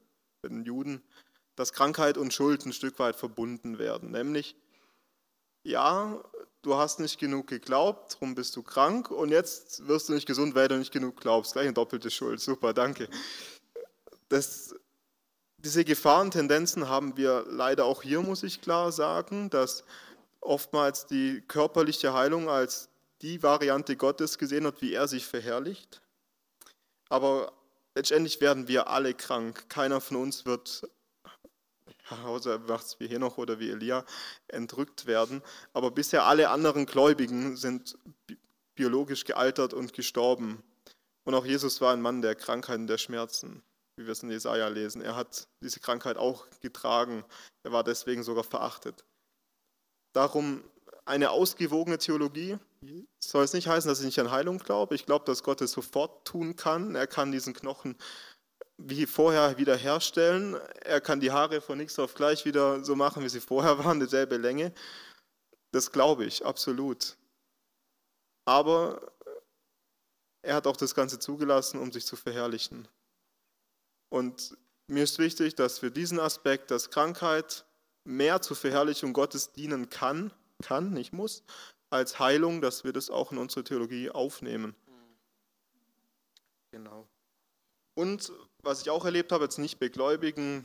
den 0.48 0.64
Juden, 0.64 1.00
dass 1.54 1.72
Krankheit 1.72 2.18
und 2.18 2.34
Schuld 2.34 2.66
ein 2.66 2.72
Stück 2.72 2.98
weit 2.98 3.14
verbunden 3.14 3.78
werden. 3.78 4.10
Nämlich, 4.10 4.56
ja, 5.62 6.20
du 6.68 6.76
hast 6.76 7.00
nicht 7.00 7.18
genug 7.18 7.46
geglaubt, 7.46 8.14
darum 8.14 8.34
bist 8.34 8.54
du 8.54 8.62
krank 8.62 9.10
und 9.10 9.30
jetzt 9.30 9.88
wirst 9.88 10.08
du 10.08 10.12
nicht 10.12 10.26
gesund, 10.26 10.54
weil 10.54 10.68
du 10.68 10.76
nicht 10.76 10.92
genug 10.92 11.18
glaubst. 11.18 11.54
Gleich 11.54 11.64
eine 11.64 11.72
doppelte 11.72 12.10
Schuld. 12.10 12.40
Super, 12.40 12.74
danke. 12.74 13.08
Das, 14.28 14.74
diese 15.56 15.82
Gefahrentendenzen 15.84 16.90
haben 16.90 17.16
wir 17.16 17.46
leider 17.48 17.86
auch 17.86 18.02
hier, 18.02 18.20
muss 18.20 18.42
ich 18.42 18.60
klar 18.60 18.92
sagen, 18.92 19.48
dass 19.48 19.82
oftmals 20.40 21.06
die 21.06 21.42
körperliche 21.48 22.12
Heilung 22.12 22.50
als 22.50 22.90
die 23.22 23.42
Variante 23.42 23.96
Gottes 23.96 24.36
gesehen 24.36 24.64
wird, 24.64 24.82
wie 24.82 24.92
er 24.92 25.08
sich 25.08 25.26
verherrlicht. 25.26 26.02
Aber 27.08 27.52
letztendlich 27.94 28.42
werden 28.42 28.68
wir 28.68 28.88
alle 28.88 29.14
krank. 29.14 29.70
Keiner 29.70 30.02
von 30.02 30.18
uns 30.18 30.44
wird 30.44 30.86
außer 32.24 32.58
macht 32.60 32.98
wie 33.00 33.08
Henoch 33.08 33.38
oder 33.38 33.58
wie 33.58 33.70
Elia, 33.70 34.04
entrückt 34.48 35.06
werden. 35.06 35.42
Aber 35.72 35.90
bisher 35.90 36.24
alle 36.24 36.50
anderen 36.50 36.86
Gläubigen 36.86 37.56
sind 37.56 37.98
biologisch 38.74 39.24
gealtert 39.24 39.74
und 39.74 39.92
gestorben. 39.92 40.62
Und 41.24 41.34
auch 41.34 41.44
Jesus 41.44 41.80
war 41.80 41.92
ein 41.92 42.00
Mann 42.00 42.22
der 42.22 42.34
Krankheiten, 42.34 42.86
der 42.86 42.98
Schmerzen, 42.98 43.62
wie 43.96 44.06
wir 44.06 44.12
es 44.12 44.22
in 44.22 44.30
Jesaja 44.30 44.68
lesen. 44.68 45.02
Er 45.02 45.16
hat 45.16 45.48
diese 45.62 45.80
Krankheit 45.80 46.16
auch 46.16 46.46
getragen. 46.60 47.24
Er 47.64 47.72
war 47.72 47.84
deswegen 47.84 48.22
sogar 48.22 48.44
verachtet. 48.44 49.04
Darum 50.12 50.64
eine 51.04 51.30
ausgewogene 51.30 51.98
Theologie 51.98 52.58
soll 53.18 53.44
es 53.44 53.52
nicht 53.52 53.66
heißen, 53.66 53.88
dass 53.88 54.00
ich 54.00 54.06
nicht 54.06 54.20
an 54.20 54.30
Heilung 54.30 54.58
glaube. 54.58 54.94
Ich 54.94 55.06
glaube, 55.06 55.24
dass 55.24 55.42
Gott 55.42 55.60
es 55.60 55.72
sofort 55.72 56.26
tun 56.26 56.54
kann. 56.54 56.94
Er 56.94 57.06
kann 57.06 57.32
diesen 57.32 57.54
Knochen 57.54 57.96
wie 58.78 59.06
vorher 59.06 59.58
wiederherstellen. 59.58 60.56
Er 60.82 61.00
kann 61.00 61.20
die 61.20 61.32
Haare 61.32 61.60
von 61.60 61.78
nichts 61.78 61.98
auf 61.98 62.14
gleich 62.14 62.44
wieder 62.44 62.84
so 62.84 62.96
machen, 62.96 63.22
wie 63.24 63.28
sie 63.28 63.40
vorher 63.40 63.84
waren, 63.84 64.00
dieselbe 64.00 64.36
Länge. 64.36 64.72
Das 65.72 65.92
glaube 65.92 66.24
ich, 66.24 66.46
absolut. 66.46 67.16
Aber 68.46 69.12
er 70.42 70.54
hat 70.54 70.66
auch 70.66 70.76
das 70.76 70.94
Ganze 70.94 71.18
zugelassen, 71.18 71.78
um 71.80 71.92
sich 71.92 72.06
zu 72.06 72.16
verherrlichen. 72.16 72.88
Und 74.08 74.56
mir 74.86 75.04
ist 75.04 75.18
wichtig, 75.18 75.54
dass 75.56 75.82
wir 75.82 75.90
diesen 75.90 76.18
Aspekt, 76.18 76.70
dass 76.70 76.90
Krankheit 76.90 77.66
mehr 78.04 78.40
zur 78.40 78.56
Verherrlichung 78.56 79.12
Gottes 79.12 79.52
dienen 79.52 79.90
kann, 79.90 80.32
kann, 80.62 80.92
nicht 80.92 81.12
muss, 81.12 81.42
als 81.90 82.18
Heilung, 82.18 82.62
dass 82.62 82.84
wir 82.84 82.92
das 82.92 83.10
auch 83.10 83.32
in 83.32 83.38
unsere 83.38 83.64
Theologie 83.64 84.10
aufnehmen. 84.10 84.74
Genau. 86.70 87.06
Und 87.94 88.32
was 88.62 88.82
ich 88.82 88.90
auch 88.90 89.04
erlebt 89.04 89.32
habe, 89.32 89.44
jetzt 89.44 89.58
nicht 89.58 89.78
begläubigen, 89.78 90.64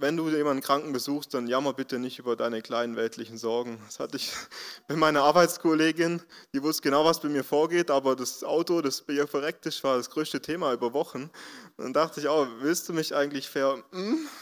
wenn 0.00 0.16
du 0.16 0.28
jemanden 0.28 0.62
Kranken 0.62 0.92
besuchst, 0.92 1.34
dann 1.34 1.48
jammer 1.48 1.72
bitte 1.72 1.98
nicht 1.98 2.18
über 2.18 2.36
deine 2.36 2.62
kleinen 2.62 2.96
weltlichen 2.96 3.36
Sorgen. 3.36 3.80
Das 3.86 3.98
hatte 3.98 4.16
ich 4.16 4.32
mit 4.88 4.96
meiner 4.96 5.22
Arbeitskollegin, 5.22 6.22
die 6.54 6.62
wusste 6.62 6.82
genau, 6.82 7.04
was 7.04 7.20
bei 7.20 7.28
mir 7.28 7.44
vorgeht, 7.44 7.90
aber 7.90 8.14
das 8.14 8.44
Auto, 8.44 8.80
das 8.80 9.02
bei 9.02 9.14
ihr 9.14 9.26
verreckt 9.26 9.66
ist, 9.66 9.82
war 9.82 9.96
das 9.96 10.10
größte 10.10 10.40
Thema 10.40 10.72
über 10.72 10.92
Wochen. 10.92 11.30
Und 11.76 11.84
dann 11.84 11.92
dachte 11.92 12.20
ich, 12.20 12.28
oh, 12.28 12.46
willst 12.60 12.88
du 12.88 12.92
mich 12.92 13.14
eigentlich 13.14 13.48
ver... 13.48 13.82
Hm? 13.90 14.28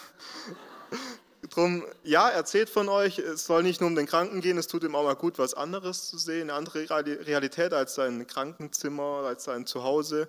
Drum, 1.51 1.85
ja, 2.03 2.29
erzählt 2.29 2.69
von 2.69 2.89
euch, 2.89 3.21
es 3.21 3.47
soll 3.47 3.63
nicht 3.63 3.81
nur 3.81 3.89
um 3.89 3.95
den 3.95 4.07
Kranken 4.07 4.41
gehen, 4.41 4.59
es 4.59 4.67
tut 4.67 4.83
ihm 4.83 4.97
auch 4.97 5.05
mal 5.05 5.15
gut, 5.15 5.39
was 5.39 5.55
anderes 5.55 6.09
zu 6.09 6.19
sehen, 6.19 6.51
eine 6.51 6.55
andere 6.55 6.91
Realität 6.91 7.73
als 7.73 7.95
sein 7.95 8.27
Krankenzimmer, 8.27 9.23
als 9.25 9.45
sein 9.45 9.65
Zuhause. 9.65 10.29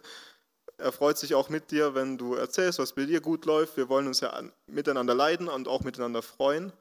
Er 0.78 0.92
freut 0.92 1.18
sich 1.18 1.34
auch 1.34 1.50
mit 1.50 1.72
dir, 1.72 1.96
wenn 1.96 2.18
du 2.18 2.36
erzählst, 2.36 2.78
was 2.78 2.94
bei 2.94 3.06
dir 3.06 3.20
gut 3.20 3.46
läuft. 3.46 3.78
Wir 3.78 3.90
wollen 3.90 4.08
uns 4.08 4.20
ja 4.20 4.44
miteinander 4.68 5.16
leiden 5.16 5.48
und 5.48 5.68
auch 5.68 5.82
miteinander 5.82 6.22
freuen. 6.22 6.72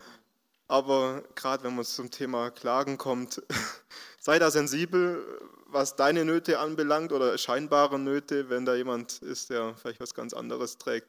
Aber 0.68 1.22
gerade 1.34 1.64
wenn 1.64 1.76
man 1.76 1.84
zum 1.84 2.10
Thema 2.10 2.50
Klagen 2.50 2.98
kommt, 2.98 3.42
sei 4.20 4.38
da 4.38 4.50
sensibel, 4.50 5.24
was 5.66 5.96
deine 5.96 6.24
Nöte 6.24 6.58
anbelangt 6.58 7.12
oder 7.12 7.38
scheinbare 7.38 7.98
Nöte, 7.98 8.50
wenn 8.50 8.66
da 8.66 8.74
jemand 8.74 9.22
ist, 9.22 9.50
der 9.50 9.74
vielleicht 9.76 10.00
was 10.00 10.14
ganz 10.14 10.34
anderes 10.34 10.76
trägt. 10.76 11.08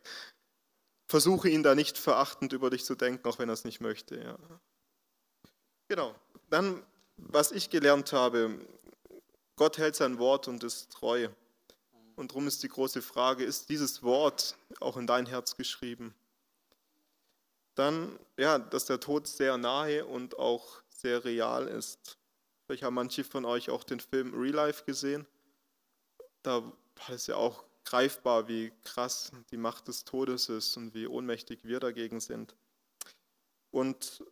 Versuche 1.07 1.49
ihn 1.49 1.63
da 1.63 1.75
nicht 1.75 1.97
verachtend 1.97 2.53
über 2.53 2.69
dich 2.69 2.85
zu 2.85 2.95
denken, 2.95 3.27
auch 3.27 3.39
wenn 3.39 3.49
er 3.49 3.53
es 3.53 3.65
nicht 3.65 3.81
möchte. 3.81 4.17
Ja. 4.21 4.37
Genau. 5.87 6.15
Dann, 6.49 6.83
was 7.17 7.51
ich 7.51 7.69
gelernt 7.69 8.13
habe, 8.13 8.59
Gott 9.55 9.77
hält 9.77 9.95
sein 9.95 10.19
Wort 10.19 10.47
und 10.47 10.63
ist 10.63 10.91
treu. 10.91 11.29
Und 12.17 12.31
darum 12.31 12.47
ist 12.47 12.63
die 12.63 12.67
große 12.67 13.03
Frage, 13.03 13.43
ist 13.43 13.69
dieses 13.69 14.01
Wort 14.01 14.57
auch 14.79 14.97
in 14.97 15.05
dein 15.05 15.27
Herz 15.27 15.55
geschrieben? 15.55 16.15
Dann, 17.75 18.17
ja, 18.37 18.57
dass 18.57 18.85
der 18.85 18.99
Tod 18.99 19.27
sehr 19.27 19.57
nahe 19.59 20.03
und 20.03 20.39
auch 20.39 20.81
sehr 20.89 21.23
real 21.23 21.67
ist. 21.67 22.17
Vielleicht 22.65 22.81
haben 22.81 22.95
manche 22.95 23.23
von 23.23 23.45
euch 23.45 23.69
auch 23.69 23.83
den 23.83 23.99
Film 23.99 24.33
Real 24.33 24.55
Life 24.55 24.83
gesehen. 24.83 25.27
Da 26.41 26.63
war 26.63 27.09
es 27.09 27.27
ja 27.27 27.35
auch 27.35 27.63
greifbar, 27.85 28.47
wie 28.47 28.73
krass 28.83 29.31
die 29.51 29.57
Macht 29.57 29.87
des 29.87 30.03
Todes 30.03 30.49
ist 30.49 30.75
und 30.75 30.95
wie 30.95 31.05
ohnmächtig 31.05 31.65
wir 31.65 31.79
dagegen 31.79 32.19
sind. 32.19 32.55
Und 33.69 34.23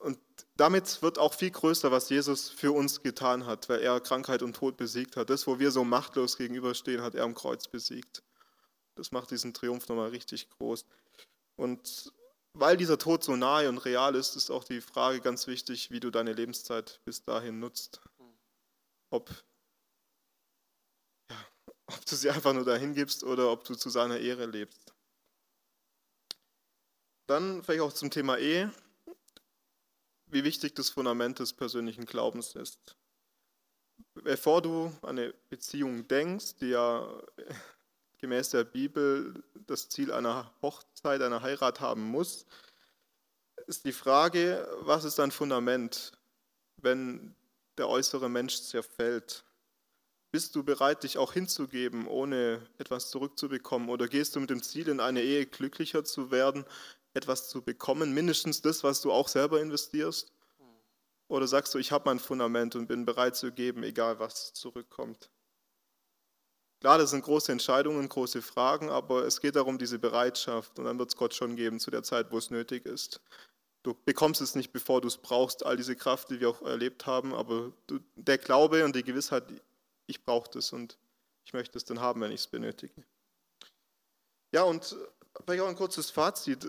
und 0.00 0.18
damit 0.56 1.02
wird 1.02 1.18
auch 1.18 1.34
viel 1.34 1.50
größer, 1.50 1.90
was 1.90 2.08
Jesus 2.08 2.48
für 2.48 2.72
uns 2.72 3.02
getan 3.02 3.44
hat, 3.44 3.68
weil 3.68 3.80
er 3.80 4.00
Krankheit 4.00 4.42
und 4.42 4.56
Tod 4.56 4.76
besiegt 4.78 5.16
hat. 5.16 5.28
Das, 5.28 5.46
wo 5.46 5.58
wir 5.58 5.70
so 5.70 5.84
machtlos 5.84 6.38
gegenüberstehen, 6.38 7.02
hat 7.02 7.14
er 7.14 7.24
am 7.24 7.34
Kreuz 7.34 7.68
besiegt. 7.68 8.22
Das 8.94 9.12
macht 9.12 9.30
diesen 9.30 9.52
Triumph 9.52 9.88
nochmal 9.88 10.08
richtig 10.08 10.48
groß. 10.48 10.86
Und 11.56 12.12
weil 12.54 12.78
dieser 12.78 12.98
Tod 12.98 13.22
so 13.22 13.36
nahe 13.36 13.68
und 13.68 13.78
real 13.78 14.14
ist, 14.14 14.36
ist 14.36 14.50
auch 14.50 14.64
die 14.64 14.80
Frage 14.80 15.20
ganz 15.20 15.46
wichtig, 15.46 15.90
wie 15.90 16.00
du 16.00 16.10
deine 16.10 16.32
Lebenszeit 16.32 17.00
bis 17.04 17.22
dahin 17.22 17.60
nutzt. 17.60 18.00
Ob, 19.10 19.30
ja, 21.30 21.36
ob 21.86 22.06
du 22.06 22.16
sie 22.16 22.30
einfach 22.30 22.54
nur 22.54 22.64
dahin 22.64 22.94
gibst 22.94 23.22
oder 23.22 23.50
ob 23.50 23.64
du 23.64 23.74
zu 23.74 23.90
seiner 23.90 24.18
Ehre 24.18 24.46
lebst. 24.46 24.94
Dann 27.26 27.62
vielleicht 27.62 27.82
auch 27.82 27.92
zum 27.92 28.10
Thema 28.10 28.38
Ehe 28.38 28.72
wie 30.30 30.44
wichtig 30.44 30.74
das 30.74 30.90
Fundament 30.90 31.38
des 31.38 31.52
persönlichen 31.52 32.06
Glaubens 32.06 32.54
ist. 32.54 32.96
Bevor 34.14 34.62
du 34.62 34.86
an 35.02 35.18
eine 35.18 35.34
Beziehung 35.48 36.06
denkst, 36.08 36.56
die 36.60 36.70
ja 36.70 37.08
gemäß 38.18 38.50
der 38.50 38.64
Bibel 38.64 39.42
das 39.66 39.88
Ziel 39.88 40.12
einer 40.12 40.52
Hochzeit, 40.62 41.22
einer 41.22 41.42
Heirat 41.42 41.80
haben 41.80 42.04
muss, 42.04 42.46
ist 43.66 43.84
die 43.84 43.92
Frage, 43.92 44.68
was 44.80 45.04
ist 45.04 45.18
dein 45.18 45.30
Fundament, 45.30 46.12
wenn 46.76 47.34
der 47.78 47.88
äußere 47.88 48.28
Mensch 48.28 48.62
zerfällt? 48.62 49.44
Bist 50.32 50.54
du 50.54 50.62
bereit, 50.62 51.02
dich 51.02 51.18
auch 51.18 51.32
hinzugeben, 51.32 52.06
ohne 52.06 52.66
etwas 52.78 53.10
zurückzubekommen? 53.10 53.88
Oder 53.88 54.06
gehst 54.06 54.36
du 54.36 54.40
mit 54.40 54.50
dem 54.50 54.62
Ziel, 54.62 54.88
in 54.88 55.00
eine 55.00 55.22
Ehe 55.22 55.46
glücklicher 55.46 56.04
zu 56.04 56.30
werden, 56.30 56.64
etwas 57.14 57.48
zu 57.48 57.62
bekommen, 57.62 58.12
mindestens 58.12 58.62
das, 58.62 58.84
was 58.84 59.00
du 59.00 59.12
auch 59.12 59.28
selber 59.28 59.60
investierst? 59.60 60.32
Oder 61.28 61.46
sagst 61.46 61.74
du, 61.74 61.78
ich 61.78 61.92
habe 61.92 62.06
mein 62.06 62.18
Fundament 62.18 62.74
und 62.74 62.88
bin 62.88 63.04
bereit 63.04 63.36
zu 63.36 63.52
geben, 63.52 63.84
egal 63.84 64.18
was 64.18 64.52
zurückkommt? 64.52 65.30
Klar, 66.80 66.98
das 66.98 67.10
sind 67.10 67.22
große 67.22 67.52
Entscheidungen, 67.52 68.08
große 68.08 68.40
Fragen, 68.40 68.88
aber 68.88 69.24
es 69.26 69.40
geht 69.40 69.54
darum, 69.54 69.78
diese 69.78 69.98
Bereitschaft 69.98 70.78
und 70.78 70.86
dann 70.86 70.98
wird 70.98 71.10
es 71.10 71.16
Gott 71.16 71.34
schon 71.34 71.54
geben 71.54 71.78
zu 71.78 71.90
der 71.90 72.02
Zeit, 72.02 72.32
wo 72.32 72.38
es 72.38 72.50
nötig 72.50 72.86
ist. 72.86 73.20
Du 73.82 73.94
bekommst 74.04 74.40
es 74.40 74.54
nicht, 74.54 74.72
bevor 74.72 75.00
du 75.00 75.08
es 75.08 75.18
brauchst, 75.18 75.64
all 75.64 75.76
diese 75.76 75.94
Kraft, 75.94 76.30
die 76.30 76.40
wir 76.40 76.48
auch 76.50 76.62
erlebt 76.62 77.06
haben, 77.06 77.34
aber 77.34 77.72
du, 77.86 78.00
der 78.16 78.38
Glaube 78.38 78.84
und 78.84 78.96
die 78.96 79.04
Gewissheit, 79.04 79.44
ich 80.06 80.24
brauche 80.24 80.50
das 80.50 80.72
und 80.72 80.98
ich 81.44 81.52
möchte 81.52 81.78
es 81.78 81.84
dann 81.84 82.00
haben, 82.00 82.20
wenn 82.22 82.32
ich 82.32 82.40
es 82.40 82.46
benötige. 82.46 83.04
Ja, 84.52 84.62
und 84.64 84.96
vielleicht 85.44 85.62
auch 85.62 85.68
ein 85.68 85.76
kurzes 85.76 86.10
Fazit. 86.10 86.66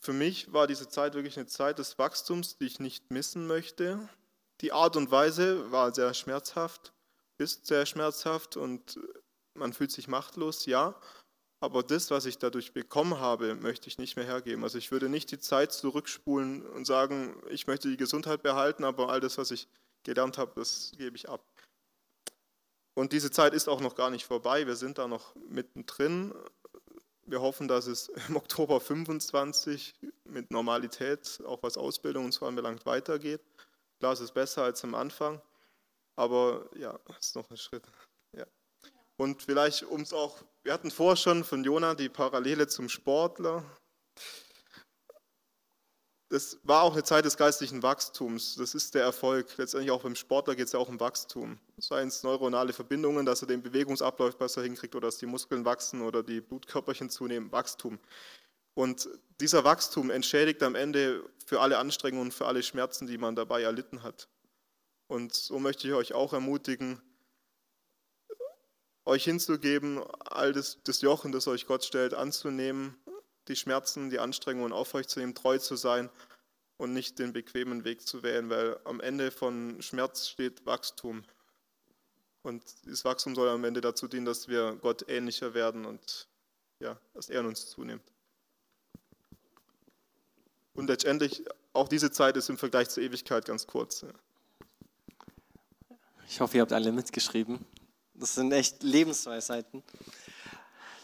Für 0.00 0.12
mich 0.12 0.52
war 0.52 0.66
diese 0.66 0.88
Zeit 0.88 1.14
wirklich 1.14 1.36
eine 1.36 1.46
Zeit 1.46 1.78
des 1.78 1.98
Wachstums, 1.98 2.56
die 2.56 2.66
ich 2.66 2.80
nicht 2.80 3.10
missen 3.10 3.46
möchte. 3.46 4.08
Die 4.60 4.72
Art 4.72 4.96
und 4.96 5.10
Weise 5.10 5.70
war 5.70 5.94
sehr 5.94 6.14
schmerzhaft, 6.14 6.92
ist 7.38 7.66
sehr 7.66 7.86
schmerzhaft 7.86 8.56
und 8.56 8.98
man 9.54 9.72
fühlt 9.72 9.90
sich 9.90 10.08
machtlos, 10.08 10.66
ja. 10.66 10.98
Aber 11.62 11.82
das, 11.82 12.10
was 12.10 12.24
ich 12.24 12.38
dadurch 12.38 12.72
bekommen 12.72 13.20
habe, 13.20 13.54
möchte 13.54 13.88
ich 13.88 13.98
nicht 13.98 14.16
mehr 14.16 14.24
hergeben. 14.24 14.64
Also 14.64 14.78
ich 14.78 14.90
würde 14.90 15.10
nicht 15.10 15.30
die 15.30 15.38
Zeit 15.38 15.72
zurückspulen 15.72 16.66
und 16.66 16.86
sagen, 16.86 17.42
ich 17.50 17.66
möchte 17.66 17.88
die 17.88 17.98
Gesundheit 17.98 18.42
behalten, 18.42 18.84
aber 18.84 19.10
all 19.10 19.20
das, 19.20 19.36
was 19.36 19.50
ich 19.50 19.68
gelernt 20.02 20.38
habe, 20.38 20.52
das 20.56 20.92
gebe 20.96 21.16
ich 21.16 21.28
ab. 21.28 21.44
Und 22.94 23.12
diese 23.12 23.30
Zeit 23.30 23.52
ist 23.52 23.68
auch 23.68 23.80
noch 23.80 23.94
gar 23.94 24.10
nicht 24.10 24.24
vorbei. 24.24 24.66
Wir 24.66 24.76
sind 24.76 24.98
da 24.98 25.06
noch 25.06 25.34
mittendrin. 25.48 26.34
Wir 27.30 27.40
hoffen, 27.40 27.68
dass 27.68 27.86
es 27.86 28.08
im 28.28 28.34
Oktober 28.36 28.80
25 28.80 29.94
mit 30.24 30.50
Normalität, 30.50 31.40
auch 31.46 31.62
was 31.62 31.78
Ausbildung 31.78 32.24
und 32.24 32.32
so 32.32 32.44
anbelangt, 32.44 32.84
weitergeht. 32.86 33.40
Klar, 34.00 34.14
es 34.14 34.20
ist 34.20 34.34
besser 34.34 34.64
als 34.64 34.82
am 34.82 34.96
Anfang, 34.96 35.40
aber 36.16 36.68
ja, 36.76 36.98
es 37.20 37.28
ist 37.28 37.36
noch 37.36 37.48
ein 37.48 37.56
Schritt. 37.56 37.84
Ja. 38.36 38.44
Und 39.16 39.42
vielleicht, 39.42 39.84
um 39.84 40.00
es 40.00 40.12
auch, 40.12 40.38
wir 40.64 40.72
hatten 40.72 40.90
vorher 40.90 41.16
schon 41.16 41.44
von 41.44 41.62
Jona 41.62 41.94
die 41.94 42.08
Parallele 42.08 42.66
zum 42.66 42.88
Sportler 42.88 43.64
das 46.30 46.60
war 46.62 46.84
auch 46.84 46.92
eine 46.92 47.02
Zeit 47.02 47.24
des 47.24 47.36
geistlichen 47.36 47.82
Wachstums. 47.82 48.54
Das 48.54 48.76
ist 48.76 48.94
der 48.94 49.02
Erfolg. 49.02 49.48
Letztendlich 49.58 49.90
auch 49.90 50.02
beim 50.02 50.14
Sportler 50.14 50.54
geht 50.54 50.66
es 50.66 50.72
ja 50.72 50.78
auch 50.78 50.88
um 50.88 51.00
Wachstum. 51.00 51.58
Seien 51.76 52.06
es 52.06 52.22
neuronale 52.22 52.72
Verbindungen, 52.72 53.26
dass 53.26 53.42
er 53.42 53.48
den 53.48 53.62
Bewegungsablauf 53.62 54.38
besser 54.38 54.62
hinkriegt 54.62 54.94
oder 54.94 55.08
dass 55.08 55.18
die 55.18 55.26
Muskeln 55.26 55.64
wachsen 55.64 56.02
oder 56.02 56.22
die 56.22 56.40
Blutkörperchen 56.40 57.10
zunehmen. 57.10 57.50
Wachstum. 57.50 57.98
Und 58.74 59.08
dieser 59.40 59.64
Wachstum 59.64 60.10
entschädigt 60.10 60.62
am 60.62 60.76
Ende 60.76 61.24
für 61.44 61.60
alle 61.60 61.78
Anstrengungen 61.78 62.26
und 62.28 62.32
für 62.32 62.46
alle 62.46 62.62
Schmerzen, 62.62 63.08
die 63.08 63.18
man 63.18 63.34
dabei 63.34 63.62
erlitten 63.62 64.04
hat. 64.04 64.28
Und 65.08 65.34
so 65.34 65.58
möchte 65.58 65.88
ich 65.88 65.94
euch 65.94 66.12
auch 66.14 66.32
ermutigen, 66.32 67.02
euch 69.04 69.24
hinzugeben, 69.24 70.00
all 70.20 70.52
das, 70.52 70.78
das 70.84 71.00
Jochen, 71.00 71.32
das 71.32 71.48
euch 71.48 71.66
Gott 71.66 71.84
stellt, 71.84 72.14
anzunehmen 72.14 72.94
die 73.50 73.56
Schmerzen, 73.56 74.08
die 74.08 74.18
Anstrengungen 74.18 74.72
aufrechtzunehmen, 74.72 75.34
treu 75.34 75.58
zu 75.58 75.76
sein 75.76 76.08
und 76.78 76.94
nicht 76.94 77.18
den 77.18 77.34
bequemen 77.34 77.84
Weg 77.84 78.06
zu 78.06 78.22
wählen, 78.22 78.48
weil 78.48 78.80
am 78.84 79.00
Ende 79.00 79.30
von 79.30 79.82
Schmerz 79.82 80.28
steht 80.28 80.64
Wachstum. 80.64 81.24
Und 82.42 82.62
dieses 82.86 83.04
Wachstum 83.04 83.34
soll 83.34 83.48
am 83.50 83.64
Ende 83.64 83.82
dazu 83.82 84.08
dienen, 84.08 84.24
dass 84.24 84.48
wir 84.48 84.76
Gott 84.80 85.06
ähnlicher 85.08 85.52
werden 85.52 85.84
und 85.84 86.26
ja, 86.78 86.98
dass 87.12 87.28
er 87.28 87.40
in 87.40 87.46
uns 87.46 87.68
zunimmt. 87.68 88.10
Und 90.72 90.86
letztendlich, 90.86 91.44
auch 91.74 91.88
diese 91.88 92.10
Zeit 92.10 92.38
ist 92.38 92.48
im 92.48 92.56
Vergleich 92.56 92.88
zur 92.88 93.02
Ewigkeit 93.02 93.44
ganz 93.44 93.66
kurz. 93.66 94.06
Ich 96.26 96.40
hoffe, 96.40 96.56
ihr 96.56 96.62
habt 96.62 96.72
alle 96.72 96.92
mitgeschrieben. 96.92 97.66
Das 98.14 98.34
sind 98.34 98.52
echt 98.52 98.82
Lebensweisheiten. 98.82 99.82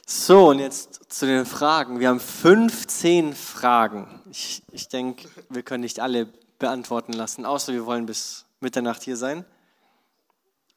So, 0.09 0.51
und 0.51 0.61
jetzt 0.61 1.13
zu 1.13 1.27
den 1.27 1.45
Fragen. 1.45 1.99
Wir 1.99 2.11
haben 2.11 2.21
15 2.21 3.35
Fragen. 3.35 4.23
Ich, 4.31 4.63
ich 4.71 4.87
denke, 4.87 5.29
wir 5.49 5.65
können 5.65 5.81
nicht 5.81 5.99
alle 5.99 6.27
beantworten 6.61 7.13
lassen, 7.13 7.45
außer 7.45 7.73
wir 7.73 7.87
wollen 7.87 8.07
bis 8.07 8.47
Mitternacht 8.61 9.03
hier 9.03 9.17
sein. 9.17 9.45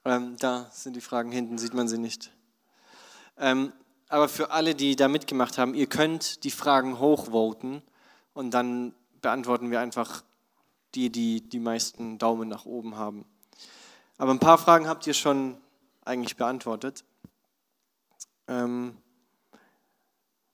Ähm, 0.04 0.36
da 0.40 0.68
sind 0.72 0.96
die 0.96 1.02
Fragen 1.02 1.32
hinten, 1.32 1.60
sieht 1.60 1.76
man 1.76 1.88
sie 1.88 2.00
nicht. 2.00 2.32
Ähm, 3.38 3.72
aber 4.08 4.30
für 4.30 4.50
alle, 4.50 4.74
die 4.74 4.96
da 4.96 5.08
mitgemacht 5.08 5.60
haben, 5.60 5.76
ihr 5.76 5.86
könnt 5.86 6.44
die 6.44 6.50
Fragen 6.50 6.98
hochvoten 6.98 7.84
und 8.34 8.52
dann 8.56 8.96
beantworten 9.22 9.70
wir 9.70 9.80
einfach 9.80 10.24
die, 10.96 11.12
die 11.12 11.48
die 11.48 11.60
meisten 11.60 12.18
Daumen 12.18 12.50
nach 12.50 12.66
oben 12.66 12.96
haben. 12.96 13.26
Aber 14.18 14.32
ein 14.32 14.40
paar 14.40 14.58
Fragen 14.58 14.88
habt 14.88 15.06
ihr 15.06 15.14
schon 15.14 15.62
eigentlich 16.04 16.36
beantwortet. 16.36 17.06
Ähm, 18.48 18.98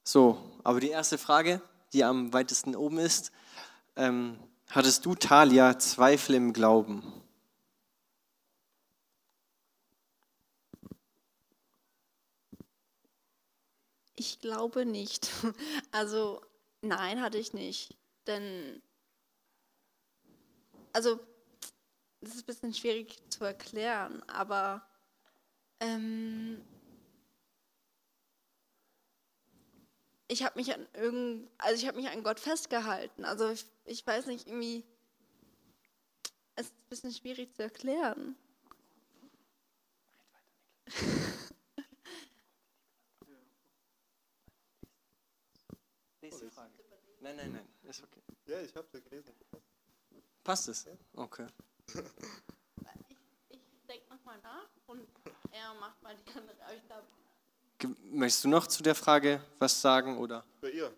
so, 0.08 0.38
aber 0.64 0.80
die 0.80 0.90
erste 0.90 1.18
Frage, 1.18 1.62
die 1.92 2.04
am 2.04 2.32
weitesten 2.32 2.76
oben 2.76 3.00
ist, 3.00 3.32
ähm, 3.96 4.38
hattest 4.70 5.06
du, 5.06 5.16
Talia, 5.16 5.80
Zweifel 5.80 6.36
im 6.36 6.54
Glauben? 6.54 7.04
Ich 14.16 14.40
glaube 14.40 14.86
nicht. 14.86 15.30
Also 15.92 16.42
nein, 16.82 17.22
hatte 17.22 17.40
ich 17.40 17.54
nicht. 17.54 17.98
Denn, 18.28 18.82
also, 20.94 21.20
das 22.22 22.36
ist 22.36 22.44
ein 22.44 22.46
bisschen 22.46 22.74
schwierig 22.74 23.18
zu 23.30 23.44
erklären, 23.44 24.22
aber 24.28 24.88
ähm, 25.80 26.62
ich 30.28 30.44
habe 30.44 30.58
mich 30.58 30.74
an 30.74 30.88
irgend, 30.94 31.50
also 31.58 31.76
ich 31.82 31.88
habe 31.88 31.98
mich 31.98 32.10
an 32.10 32.24
Gott 32.24 32.40
festgehalten. 32.40 33.26
Also 33.26 33.50
ich, 33.50 33.66
ich 33.86 34.06
weiß 34.06 34.26
nicht, 34.28 34.48
irgendwie, 34.48 34.84
es 36.56 36.68
ist 36.68 36.74
ein 36.74 36.90
bisschen 36.90 37.14
schwierig 37.14 37.54
zu 37.56 37.64
erklären. 37.64 38.36
Nächste 46.22 46.50
Frage. 46.50 46.74
Nein, 47.22 47.36
nein, 47.36 47.52
nein, 47.52 47.68
ist 47.84 48.04
okay. 48.04 48.22
Ja, 48.48 48.62
ich 48.62 48.76
habe 48.76 48.88
gelesen. 49.02 49.34
Passt 50.44 50.68
es? 50.68 50.88
Okay. 51.14 51.48
Ich, 51.88 51.96
ich 53.50 53.60
denke 53.88 54.14
nochmal 54.14 54.40
nach 54.42 54.70
und 54.88 55.08
er 55.52 55.74
macht 55.76 56.02
mal 56.02 56.16
die 56.16 56.32
andere. 56.32 56.64
Aber 56.64 56.76
ich 56.76 56.86
glaube, 56.86 57.08
Möchtest 58.12 58.44
du 58.44 58.50
noch 58.50 58.68
zu 58.68 58.84
der 58.84 58.96
Frage 58.96 59.42
was 59.60 59.82
sagen 59.82 60.18
oder 60.18 60.44
Für 60.60 60.70
ihr. 60.70 60.92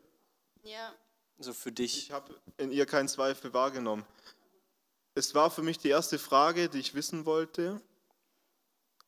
ja, 0.64 0.94
so 1.40 1.54
für 1.54 1.72
dich? 1.72 1.98
Ich 1.98 2.12
habe 2.12 2.36
in 2.58 2.72
ihr 2.72 2.86
keinen 2.86 3.08
Zweifel 3.08 3.54
wahrgenommen. 3.54 4.06
Es 5.16 5.34
war 5.34 5.50
für 5.50 5.64
mich 5.64 5.78
die 5.80 5.90
erste 5.90 6.20
Frage, 6.20 6.70
die 6.70 6.80
ich 6.80 6.94
wissen 6.94 7.26
wollte. 7.26 7.82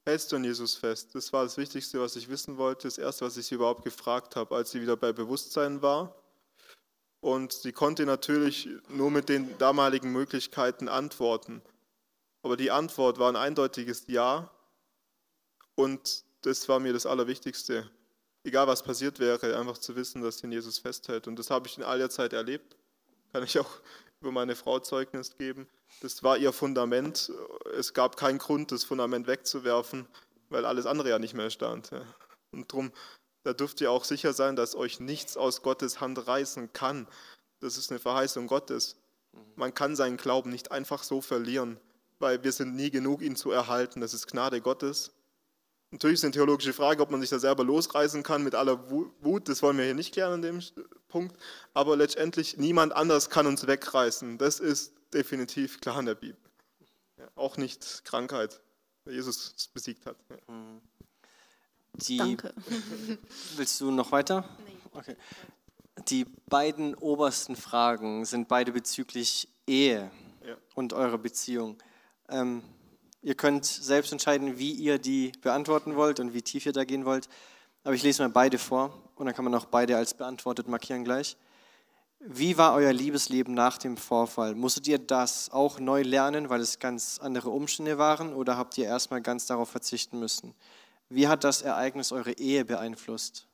Hältst 0.05 0.32
du 0.32 0.38
an 0.38 0.43
Jesus 0.43 0.75
fest? 0.75 1.13
Das 1.13 1.32
war 1.34 1.43
das 1.43 1.57
Wichtigste, 1.57 1.99
was 1.99 2.15
ich 2.15 2.30
wissen 2.30 2.57
wollte. 2.57 2.88
Das 2.88 2.97
Erste, 2.97 3.25
was 3.25 3.38
ich 3.38 3.45
sie 3.45 3.55
überhaupt 3.55 3.84
gefragt 3.84 4.36
habe, 4.36 4.55
als 4.55 4.71
sie 4.71 4.82
wieder 4.82 4.97
bei 4.97 5.11
Bewusstsein 5.13 5.82
war. 5.82 6.15
Und 7.21 7.51
sie 7.51 7.73
konnte 7.73 8.05
natürlich 8.05 8.69
nur 8.88 9.11
mit 9.11 9.30
den 9.30 9.57
damaligen 9.57 10.11
Möglichkeiten 10.11 10.88
antworten. 10.88 11.61
Aber 12.41 12.57
die 12.57 12.71
Antwort 12.71 13.19
war 13.19 13.30
ein 13.30 13.36
eindeutiges 13.36 14.05
Ja. 14.07 14.49
Und 15.75 16.23
das 16.42 16.68
war 16.70 16.80
mir 16.80 16.94
das 16.94 17.06
Allerwichtigste. 17.06 17.90
Egal 18.44 18.68
was 18.68 18.84
passiert 18.84 19.20
wäre, 19.20 19.58
einfach 19.58 19.78
zu 19.78 19.96
wissen, 19.96 20.22
dass 20.22 20.42
in 20.42 20.52
Jesus 20.52 20.80
festhält. 20.80 21.28
Und 21.28 21.38
das 21.38 21.50
habe 21.50 21.68
ich 21.68 21.78
in 21.78 21.84
all 21.84 21.98
der 21.98 22.10
Zeit 22.10 22.34
erlebt. 22.34 22.78
Kann 23.34 23.44
ich 23.44 23.60
auch 23.60 23.70
über 24.22 24.32
meine 24.32 24.56
Frau 24.56 24.80
Zeugnis 24.80 25.38
geben. 25.38 25.68
Das 26.02 26.24
war 26.24 26.38
ihr 26.38 26.54
Fundament. 26.54 27.32
Es 27.78 27.94
gab 27.94 28.16
keinen 28.16 28.38
Grund, 28.38 28.72
das 28.72 28.84
Fundament 28.84 29.28
wegzuwerfen, 29.28 30.08
weil 30.50 30.66
alles 30.66 30.86
andere 30.86 31.10
ja 31.10 31.20
nicht 31.20 31.34
mehr 31.34 31.50
stand. 31.50 31.92
Und 32.52 32.72
darum, 32.72 32.92
da 33.44 33.54
dürft 33.54 33.82
ihr 33.82 33.92
auch 33.92 34.04
sicher 34.04 34.34
sein, 34.34 34.56
dass 34.56 34.76
euch 34.76 35.00
nichts 35.00 35.38
aus 35.38 35.62
Gottes 35.62 36.00
Hand 36.00 36.28
reißen 36.28 36.74
kann. 36.74 37.08
Das 37.60 37.78
ist 37.78 37.92
eine 37.92 38.00
Verheißung 38.00 38.48
Gottes. 38.48 38.98
Man 39.56 39.74
kann 39.74 39.96
seinen 39.96 40.18
Glauben 40.18 40.50
nicht 40.50 40.72
einfach 40.72 41.04
so 41.04 41.22
verlieren, 41.22 41.80
weil 42.20 42.44
wir 42.44 42.52
sind 42.52 42.76
nie 42.76 42.90
genug, 42.90 43.22
ihn 43.22 43.36
zu 43.36 43.52
erhalten. 43.52 44.02
Das 44.02 44.14
ist 44.14 44.28
Gnade 44.28 44.62
Gottes. 44.62 45.12
Natürlich 45.92 46.16
ist 46.20 46.24
eine 46.24 46.34
theologische 46.34 46.72
Frage, 46.74 47.02
ob 47.02 47.10
man 47.10 47.20
sich 47.22 47.30
da 47.32 47.40
selber 47.40 47.64
losreißen 47.64 48.22
kann 48.22 48.44
mit 48.44 48.54
aller 48.54 48.90
Wu- 48.92 49.10
Wut. 49.22 49.50
Das 49.50 49.64
wollen 49.64 49.78
wir 49.78 49.86
hier 49.86 49.96
nicht 49.96 50.14
klären 50.14 50.34
an 50.34 50.42
dem 50.44 50.62
Punkt. 51.08 51.36
Aber 51.74 51.96
letztendlich, 51.98 52.58
niemand 52.58 52.94
anders 52.94 53.30
kann 53.32 53.48
uns 53.48 53.66
wegreißen. 53.66 54.38
Das 54.38 54.60
ist 54.60 54.94
definitiv 55.14 55.82
klar 55.82 56.00
in 56.00 56.06
der 56.06 56.16
Bibel. 56.16 56.38
Ja, 57.18 57.28
auch 57.36 57.58
nicht 57.58 58.06
Krankheit, 58.06 58.62
weil 59.04 59.16
Jesus 59.16 59.56
es 59.58 59.68
besiegt 59.68 60.06
hat. 60.06 60.16
Ja. 60.30 60.56
Die, 61.96 62.18
danke. 62.18 62.54
Willst 63.58 63.82
du 63.82 63.90
noch 63.90 64.12
weiter? 64.12 64.48
Okay. 64.92 65.16
Die 66.08 66.26
beiden 66.48 66.94
obersten 66.96 67.56
Fragen 67.56 68.26
sind 68.26 68.48
beide 68.48 68.72
bezüglich 68.72 69.50
Ehe 69.68 70.12
Ja. 70.46 70.56
und 70.76 70.94
eurer 70.94 71.18
Beziehung. 71.18 71.78
Ähm, 72.30 72.62
ihr 73.22 73.36
könnt 73.36 73.65
selbst 73.65 74.11
entscheiden, 74.11 74.57
wie 74.57 74.72
ihr 74.72 74.99
die 74.99 75.32
beantworten 75.41 75.95
wollt 75.95 76.20
und 76.20 76.34
wie 76.34 76.41
tief 76.41 76.65
ihr 76.65 76.74
da 76.74 76.84
gehen 76.84 77.05
wollt. 77.05 77.30
Aber 77.84 77.95
ich 77.95 78.03
lese 78.03 78.22
mal 78.22 78.30
beide 78.30 78.57
vor 78.57 78.93
und 79.15 79.26
dann 79.26 79.36
kann 79.36 79.45
man 79.45 79.55
auch 79.55 79.65
beide 79.65 79.97
als 79.97 80.13
beantwortet 80.13 80.67
markieren 80.67 81.03
gleich. 81.03 81.38
Wie 82.20 82.57
war 82.57 82.74
euer 82.74 82.91
Liebesleben 82.91 83.53
nach 83.53 83.78
dem 83.78 83.95
Vorfall? 83.95 84.53
Musstet 84.53 84.88
ihr 84.88 84.99
das 84.99 85.49
auch 85.51 85.80
neu 85.80 86.01
lernen, 86.01 86.49
weil 86.49 86.59
es 86.59 86.80
ganz 86.80 87.17
andere 87.20 87.49
Umstände 87.49 87.97
waren 87.97 88.34
oder 88.34 88.57
habt 88.57 88.78
ihr 88.78 88.86
erstmal 88.86 89.22
ganz 89.22 89.45
darauf 89.45 89.70
verzichten 89.70 90.20
müssen? 90.20 90.53
Wie 91.07 91.30
hat 91.30 91.45
das 91.45 91.61
Ereignis 91.61 92.11
eure 92.11 92.34
Ehe 92.34 92.65
beeinflusst? 92.65 93.47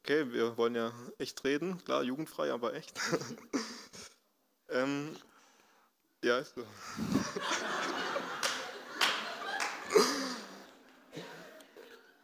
Okay, 0.00 0.32
wir 0.32 0.56
wollen 0.56 0.74
ja 0.74 0.90
echt 1.18 1.44
reden. 1.44 1.84
Klar, 1.84 2.02
jugendfrei, 2.02 2.50
aber 2.50 2.72
echt. 2.72 2.98
ähm, 4.70 5.14
ja, 6.22 6.38
ist 6.38 6.54
so. 6.54 6.64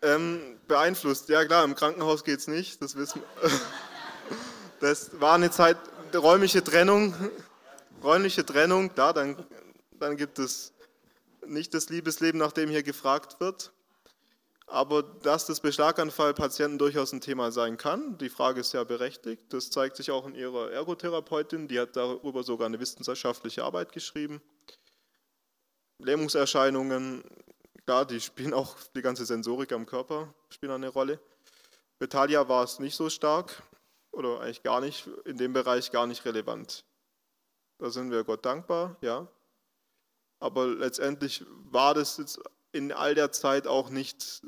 ähm, 0.02 0.58
beeinflusst, 0.66 1.28
ja 1.28 1.44
klar, 1.44 1.64
im 1.64 1.74
Krankenhaus 1.74 2.24
geht 2.24 2.40
es 2.40 2.48
nicht, 2.48 2.82
das 2.82 2.96
wissen 2.96 3.22
wir. 3.40 3.50
Das 4.80 5.18
war 5.18 5.36
eine 5.36 5.50
Zeit, 5.50 5.78
räumliche 6.14 6.62
Trennung, 6.62 7.14
räumliche 8.02 8.44
Trennung, 8.44 8.90
da, 8.94 9.14
dann, 9.14 9.42
dann 9.98 10.18
gibt 10.18 10.38
es 10.38 10.74
nicht 11.46 11.72
das 11.72 11.88
Liebesleben, 11.88 12.38
nach 12.38 12.52
dem 12.52 12.68
hier 12.68 12.82
gefragt 12.82 13.40
wird. 13.40 13.72
Aber 14.66 15.02
dass 15.02 15.46
das 15.46 15.60
bei 15.60 15.70
Schlaganfallpatienten 15.70 16.78
durchaus 16.78 17.12
ein 17.12 17.20
Thema 17.20 17.52
sein 17.52 17.76
kann, 17.76 18.16
die 18.18 18.30
Frage 18.30 18.60
ist 18.60 18.72
ja 18.72 18.82
berechtigt. 18.84 19.52
Das 19.52 19.70
zeigt 19.70 19.96
sich 19.96 20.10
auch 20.10 20.26
in 20.26 20.34
ihrer 20.34 20.70
Ergotherapeutin, 20.70 21.68
die 21.68 21.78
hat 21.78 21.96
darüber 21.96 22.42
sogar 22.42 22.66
eine 22.66 22.80
wissenschaftliche 22.80 23.62
Arbeit 23.62 23.92
geschrieben. 23.92 24.40
Lähmungserscheinungen, 25.98 27.22
klar, 27.84 28.06
die 28.06 28.20
spielen 28.20 28.54
auch 28.54 28.76
die 28.96 29.02
ganze 29.02 29.26
Sensorik 29.26 29.72
am 29.72 29.86
Körper, 29.86 30.34
spielen 30.48 30.72
eine 30.72 30.88
Rolle. 30.88 31.20
Bei 31.98 32.06
Talia 32.06 32.48
war 32.48 32.64
es 32.64 32.78
nicht 32.78 32.96
so 32.96 33.10
stark 33.10 33.62
oder 34.12 34.40
eigentlich 34.40 34.62
gar 34.62 34.80
nicht, 34.80 35.08
in 35.24 35.36
dem 35.36 35.52
Bereich 35.52 35.90
gar 35.90 36.06
nicht 36.06 36.24
relevant. 36.24 36.84
Da 37.78 37.90
sind 37.90 38.10
wir 38.10 38.24
Gott 38.24 38.44
dankbar, 38.44 38.96
ja. 39.00 39.28
Aber 40.40 40.66
letztendlich 40.66 41.44
war 41.70 41.94
das 41.94 42.16
jetzt 42.18 42.40
in 42.72 42.92
all 42.92 43.14
der 43.14 43.30
Zeit 43.30 43.66
auch 43.66 43.88
nicht 43.88 44.42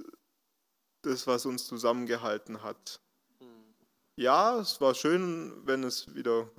das, 1.07 1.27
was 1.27 1.47
uns 1.47 1.67
zusammengehalten 1.67 2.63
hat. 2.63 3.01
Ja, 4.17 4.59
es 4.59 4.81
war 4.81 4.95
schön, 4.95 5.53
wenn 5.67 5.85
es 5.85 6.15
wieder 6.15 6.51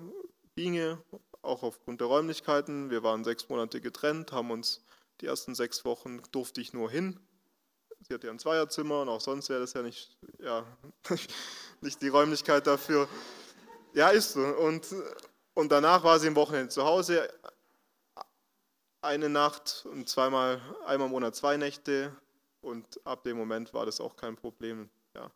ginge, 0.56 1.02
auch 1.42 1.64
aufgrund 1.64 2.02
der 2.02 2.08
Räumlichkeiten. 2.08 2.90
Wir 2.90 3.04
waren 3.04 3.24
sechs 3.24 3.50
Monate 3.50 3.82
getrennt, 3.82 4.32
haben 4.32 4.52
uns 4.52 4.82
die 5.22 5.26
ersten 5.26 5.56
sechs 5.56 5.84
Wochen 5.84 6.22
durfte 6.32 6.62
ich 6.62 6.74
nur 6.74 6.92
hin. 6.92 7.20
Sie 8.08 8.14
hatte 8.14 8.28
ja 8.28 8.34
ein 8.34 8.40
Zweierzimmer 8.40 9.02
und 9.02 9.10
auch 9.10 9.22
sonst 9.22 9.50
wäre 9.50 9.62
das 9.62 9.74
ja 9.74 9.82
nicht, 9.82 10.16
ja, 10.40 10.66
nicht 11.82 12.02
die 12.02 12.10
Räumlichkeit 12.10 12.68
dafür. 12.68 13.08
Ja, 13.94 14.10
ist 14.10 14.34
so. 14.34 14.42
Und, 14.42 14.86
und 15.56 15.72
danach 15.72 16.04
war 16.04 16.20
sie 16.20 16.28
am 16.28 16.36
Wochenende 16.36 16.70
zu 16.70 16.86
Hause, 16.86 17.28
eine 19.02 19.30
Nacht 19.30 19.88
und 19.92 20.08
zweimal, 20.08 20.62
einmal 20.86 21.08
im 21.08 21.12
Monat 21.12 21.36
zwei 21.36 21.58
Nächte. 21.58 22.16
Und 22.62 23.06
ab 23.06 23.24
dem 23.24 23.38
Moment 23.38 23.74
war 23.74 23.86
das 23.86 24.02
auch 24.02 24.16
kein 24.16 24.36
Problem. 24.36 24.90
Ja. 25.16 25.32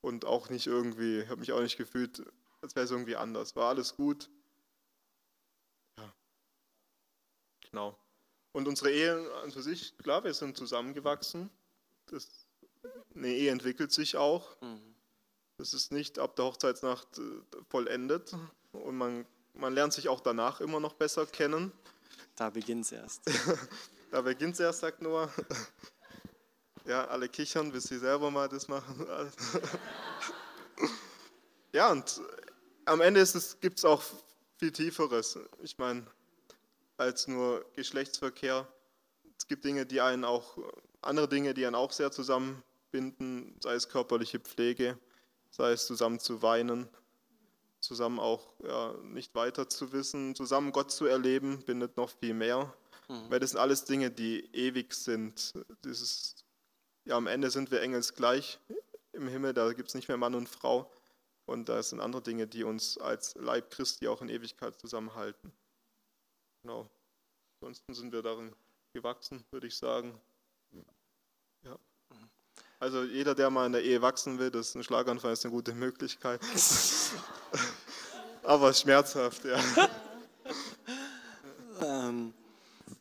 Und 0.00 0.24
auch 0.24 0.50
nicht 0.50 0.66
irgendwie, 0.66 1.20
ich 1.20 1.28
habe 1.28 1.40
mich 1.40 1.52
auch 1.52 1.60
nicht 1.60 1.76
gefühlt, 1.76 2.22
als 2.60 2.74
wäre 2.74 2.84
es 2.84 2.90
irgendwie 2.90 3.16
anders. 3.16 3.56
War 3.56 3.68
alles 3.68 3.96
gut. 3.96 4.30
Ja. 5.98 6.12
Genau. 7.70 7.98
Und 8.52 8.68
unsere 8.68 8.90
Ehe 8.90 9.32
an 9.42 9.50
für 9.50 9.62
sich, 9.62 9.96
klar, 9.98 10.24
wir 10.24 10.34
sind 10.34 10.56
zusammengewachsen. 10.56 11.50
Das, 12.06 12.46
eine 13.14 13.28
Ehe 13.28 13.50
entwickelt 13.50 13.92
sich 13.92 14.16
auch. 14.16 14.56
Das 15.56 15.72
ist 15.74 15.92
nicht 15.92 16.18
ab 16.18 16.36
der 16.36 16.46
Hochzeitsnacht 16.46 17.18
äh, 17.18 17.22
vollendet. 17.68 18.36
Und 18.72 18.96
man, 18.96 19.26
man 19.54 19.74
lernt 19.74 19.92
sich 19.92 20.08
auch 20.08 20.20
danach 20.20 20.60
immer 20.60 20.80
noch 20.80 20.94
besser 20.94 21.26
kennen. 21.26 21.72
Da 22.36 22.50
beginnt 22.50 22.84
es 22.84 22.92
erst. 22.92 23.22
Da 24.10 24.20
beginnt 24.20 24.52
es 24.52 24.60
erst, 24.60 24.80
sagt 24.80 25.00
Noah. 25.00 25.32
Ja, 26.86 27.06
alle 27.06 27.28
kichern, 27.28 27.72
bis 27.72 27.84
sie 27.84 27.98
selber 27.98 28.30
mal 28.30 28.48
das 28.48 28.68
machen. 28.68 29.06
Ja, 31.74 31.90
und 31.90 32.20
am 32.84 33.00
Ende 33.00 33.26
gibt 33.60 33.78
es 33.78 33.84
auch 33.86 34.02
viel 34.58 34.72
Tieferes. 34.72 35.38
Ich 35.62 35.78
meine, 35.78 36.06
als 36.98 37.28
nur 37.28 37.64
Geschlechtsverkehr. 37.74 38.68
Es 39.38 39.46
gibt 39.48 39.64
Dinge, 39.64 39.86
die 39.86 40.00
einen 40.00 40.24
auch, 40.24 40.58
andere 41.00 41.28
Dinge, 41.28 41.54
die 41.54 41.66
einen 41.66 41.74
auch 41.74 41.92
sehr 41.92 42.12
zusammenbinden, 42.12 43.56
sei 43.60 43.74
es 43.74 43.88
körperliche 43.88 44.38
Pflege, 44.38 44.98
sei 45.50 45.72
es 45.72 45.86
zusammen 45.86 46.20
zu 46.20 46.42
weinen, 46.42 46.88
zusammen 47.80 48.20
auch 48.20 48.52
ja, 48.62 48.94
nicht 49.02 49.34
weiter 49.34 49.68
zu 49.68 49.92
wissen, 49.92 50.34
zusammen 50.34 50.72
Gott 50.72 50.92
zu 50.92 51.06
erleben, 51.06 51.64
bindet 51.64 51.96
noch 51.96 52.10
viel 52.10 52.34
mehr. 52.34 52.72
Mhm. 53.08 53.30
Weil 53.30 53.40
das 53.40 53.50
sind 53.50 53.60
alles 53.60 53.84
Dinge, 53.84 54.10
die 54.10 54.44
ewig 54.54 54.94
sind. 54.94 55.54
Dieses, 55.84 56.41
ja, 57.04 57.16
am 57.16 57.26
Ende 57.26 57.50
sind 57.50 57.70
wir 57.70 57.80
engelsgleich 57.80 58.58
im 59.12 59.28
Himmel, 59.28 59.52
da 59.52 59.72
gibt 59.72 59.88
es 59.88 59.94
nicht 59.94 60.08
mehr 60.08 60.16
Mann 60.16 60.34
und 60.34 60.48
Frau. 60.48 60.90
Und 61.44 61.68
da 61.68 61.82
sind 61.82 62.00
andere 62.00 62.22
Dinge, 62.22 62.46
die 62.46 62.64
uns 62.64 62.98
als 62.98 63.34
Leib 63.34 63.70
Christi 63.70 64.08
auch 64.08 64.22
in 64.22 64.28
Ewigkeit 64.28 64.78
zusammenhalten. 64.78 65.52
Genau. 66.62 66.88
Ansonsten 67.60 67.94
sind 67.94 68.12
wir 68.12 68.22
darin 68.22 68.54
gewachsen, 68.92 69.44
würde 69.50 69.66
ich 69.66 69.76
sagen. 69.76 70.20
Ja. 71.64 71.76
Also 72.78 73.04
jeder, 73.04 73.34
der 73.34 73.50
mal 73.50 73.66
in 73.66 73.72
der 73.72 73.82
Ehe 73.82 74.02
wachsen 74.02 74.38
will, 74.38 74.50
das 74.50 74.68
ist 74.68 74.74
ein 74.74 74.84
Schlaganfall, 74.84 75.32
ist 75.32 75.44
eine 75.44 75.54
gute 75.54 75.74
Möglichkeit. 75.74 76.40
Aber 78.42 78.72
schmerzhaft, 78.72 79.44
ja. 79.44 79.60
Ähm, 81.80 82.34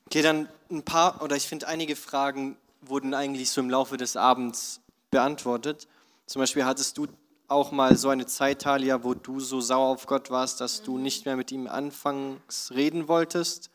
okay, 0.06 0.22
dann 0.22 0.47
ein 0.70 0.84
paar, 0.84 1.22
oder 1.24 1.36
ich 1.36 1.47
finde 1.47 1.68
einige 1.68 1.95
Fragen 1.95 2.58
wurden 2.82 3.13
eigentlich 3.13 3.49
so 3.49 3.61
im 3.61 3.69
Laufe 3.69 3.97
des 3.97 4.15
Abends 4.15 4.82
beantwortet. 5.09 5.88
Zum 6.25 6.41
Beispiel 6.41 6.65
hattest 6.65 6.97
du 6.97 7.07
auch 7.47 7.71
mal 7.71 7.97
so 7.97 8.09
eine 8.09 8.25
Zeit, 8.25 8.61
Talia, 8.61 9.03
wo 9.03 9.13
du 9.13 9.39
so 9.39 9.59
sauer 9.59 9.89
auf 9.89 10.05
Gott 10.05 10.29
warst, 10.29 10.61
dass 10.61 10.84
du 10.84 10.97
nicht 10.97 11.25
mehr 11.25 11.36
mit 11.36 11.51
ihm 11.51 11.67
anfangs 11.67 12.71
reden 12.73 13.07
wolltest. 13.07 13.69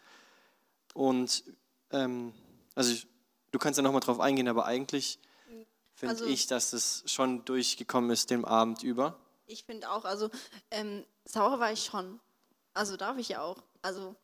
Und 0.95 1.45
ähm, 1.91 2.33
also 2.75 2.93
ich, 2.93 3.07
du 3.53 3.59
kannst 3.59 3.77
ja 3.77 3.83
nochmal 3.83 4.01
drauf 4.01 4.19
eingehen, 4.19 4.49
aber 4.49 4.65
eigentlich 4.65 5.19
finde 5.97 6.15
also, 6.15 6.27
ich, 6.27 6.47
dass 6.47 6.73
es 6.73 7.03
schon 7.07 7.45
durchgekommen 7.45 8.11
ist 8.11 8.31
dem 8.31 8.45
Abend 8.45 8.83
über. 8.83 9.19
Ich 9.47 9.65
finde 9.65 9.91
auch, 9.91 10.05
also 10.05 10.31
ähm, 10.71 11.05
sauer 11.25 11.59
war 11.59 11.73
ich 11.73 11.85
schon. 11.85 12.21
Also 12.75 12.97
darf 12.97 13.17
ich 13.19 13.31
ja 13.31 13.43
auch. 13.43 13.63
Also 13.83 14.15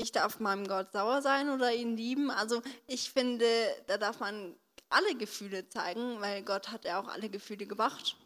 ich 0.00 0.12
darf 0.12 0.40
meinem 0.40 0.66
Gott 0.66 0.92
sauer 0.92 1.22
sein 1.22 1.50
oder 1.50 1.72
ihn 1.72 1.96
lieben. 1.96 2.30
Also 2.30 2.62
ich 2.86 3.10
finde, 3.10 3.46
da 3.86 3.98
darf 3.98 4.20
man 4.20 4.56
alle 4.88 5.14
Gefühle 5.14 5.68
zeigen, 5.68 6.20
weil 6.20 6.42
Gott 6.42 6.70
hat 6.70 6.84
ja 6.84 7.00
auch 7.00 7.08
alle 7.08 7.28
Gefühle 7.28 7.66
gemacht. 7.66 8.16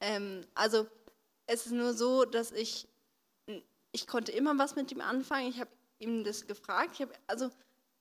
Ähm, 0.00 0.46
also 0.54 0.86
es 1.46 1.66
ist 1.66 1.72
nur 1.72 1.94
so, 1.94 2.24
dass 2.24 2.52
ich, 2.52 2.88
ich 3.92 4.06
konnte 4.06 4.32
immer 4.32 4.56
was 4.58 4.76
mit 4.76 4.90
ihm 4.92 5.00
anfangen. 5.00 5.48
Ich 5.48 5.60
habe 5.60 5.70
ihm 5.98 6.24
das 6.24 6.46
gefragt. 6.46 6.92
Ich 6.94 7.02
hab, 7.02 7.18
also 7.26 7.50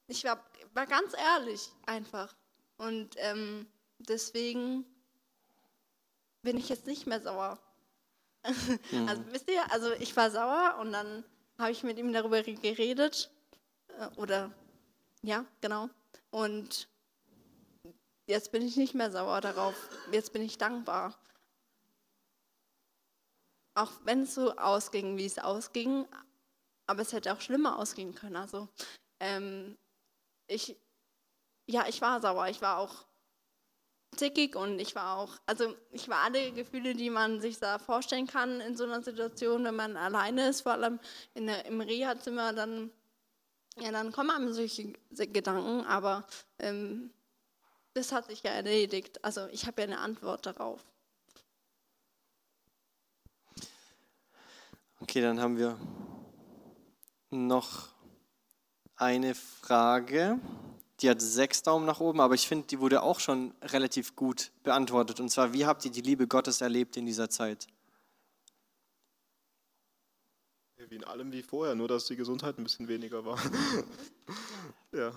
ich 0.08 0.24
war, 0.24 0.44
war 0.74 0.88
ganz 0.88 1.14
ehrlich 1.14 1.70
einfach. 1.86 2.36
Und 2.78 3.16
ähm, 3.18 3.68
deswegen 4.00 4.86
bin 6.42 6.58
ich 6.58 6.70
jetzt 6.70 6.88
nicht 6.88 7.08
mehr 7.08 7.22
sauer. 7.22 7.60
Mhm. 8.92 9.08
Also 9.10 9.22
wisst 9.32 9.52
ihr, 9.52 9.70
also 9.72 9.92
ich 9.92 10.16
war 10.16 10.32
sauer 10.32 10.78
und 10.80 10.94
dann 10.94 11.26
habe 11.60 11.72
ich 11.72 11.84
mit 11.84 11.98
ihm 11.98 12.14
darüber 12.14 12.42
geredet. 12.42 13.30
Äh, 14.00 14.08
oder 14.16 14.52
ja, 15.22 15.46
genau. 15.62 15.90
Und 16.32 16.88
jetzt 18.28 18.52
bin 18.52 18.62
ich 18.62 18.78
nicht 18.78 18.96
mehr 18.96 19.12
sauer 19.12 19.42
darauf. 19.42 19.76
Jetzt 20.12 20.34
bin 20.34 20.42
ich 20.42 20.58
dankbar. 20.58 21.20
Auch 23.76 23.92
wenn 24.04 24.24
es 24.24 24.34
so 24.34 24.56
ausging, 24.56 25.18
wie 25.18 25.26
es 25.26 25.38
ausging, 25.38 26.08
aber 26.88 27.02
es 27.02 27.14
hätte 27.14 27.34
auch 27.34 27.42
schlimmer 27.42 27.78
ausgehen 27.78 28.16
können. 28.16 28.36
Also 28.36 28.68
ähm, 29.20 29.78
ich, 30.48 30.76
ja, 31.68 31.88
ich 31.88 32.02
war 32.02 32.22
sauer. 32.22 32.48
Ich 32.48 32.62
war 32.62 32.78
auch 32.78 33.09
zickig 34.16 34.56
und 34.56 34.80
ich 34.80 34.96
war 34.96 35.18
auch, 35.18 35.32
also 35.46 35.76
ich 35.92 36.10
war 36.10 36.24
alle 36.24 36.52
Gefühle, 36.52 36.94
die 36.94 37.10
man 37.10 37.42
sich 37.42 37.60
da 37.60 37.80
vorstellen 37.80 38.28
kann 38.28 38.62
in 38.62 38.76
so 38.76 38.84
einer 38.84 39.02
Situation, 39.02 39.64
wenn 39.64 39.76
man 39.76 39.98
alleine 39.98 40.50
ist, 40.50 40.62
vor 40.62 40.74
allem 40.74 41.00
in 41.34 41.48
der, 41.48 41.66
im 41.66 41.82
Reha-Zimmer, 41.82 42.54
dann, 42.54 42.92
ja, 43.78 43.92
dann 43.92 44.12
kommen 44.12 44.32
einem 44.32 44.54
solche 44.54 44.94
Gedanken, 45.12 45.86
aber 45.86 46.26
ähm, 46.60 47.12
das 47.94 48.12
hat 48.12 48.28
sich 48.28 48.44
ja 48.44 48.52
erledigt. 48.52 49.24
Also 49.24 49.48
ich 49.48 49.68
habe 49.68 49.82
ja 49.82 49.88
eine 49.88 50.00
Antwort 50.00 50.46
darauf. 50.46 50.84
Okay, 55.02 55.22
dann 55.22 55.40
haben 55.40 55.58
wir 55.58 55.80
noch 57.30 57.90
eine 58.96 59.34
Frage. 59.34 60.40
Die 61.02 61.10
hat 61.10 61.22
sechs 61.22 61.64
Daumen 61.64 61.86
nach 61.86 62.02
oben, 62.02 62.20
aber 62.20 62.34
ich 62.34 62.48
finde, 62.48 62.68
die 62.68 62.80
wurde 62.80 63.02
auch 63.02 63.20
schon 63.20 63.54
relativ 63.62 64.16
gut 64.16 64.52
beantwortet. 64.64 65.20
Und 65.20 65.30
zwar, 65.30 65.54
wie 65.54 65.66
habt 65.66 65.86
ihr 65.86 65.92
die 65.92 66.02
Liebe 66.02 66.28
Gottes 66.28 66.60
erlebt 66.60 66.98
in 66.98 67.06
dieser 67.06 67.30
Zeit? 67.30 67.68
Wie 70.78 70.96
in 70.96 71.04
allem 71.04 71.32
wie 71.32 71.44
vorher, 71.44 71.76
nur 71.76 71.88
dass 71.88 72.08
die 72.08 72.16
Gesundheit 72.16 72.58
ein 72.58 72.64
bisschen 72.64 72.88
weniger 72.88 73.24
war. 73.24 73.38
ja. 74.92 75.12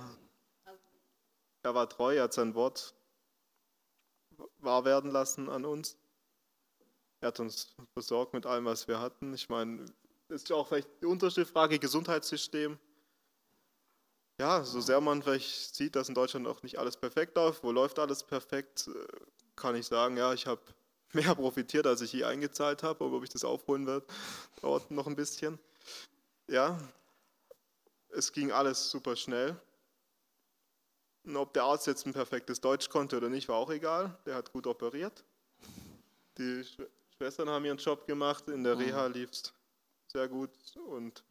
Er 1.63 1.75
war 1.75 1.89
treu, 1.89 2.17
er 2.17 2.25
hat 2.25 2.35
sein 2.35 2.55
Wort 2.55 2.95
wahr 4.59 4.85
werden 4.85 5.11
lassen 5.11 5.49
an 5.49 5.65
uns. 5.65 5.97
Er 7.21 7.29
hat 7.29 7.41
uns 7.41 7.75
versorgt 7.93 8.35
mit 8.35 8.47
allem, 8.47 8.65
was 8.65 8.89
wir 8.89 9.01
hatten. 9.01 9.33
Ich 9.33 9.49
meine, 9.49 9.87
ist 10.29 10.49
ja 10.49 10.57
auch 10.57 10.69
vielleicht 10.69 10.89
die 11.01 11.07
unterste 11.07 11.47
Frage, 11.47 11.79
Gesundheitssystem 11.79 12.79
ja, 14.43 14.65
so 14.65 14.81
sehr 14.81 15.01
man 15.01 15.23
vielleicht 15.23 15.77
sieht, 15.77 15.95
dass 15.95 16.09
in 16.09 16.17
Deutschland 16.17 16.49
auch 16.49 16.65
nicht 16.65 16.77
alles 16.77 16.97
perfekt 16.97 17.37
läuft, 17.37 17.63
wo 17.63 17.71
läuft 17.71 18.01
alles 18.01 18.25
perfekt, 18.25 18.89
äh, 18.89 19.07
kann 19.55 19.77
ich 19.77 19.87
sagen, 19.87 20.17
ja, 20.17 20.33
ich 20.33 20.49
habe 20.49 20.61
mehr 21.13 21.33
profitiert, 21.37 21.87
als 21.87 22.01
ich 22.01 22.11
hier 22.11 22.27
eingezahlt 22.27 22.83
habe, 22.83 23.05
aber 23.05 23.19
ob 23.19 23.23
ich 23.23 23.31
das 23.31 23.45
aufholen 23.45 23.87
werde, 23.87 24.05
dauert 24.61 24.91
noch 24.91 25.07
ein 25.07 25.15
bisschen. 25.15 25.61
Ja, 26.49 26.77
es 28.09 28.33
ging 28.33 28.51
alles 28.51 28.91
super 28.91 29.15
schnell. 29.15 29.57
Und 31.23 31.37
ob 31.37 31.53
der 31.55 31.63
Arzt 31.63 31.87
jetzt 31.87 32.05
ein 32.05 32.13
perfektes 32.13 32.61
Deutsch 32.61 32.89
konnte 32.89 33.19
oder 33.19 33.29
nicht, 33.29 33.49
war 33.49 33.55
auch 33.55 33.71
egal. 33.71 34.19
Der 34.27 34.35
hat 34.35 34.53
gut 34.53 34.67
operiert. 34.67 35.23
Die 36.37 36.65
Schwestern 37.17 37.49
haben 37.49 37.65
ihren 37.65 37.79
Job 37.79 38.09
gemacht, 38.09 38.49
in 38.49 38.65
der 38.65 38.77
Reha 38.77 39.07
lief 39.07 39.31
es 39.31 39.53
sehr 40.09 40.27
gut 40.27 40.51
und 40.89 41.23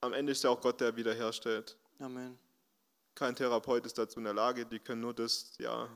am 0.00 0.12
Ende 0.12 0.32
ist 0.32 0.42
ja 0.42 0.50
auch 0.50 0.60
Gott, 0.60 0.80
der 0.80 0.96
wiederherstellt. 0.96 1.76
Amen. 2.02 2.36
Kein 3.14 3.36
Therapeut 3.36 3.86
ist 3.86 3.96
dazu 3.96 4.18
in 4.18 4.24
der 4.24 4.34
Lage, 4.34 4.66
die 4.66 4.80
können 4.80 5.02
nur 5.02 5.14
das 5.14 5.56
ja, 5.58 5.88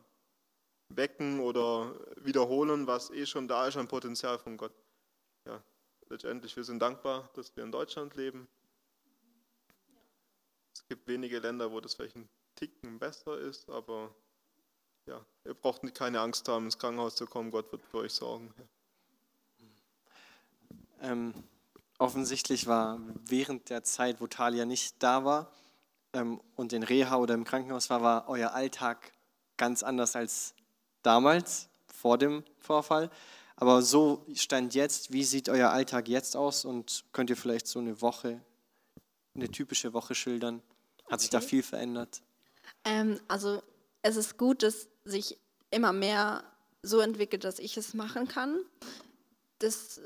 wecken 0.89 1.41
oder 1.41 1.99
wiederholen, 2.19 2.87
was 2.87 3.11
eh 3.11 3.27
schon 3.27 3.49
da 3.49 3.67
ist 3.67 3.77
an 3.77 3.89
Potenzial 3.89 4.39
von 4.39 4.57
Gott. 4.57 4.73
Ja, 5.47 5.61
letztendlich, 6.09 6.55
wir 6.55 6.63
sind 6.63 6.79
dankbar, 6.79 7.29
dass 7.35 7.57
wir 7.57 7.65
in 7.65 7.73
Deutschland 7.73 8.15
leben. 8.15 8.47
Es 10.73 10.87
gibt 10.87 11.09
wenige 11.09 11.41
Länder, 11.41 11.73
wo 11.73 11.81
das 11.81 11.95
vielleicht 11.95 12.15
ein 12.15 12.29
Ticken 12.55 13.01
besser 13.01 13.39
ist, 13.41 13.69
aber 13.69 14.15
ja, 15.07 15.25
ihr 15.45 15.55
braucht 15.55 15.93
keine 15.93 16.21
Angst 16.21 16.49
haben, 16.49 16.67
ins 16.67 16.79
Krankenhaus 16.79 17.17
zu 17.17 17.27
kommen, 17.27 17.51
Gott 17.51 17.73
wird 17.73 17.83
für 17.83 17.99
euch 17.99 18.13
sorgen. 18.13 18.55
Ähm, 21.01 21.35
offensichtlich 21.99 22.69
war 22.69 23.01
während 23.25 23.71
der 23.71 23.83
Zeit, 23.83 24.21
wo 24.21 24.29
Talia 24.29 24.65
nicht 24.65 25.03
da 25.03 25.25
war, 25.25 25.53
und 26.23 26.73
in 26.73 26.83
Reha 26.83 27.17
oder 27.17 27.35
im 27.35 27.45
Krankenhaus 27.45 27.91
war, 27.91 28.03
war 28.03 28.29
euer 28.29 28.53
Alltag 28.53 29.13
ganz 29.57 29.83
anders 29.83 30.17
als 30.17 30.55
damals, 31.03 31.69
vor 31.87 32.19
dem 32.19 32.45
Vorfall. 32.59 33.11
Aber 33.57 33.81
so 33.81 34.27
stand 34.35 34.75
jetzt, 34.75 35.13
wie 35.13 35.25
sieht 35.25 35.49
euer 35.49 35.71
Alltag 35.71 36.09
jetzt 36.09 36.37
aus 36.37 36.65
und 36.65 37.05
könnt 37.13 37.31
ihr 37.31 37.37
vielleicht 37.37 37.67
so 37.67 37.79
eine 37.79 38.03
Woche, 38.03 38.41
eine 39.35 39.51
typische 39.51 39.95
Woche 39.95 40.15
schildern? 40.15 40.63
Hat 41.11 41.21
sich 41.21 41.31
da 41.31 41.41
viel 41.41 41.63
verändert? 41.63 42.23
Ähm, 42.85 43.19
also 43.29 43.63
es 44.03 44.17
ist 44.17 44.37
gut, 44.37 44.63
dass 44.63 44.89
sich 45.05 45.39
immer 45.71 45.93
mehr 45.93 46.45
so 46.83 47.01
entwickelt, 47.01 47.45
dass 47.45 47.59
ich 47.59 47.77
es 47.77 47.95
machen 47.95 48.29
kann. 48.29 48.61
Das, 49.59 50.01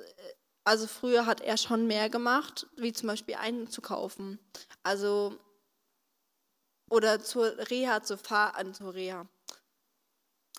also 0.65 0.87
früher 0.87 1.27
hat 1.27 1.41
er 1.41 1.57
schon 1.57 1.87
mehr 1.87 2.09
gemacht, 2.09 2.69
wie 2.77 2.93
zum 2.93 3.09
Beispiel 3.09 3.35
einzukaufen. 3.35 4.39
Also 4.83 5.39
oder 6.91 7.21
zur 7.23 7.57
Reha 7.71 8.03
zu 8.03 8.19
fahren, 8.19 8.75
zur 8.75 8.93
Reha, 8.93 9.27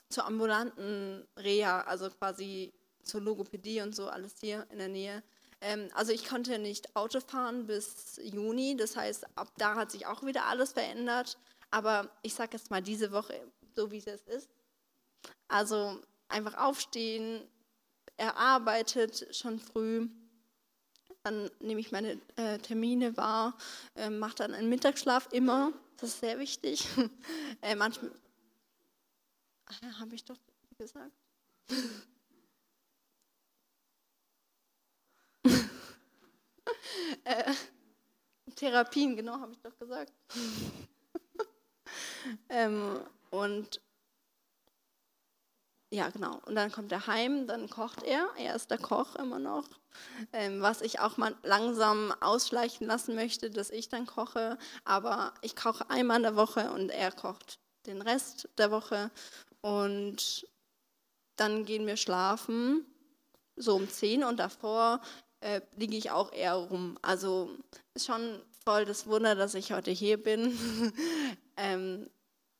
zur 0.09 0.25
ambulanten 0.25 1.27
Reha, 1.37 1.81
also 1.81 2.09
quasi 2.09 2.73
zur 3.03 3.21
Logopädie 3.21 3.81
und 3.81 3.95
so, 3.95 4.07
alles 4.07 4.35
hier 4.39 4.65
in 4.71 4.79
der 4.79 4.87
Nähe. 4.87 5.23
Ähm, 5.59 5.89
also 5.93 6.11
ich 6.11 6.27
konnte 6.27 6.57
nicht 6.57 6.95
Auto 6.95 7.19
fahren 7.19 7.67
bis 7.67 8.19
Juni, 8.23 8.75
das 8.75 8.95
heißt, 8.95 9.37
ab 9.37 9.51
da 9.57 9.75
hat 9.75 9.91
sich 9.91 10.07
auch 10.07 10.23
wieder 10.23 10.45
alles 10.45 10.73
verändert. 10.73 11.37
Aber 11.69 12.09
ich 12.21 12.33
sage 12.33 12.57
jetzt 12.57 12.71
mal 12.71 12.81
diese 12.81 13.11
Woche, 13.11 13.39
so 13.75 13.91
wie 13.91 13.97
es 13.97 14.21
ist. 14.23 14.49
Also 15.47 16.01
einfach 16.27 16.55
aufstehen, 16.55 17.47
er 18.17 18.37
arbeitet 18.37 19.35
schon 19.35 19.59
früh, 19.59 20.09
dann 21.23 21.49
nehme 21.59 21.79
ich 21.79 21.91
meine 21.91 22.19
äh, 22.35 22.57
Termine 22.59 23.17
wahr, 23.17 23.57
äh, 23.95 24.09
mache 24.09 24.35
dann 24.35 24.53
einen 24.53 24.69
Mittagsschlaf 24.69 25.27
immer, 25.31 25.73
das 25.97 26.11
ist 26.11 26.19
sehr 26.21 26.39
wichtig. 26.39 26.87
äh, 27.61 27.75
manchmal, 27.75 28.11
ah, 29.67 29.99
habe 29.99 30.15
ich 30.15 30.25
doch 30.25 30.37
gesagt. 30.77 31.11
äh, 37.23 37.53
Therapien, 38.55 39.15
genau, 39.15 39.39
habe 39.39 39.53
ich 39.53 39.61
doch 39.61 39.77
gesagt. 39.77 40.11
ähm, 42.49 42.99
und 43.29 43.79
ja, 45.93 46.09
genau. 46.09 46.39
Und 46.45 46.55
dann 46.55 46.71
kommt 46.71 46.91
er 46.91 47.05
heim, 47.07 47.47
dann 47.47 47.69
kocht 47.69 48.03
er. 48.03 48.29
Er 48.37 48.55
ist 48.55 48.71
der 48.71 48.77
Koch 48.77 49.15
immer 49.15 49.39
noch. 49.39 49.67
Ähm, 50.33 50.61
was 50.61 50.81
ich 50.81 50.99
auch 50.99 51.17
mal 51.17 51.35
langsam 51.43 52.13
ausschleichen 52.21 52.87
lassen 52.87 53.15
möchte, 53.15 53.49
dass 53.49 53.69
ich 53.69 53.89
dann 53.89 54.05
koche. 54.05 54.57
Aber 54.83 55.33
ich 55.41 55.55
koche 55.55 55.89
einmal 55.89 56.17
in 56.17 56.23
der 56.23 56.35
Woche 56.35 56.71
und 56.71 56.89
er 56.89 57.11
kocht 57.11 57.59
den 57.85 58.01
Rest 58.01 58.49
der 58.57 58.71
Woche. 58.71 59.11
Und 59.61 60.47
dann 61.35 61.65
gehen 61.65 61.87
wir 61.87 61.97
schlafen, 61.97 62.85
so 63.55 63.75
um 63.75 63.89
10 63.89 64.23
und 64.23 64.37
davor 64.37 65.01
äh, 65.39 65.61
liege 65.75 65.97
ich 65.97 66.11
auch 66.11 66.31
eher 66.31 66.53
rum. 66.53 66.97
Also 67.01 67.49
ist 67.93 68.05
schon 68.05 68.41
voll 68.63 68.85
das 68.85 69.07
Wunder, 69.07 69.35
dass 69.35 69.55
ich 69.55 69.71
heute 69.71 69.91
hier 69.91 70.21
bin. 70.21 70.57
ähm, 71.57 72.09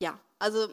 ja, 0.02 0.20
also 0.40 0.68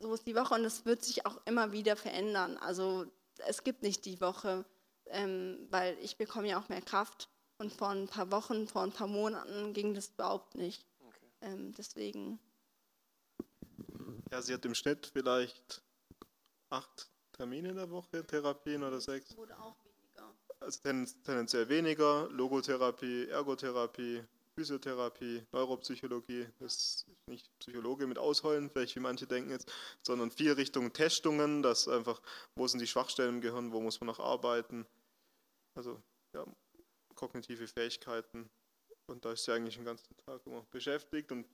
so 0.00 0.14
ist 0.14 0.26
die 0.26 0.34
Woche 0.34 0.54
und 0.54 0.64
es 0.64 0.86
wird 0.86 1.04
sich 1.04 1.26
auch 1.26 1.38
immer 1.44 1.72
wieder 1.72 1.94
verändern. 1.96 2.56
Also 2.58 3.06
es 3.46 3.62
gibt 3.64 3.82
nicht 3.82 4.04
die 4.06 4.20
Woche, 4.20 4.64
ähm, 5.10 5.66
weil 5.70 5.96
ich 6.00 6.16
bekomme 6.16 6.48
ja 6.48 6.60
auch 6.60 6.68
mehr 6.68 6.82
Kraft 6.82 7.28
und 7.58 7.72
vor 7.72 7.90
ein 7.90 8.08
paar 8.08 8.30
Wochen, 8.30 8.66
vor 8.66 8.82
ein 8.82 8.92
paar 8.92 9.06
Monaten 9.06 9.72
ging 9.72 9.94
das 9.94 10.08
überhaupt 10.08 10.54
nicht. 10.54 10.84
Okay. 11.06 11.18
Ähm, 11.42 11.72
deswegen. 11.76 12.38
Ja, 14.30 14.40
sie 14.40 14.54
hat 14.54 14.64
im 14.64 14.74
Schnitt 14.74 15.10
vielleicht 15.12 15.82
acht 16.70 17.10
Termine 17.32 17.70
in 17.70 17.76
der 17.76 17.90
Woche, 17.90 18.26
Therapien 18.26 18.82
oder 18.82 19.00
sechs. 19.00 19.36
Wurde 19.36 19.58
auch 19.58 19.76
weniger. 19.84 20.34
Also 20.60 20.80
tendenziell 21.24 21.68
weniger, 21.68 22.28
Logotherapie, 22.30 23.28
Ergotherapie, 23.28 24.22
Physiotherapie, 24.54 25.42
Neuropsychologie, 25.52 26.46
das 26.58 26.74
ist 26.74 27.06
nicht 27.26 27.50
Psychologe 27.60 28.06
mit 28.06 28.18
Ausheulen, 28.18 28.68
vielleicht 28.68 28.94
wie 28.96 29.00
manche 29.00 29.26
denken 29.26 29.50
jetzt, 29.50 29.72
sondern 30.02 30.30
viel 30.30 30.52
Richtung 30.52 30.92
Testungen, 30.92 31.62
dass 31.62 31.88
einfach, 31.88 32.20
wo 32.56 32.66
sind 32.66 32.80
die 32.80 32.86
Schwachstellen 32.86 33.36
im 33.36 33.40
Gehirn, 33.40 33.72
wo 33.72 33.80
muss 33.80 34.00
man 34.00 34.08
noch 34.08 34.20
arbeiten, 34.20 34.86
also 35.74 36.02
ja, 36.32 36.44
kognitive 37.14 37.66
Fähigkeiten 37.66 38.50
und 39.06 39.24
da 39.24 39.32
ist 39.32 39.44
sie 39.44 39.52
eigentlich 39.52 39.76
den 39.76 39.84
ganzen 39.84 40.16
Tag 40.16 40.46
immer 40.46 40.62
beschäftigt 40.70 41.32
und 41.32 41.46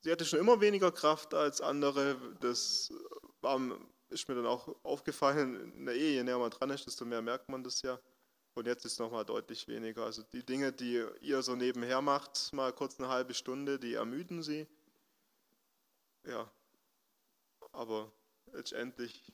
sie 0.00 0.10
hatte 0.10 0.24
schon 0.24 0.40
immer 0.40 0.60
weniger 0.60 0.92
Kraft 0.92 1.34
als 1.34 1.60
andere, 1.60 2.16
das 2.40 2.92
war, 3.40 3.60
ist 4.08 4.28
mir 4.28 4.34
dann 4.34 4.46
auch 4.46 4.74
aufgefallen, 4.84 5.84
der 5.84 5.94
Ehe, 5.94 6.14
je 6.14 6.22
näher 6.22 6.38
man 6.38 6.50
dran 6.50 6.70
ist, 6.70 6.86
desto 6.86 7.04
mehr 7.04 7.22
merkt 7.22 7.48
man 7.48 7.62
das 7.62 7.82
ja. 7.82 7.98
Und 8.54 8.66
jetzt 8.66 8.84
ist 8.84 8.92
es 8.92 8.98
nochmal 8.98 9.24
deutlich 9.24 9.66
weniger. 9.66 10.04
Also 10.04 10.22
die 10.24 10.44
Dinge, 10.44 10.72
die 10.72 11.02
ihr 11.22 11.42
so 11.42 11.56
nebenher 11.56 12.02
macht, 12.02 12.52
mal 12.52 12.72
kurz 12.72 12.98
eine 12.98 13.08
halbe 13.08 13.32
Stunde, 13.32 13.78
die 13.78 13.94
ermüden 13.94 14.42
sie. 14.42 14.66
Ja, 16.24 16.52
aber 17.72 18.12
letztendlich, 18.52 19.32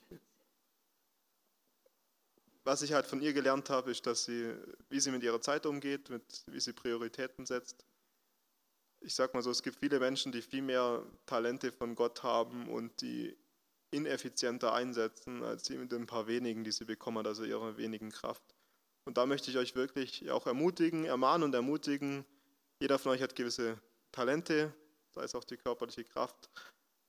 was 2.69 2.83
ich 2.83 2.93
halt 2.93 3.07
von 3.07 3.19
ihr 3.19 3.33
gelernt 3.33 3.71
habe, 3.71 3.89
ist, 3.89 4.05
dass 4.05 4.25
sie, 4.25 4.53
wie 4.89 4.99
sie 4.99 5.09
mit 5.09 5.23
ihrer 5.23 5.41
Zeit 5.41 5.65
umgeht, 5.65 6.11
mit, 6.11 6.43
wie 6.45 6.59
sie 6.59 6.71
Prioritäten 6.71 7.47
setzt. 7.47 7.83
Ich 9.01 9.15
sag 9.15 9.33
mal 9.33 9.41
so, 9.41 9.49
es 9.49 9.63
gibt 9.63 9.77
viele 9.77 9.99
Menschen, 9.99 10.31
die 10.31 10.43
viel 10.43 10.61
mehr 10.61 11.03
Talente 11.25 11.71
von 11.71 11.95
Gott 11.95 12.21
haben 12.21 12.69
und 12.69 13.01
die 13.01 13.35
ineffizienter 13.89 14.71
einsetzen, 14.71 15.41
als 15.43 15.65
sie 15.65 15.79
mit 15.79 15.91
den 15.91 16.05
paar 16.05 16.27
wenigen, 16.27 16.63
die 16.63 16.71
sie 16.71 16.85
bekommen, 16.85 17.25
also 17.25 17.43
ihrer 17.43 17.77
wenigen 17.77 18.11
Kraft. 18.11 18.43
Und 19.03 19.17
da 19.17 19.25
möchte 19.25 19.49
ich 19.49 19.57
euch 19.57 19.73
wirklich 19.73 20.29
auch 20.29 20.45
ermutigen, 20.45 21.05
ermahnen 21.05 21.45
und 21.45 21.55
ermutigen. 21.55 22.23
Jeder 22.79 22.99
von 22.99 23.13
euch 23.13 23.23
hat 23.23 23.35
gewisse 23.35 23.79
Talente, 24.11 24.71
sei 25.15 25.23
es 25.23 25.33
auch 25.33 25.43
die 25.43 25.57
körperliche 25.57 26.03
Kraft. 26.03 26.51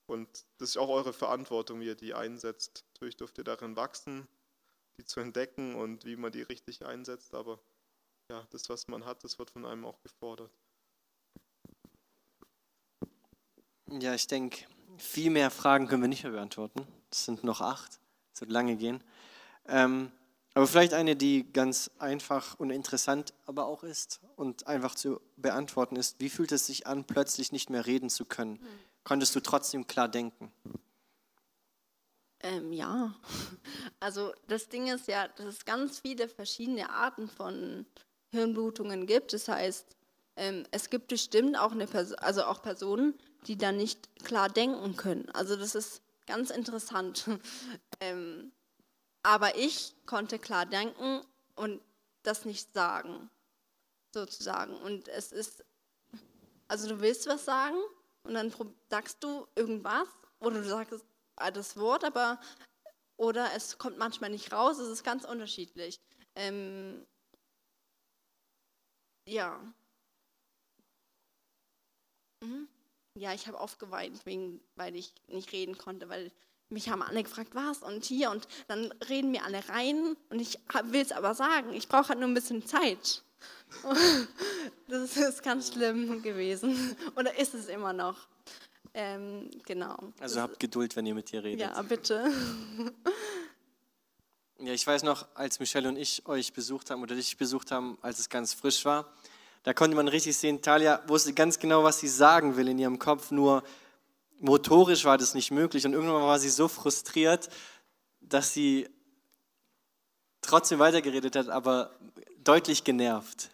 Und 0.06 0.46
das 0.56 0.70
ist 0.70 0.76
auch 0.78 0.88
eure 0.88 1.12
Verantwortung, 1.12 1.80
wie 1.80 1.86
ihr 1.86 1.96
die 1.96 2.14
einsetzt. 2.14 2.86
Natürlich 2.94 3.18
dürft 3.18 3.36
ihr 3.36 3.44
darin 3.44 3.76
wachsen, 3.76 4.26
die 5.01 5.07
zu 5.07 5.20
entdecken 5.20 5.74
und 5.74 6.05
wie 6.05 6.16
man 6.16 6.30
die 6.30 6.42
richtig 6.42 6.84
einsetzt. 6.84 7.34
Aber 7.34 7.59
ja, 8.30 8.46
das, 8.51 8.68
was 8.68 8.86
man 8.88 9.05
hat, 9.05 9.24
das 9.24 9.38
wird 9.38 9.51
von 9.51 9.64
einem 9.64 9.84
auch 9.84 10.01
gefordert. 10.03 10.53
Ja, 13.88 14.14
ich 14.14 14.26
denke, 14.26 14.66
viel 14.98 15.30
mehr 15.30 15.51
Fragen 15.51 15.88
können 15.88 16.03
wir 16.03 16.09
nicht 16.09 16.22
mehr 16.22 16.32
beantworten. 16.32 16.86
Es 17.11 17.24
sind 17.24 17.42
noch 17.42 17.61
acht. 17.61 17.98
Es 18.32 18.40
wird 18.40 18.53
lange 18.53 18.76
gehen. 18.76 19.03
Ähm, 19.66 20.12
aber 20.55 20.66
vielleicht 20.66 20.94
eine, 20.94 21.16
die 21.16 21.51
ganz 21.53 21.90
einfach 21.98 22.59
und 22.59 22.70
interessant 22.70 23.32
aber 23.46 23.66
auch 23.66 23.82
ist 23.82 24.20
und 24.36 24.66
einfach 24.66 24.94
zu 24.94 25.20
beantworten 25.36 25.96
ist, 25.96 26.20
wie 26.20 26.28
fühlt 26.28 26.53
es 26.53 26.66
sich 26.66 26.86
an, 26.86 27.05
plötzlich 27.05 27.53
nicht 27.53 27.70
mehr 27.70 27.86
reden 27.86 28.11
zu 28.11 28.24
können? 28.24 28.59
Hm. 28.59 28.66
Konntest 29.05 29.34
du 29.34 29.40
trotzdem 29.40 29.86
klar 29.86 30.09
denken? 30.09 30.53
Ähm, 32.42 32.72
ja, 32.72 33.14
also 34.11 34.34
das 34.48 34.68
Ding 34.68 34.88
ist 34.88 35.06
ja, 35.06 35.28
dass 35.28 35.46
es 35.46 35.64
ganz 35.64 36.00
viele 36.00 36.28
verschiedene 36.28 36.90
Arten 36.90 37.28
von 37.28 37.86
Hirnblutungen 38.32 39.06
gibt. 39.06 39.32
Das 39.32 39.46
heißt, 39.46 39.86
ähm, 40.34 40.66
es 40.72 40.90
gibt 40.90 41.06
bestimmt 41.06 41.56
auch, 41.56 41.70
eine 41.70 41.86
Person, 41.86 42.18
also 42.18 42.42
auch 42.42 42.61
Personen, 42.61 43.16
die 43.46 43.56
dann 43.56 43.76
nicht 43.76 44.08
klar 44.24 44.48
denken 44.48 44.96
können. 44.96 45.30
Also 45.30 45.54
das 45.54 45.76
ist 45.76 46.02
ganz 46.26 46.50
interessant. 46.50 47.24
ähm, 48.00 48.50
aber 49.22 49.56
ich 49.56 49.94
konnte 50.06 50.40
klar 50.40 50.66
denken 50.66 51.20
und 51.54 51.80
das 52.24 52.44
nicht 52.44 52.72
sagen, 52.74 53.30
sozusagen. 54.12 54.74
Und 54.74 55.06
es 55.06 55.30
ist, 55.30 55.64
also 56.66 56.88
du 56.88 57.00
willst 57.00 57.28
was 57.28 57.44
sagen 57.44 57.78
und 58.24 58.34
dann 58.34 58.52
sagst 58.88 59.22
du 59.22 59.46
irgendwas 59.54 60.08
oder 60.40 60.62
du 60.62 60.68
sagst 60.68 61.04
das 61.54 61.76
Wort, 61.76 62.02
aber 62.02 62.40
oder 63.21 63.51
es 63.55 63.77
kommt 63.77 63.99
manchmal 63.99 64.31
nicht 64.31 64.51
raus, 64.51 64.79
es 64.79 64.89
ist 64.89 65.05
ganz 65.05 65.27
unterschiedlich. 65.27 66.01
Ähm, 66.35 67.07
ja. 69.27 69.61
Mhm. 72.43 72.66
Ja, 73.18 73.35
ich 73.35 73.47
habe 73.47 73.61
aufgeweint, 73.61 74.25
wegen, 74.25 74.61
weil 74.75 74.97
ich 74.97 75.12
nicht 75.29 75.53
reden 75.53 75.77
konnte, 75.77 76.09
weil 76.09 76.33
mich 76.71 76.89
haben 76.89 77.03
alle 77.03 77.23
gefragt, 77.23 77.55
was 77.55 77.83
und 77.83 78.07
hier 78.07 78.31
und 78.31 78.49
dann 78.68 78.91
reden 79.07 79.33
mir 79.33 79.45
alle 79.45 79.68
rein 79.68 80.16
und 80.31 80.41
ich 80.41 80.59
will 80.85 81.03
es 81.03 81.12
aber 81.12 81.35
sagen, 81.35 81.75
ich 81.75 81.89
brauche 81.89 82.11
halt 82.11 82.21
nur 82.21 82.29
ein 82.29 82.35
bisschen 82.35 82.66
Zeit. 82.66 83.23
Das 84.89 85.16
ist 85.16 85.45
ganz 85.45 85.73
schlimm 85.73 86.21
gewesen 86.21 86.97
oder 87.14 87.39
ist 87.39 87.55
es 87.55 87.68
immer 87.68 87.93
noch. 87.93 88.27
Ähm, 88.95 89.51
genau. 89.64 89.97
Also 90.18 90.41
habt 90.41 90.59
Geduld, 90.59 90.97
wenn 90.97 91.07
ihr 91.07 91.14
mit 91.14 91.30
dir 91.30 91.45
redet. 91.45 91.61
Ja, 91.61 91.82
bitte. 91.82 92.30
Ja, 94.62 94.74
ich 94.74 94.86
weiß 94.86 95.05
noch, 95.05 95.26
als 95.34 95.59
Michelle 95.59 95.88
und 95.88 95.97
ich 95.97 96.26
euch 96.26 96.53
besucht 96.53 96.91
haben 96.91 97.03
oder 97.03 97.14
dich 97.14 97.38
besucht 97.38 97.70
haben, 97.70 97.97
als 98.03 98.18
es 98.18 98.28
ganz 98.28 98.53
frisch 98.53 98.84
war, 98.84 99.11
da 99.62 99.72
konnte 99.72 99.97
man 99.97 100.07
richtig 100.07 100.36
sehen, 100.36 100.61
Talia 100.61 101.03
wusste 101.07 101.32
ganz 101.32 101.59
genau, 101.59 101.82
was 101.82 102.01
sie 102.01 102.09
sagen 102.09 102.57
will 102.57 102.68
in 102.68 102.78
ihrem 102.78 102.99
Kopf, 102.99 103.30
nur 103.30 103.62
motorisch 104.38 105.07
war 105.07 105.16
das 105.16 105.32
nicht 105.32 105.51
möglich 105.51 105.86
und 105.86 105.95
irgendwann 105.95 106.22
war 106.22 106.38
sie 106.38 106.51
so 106.51 106.68
frustriert, 106.68 107.49
dass 108.20 108.53
sie 108.53 108.88
trotzdem 110.43 110.78
weitergeredet 110.78 111.36
hat, 111.36 111.49
aber 111.49 111.97
deutlich 112.45 112.84
genervt. 112.84 113.51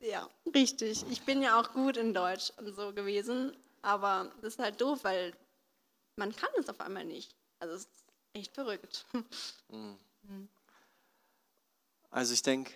Ja, 0.00 0.28
richtig. 0.54 1.04
Ich 1.10 1.22
bin 1.22 1.42
ja 1.42 1.60
auch 1.60 1.72
gut 1.72 1.96
in 1.96 2.14
Deutsch 2.14 2.52
und 2.58 2.74
so 2.74 2.92
gewesen, 2.92 3.56
aber 3.82 4.30
das 4.42 4.54
ist 4.54 4.58
halt 4.58 4.80
doof, 4.80 5.00
weil 5.02 5.32
man 6.16 6.34
kann 6.34 6.50
es 6.58 6.68
auf 6.68 6.80
einmal 6.80 7.04
nicht. 7.04 7.34
Also 7.58 7.74
es 7.74 7.82
ist 7.82 8.04
echt 8.34 8.54
verrückt. 8.54 9.06
Mhm. 9.68 10.48
Also 12.10 12.34
ich 12.34 12.42
denke, 12.42 12.72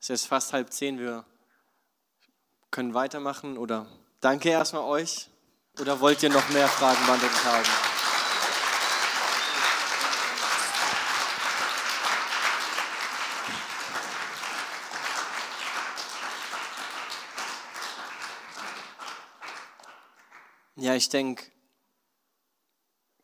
es 0.00 0.10
ist 0.10 0.26
fast 0.26 0.52
halb 0.52 0.72
zehn, 0.72 0.98
wir 0.98 1.24
können 2.70 2.94
weitermachen 2.94 3.58
oder 3.58 3.86
danke 4.20 4.50
erstmal 4.50 4.84
euch 4.84 5.28
oder 5.80 5.98
wollt 6.00 6.22
ihr 6.22 6.30
noch 6.30 6.48
mehr 6.50 6.68
Fragen 6.68 7.04
beantwortet 7.06 7.44
haben? 7.44 7.91
Ja, 20.92 20.96
ich 20.96 21.08
denke, 21.08 21.46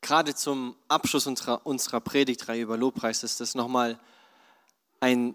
gerade 0.01 0.35
zum 0.35 0.75
Abschluss 0.89 1.27
unserer, 1.27 1.67
unserer 1.67 2.01
Predigtreihe 2.01 2.63
über 2.63 2.79
Lobpreis 2.79 3.23
ist 3.23 3.41
das 3.41 3.55
nochmal 3.55 4.01
ein 5.01 5.35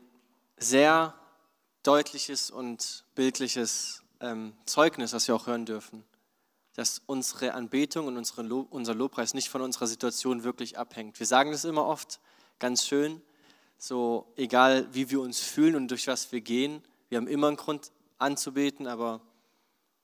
sehr 0.57 1.13
deutliches 1.84 2.49
und 2.49 3.05
bildliches 3.13 4.01
ähm, 4.19 4.53
Zeugnis, 4.65 5.11
das 5.11 5.27
wir 5.27 5.36
auch 5.36 5.45
hören 5.45 5.67
dürfen, 5.67 6.03
dass 6.73 7.03
unsere 7.05 7.53
Anbetung 7.53 8.07
und 8.07 8.17
unsere 8.17 8.41
Lob, 8.41 8.73
unser 8.73 8.95
Lobpreis 8.95 9.36
nicht 9.36 9.49
von 9.49 9.61
unserer 9.61 9.86
Situation 9.86 10.43
wirklich 10.43 10.79
abhängt. 10.79 11.19
Wir 11.19 11.27
sagen 11.27 11.51
das 11.51 11.65
immer 11.65 11.86
oft, 11.86 12.19
ganz 12.57 12.84
schön, 12.84 13.21
so 13.77 14.34
egal 14.38 14.88
wie 14.91 15.11
wir 15.11 15.21
uns 15.21 15.39
fühlen 15.39 15.75
und 15.75 15.88
durch 15.89 16.07
was 16.07 16.31
wir 16.31 16.41
gehen, 16.41 16.81
wir 17.09 17.19
haben 17.19 17.27
immer 17.27 17.49
einen 17.49 17.57
Grund 17.57 17.91
anzubeten, 18.17 18.88
aber 18.88 19.21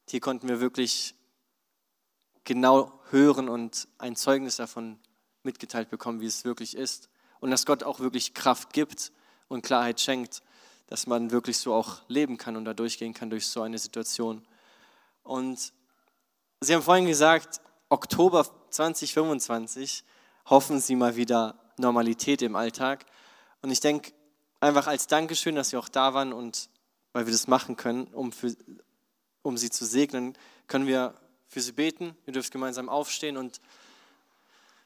hier 0.08 0.20
konnten 0.20 0.48
wir 0.48 0.60
wirklich 0.60 1.16
genau 2.50 2.92
hören 3.12 3.48
und 3.48 3.88
ein 4.00 4.16
Zeugnis 4.16 4.56
davon 4.56 4.98
mitgeteilt 5.44 5.92
bekommen, 5.92 6.20
wie 6.20 6.26
es 6.26 6.46
wirklich 6.46 6.76
ist. 6.76 7.08
Und 7.40 7.52
dass 7.52 7.68
Gott 7.68 7.84
auch 7.84 8.00
wirklich 8.00 8.34
Kraft 8.34 8.74
gibt 8.74 9.12
und 9.50 9.62
Klarheit 9.62 10.02
schenkt, 10.02 10.42
dass 10.88 11.06
man 11.06 11.30
wirklich 11.30 11.60
so 11.60 11.76
auch 11.76 12.02
leben 12.08 12.38
kann 12.40 12.58
und 12.58 12.66
da 12.66 12.74
durchgehen 12.74 13.14
kann 13.14 13.30
durch 13.30 13.46
so 13.46 13.62
eine 13.62 13.78
Situation. 13.78 14.42
Und 15.22 15.74
Sie 16.60 16.74
haben 16.74 16.82
vorhin 16.82 17.06
gesagt, 17.06 17.62
Oktober 17.88 18.48
2025 18.72 20.04
hoffen 20.48 20.80
Sie 20.80 20.96
mal 20.96 21.16
wieder 21.16 21.54
Normalität 21.78 22.42
im 22.42 22.56
Alltag. 22.56 23.06
Und 23.62 23.70
ich 23.70 23.80
denke, 23.80 24.12
einfach 24.60 24.88
als 24.88 25.06
Dankeschön, 25.06 25.54
dass 25.54 25.70
Sie 25.70 25.78
auch 25.78 25.88
da 25.88 26.16
waren 26.16 26.34
und 26.34 26.70
weil 27.14 27.28
wir 27.28 27.32
das 27.32 27.48
machen 27.48 27.76
können, 27.76 28.08
um, 28.08 28.32
für, 28.32 28.56
um 29.44 29.56
Sie 29.56 29.70
zu 29.70 29.86
segnen, 29.86 30.36
können 30.68 30.88
wir 30.88 31.14
für 31.50 31.60
Sie 31.60 31.74
beten. 31.74 32.16
Ihr 32.26 32.34
dürft 32.34 32.52
gemeinsam 32.52 32.88
aufstehen 32.88 33.36
und 33.36 33.60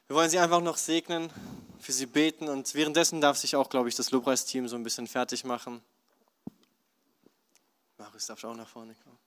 wir 0.08 0.16
wollen 0.16 0.28
Sie 0.28 0.38
einfach 0.38 0.60
noch 0.60 0.76
segnen, 0.76 1.30
für 1.78 1.92
Sie 1.92 2.06
beten 2.06 2.48
und 2.48 2.74
währenddessen 2.74 3.20
darf 3.20 3.36
sich 3.36 3.54
auch, 3.54 3.70
glaube 3.70 3.88
ich, 3.88 3.94
das 3.94 4.10
Lobpreisteam 4.10 4.66
so 4.66 4.74
ein 4.74 4.82
bisschen 4.82 5.06
fertig 5.06 5.44
machen. 5.44 5.80
Marius 7.98 8.26
darf 8.26 8.42
auch 8.42 8.56
nach 8.56 8.68
vorne 8.68 8.96
kommen. 9.04 9.18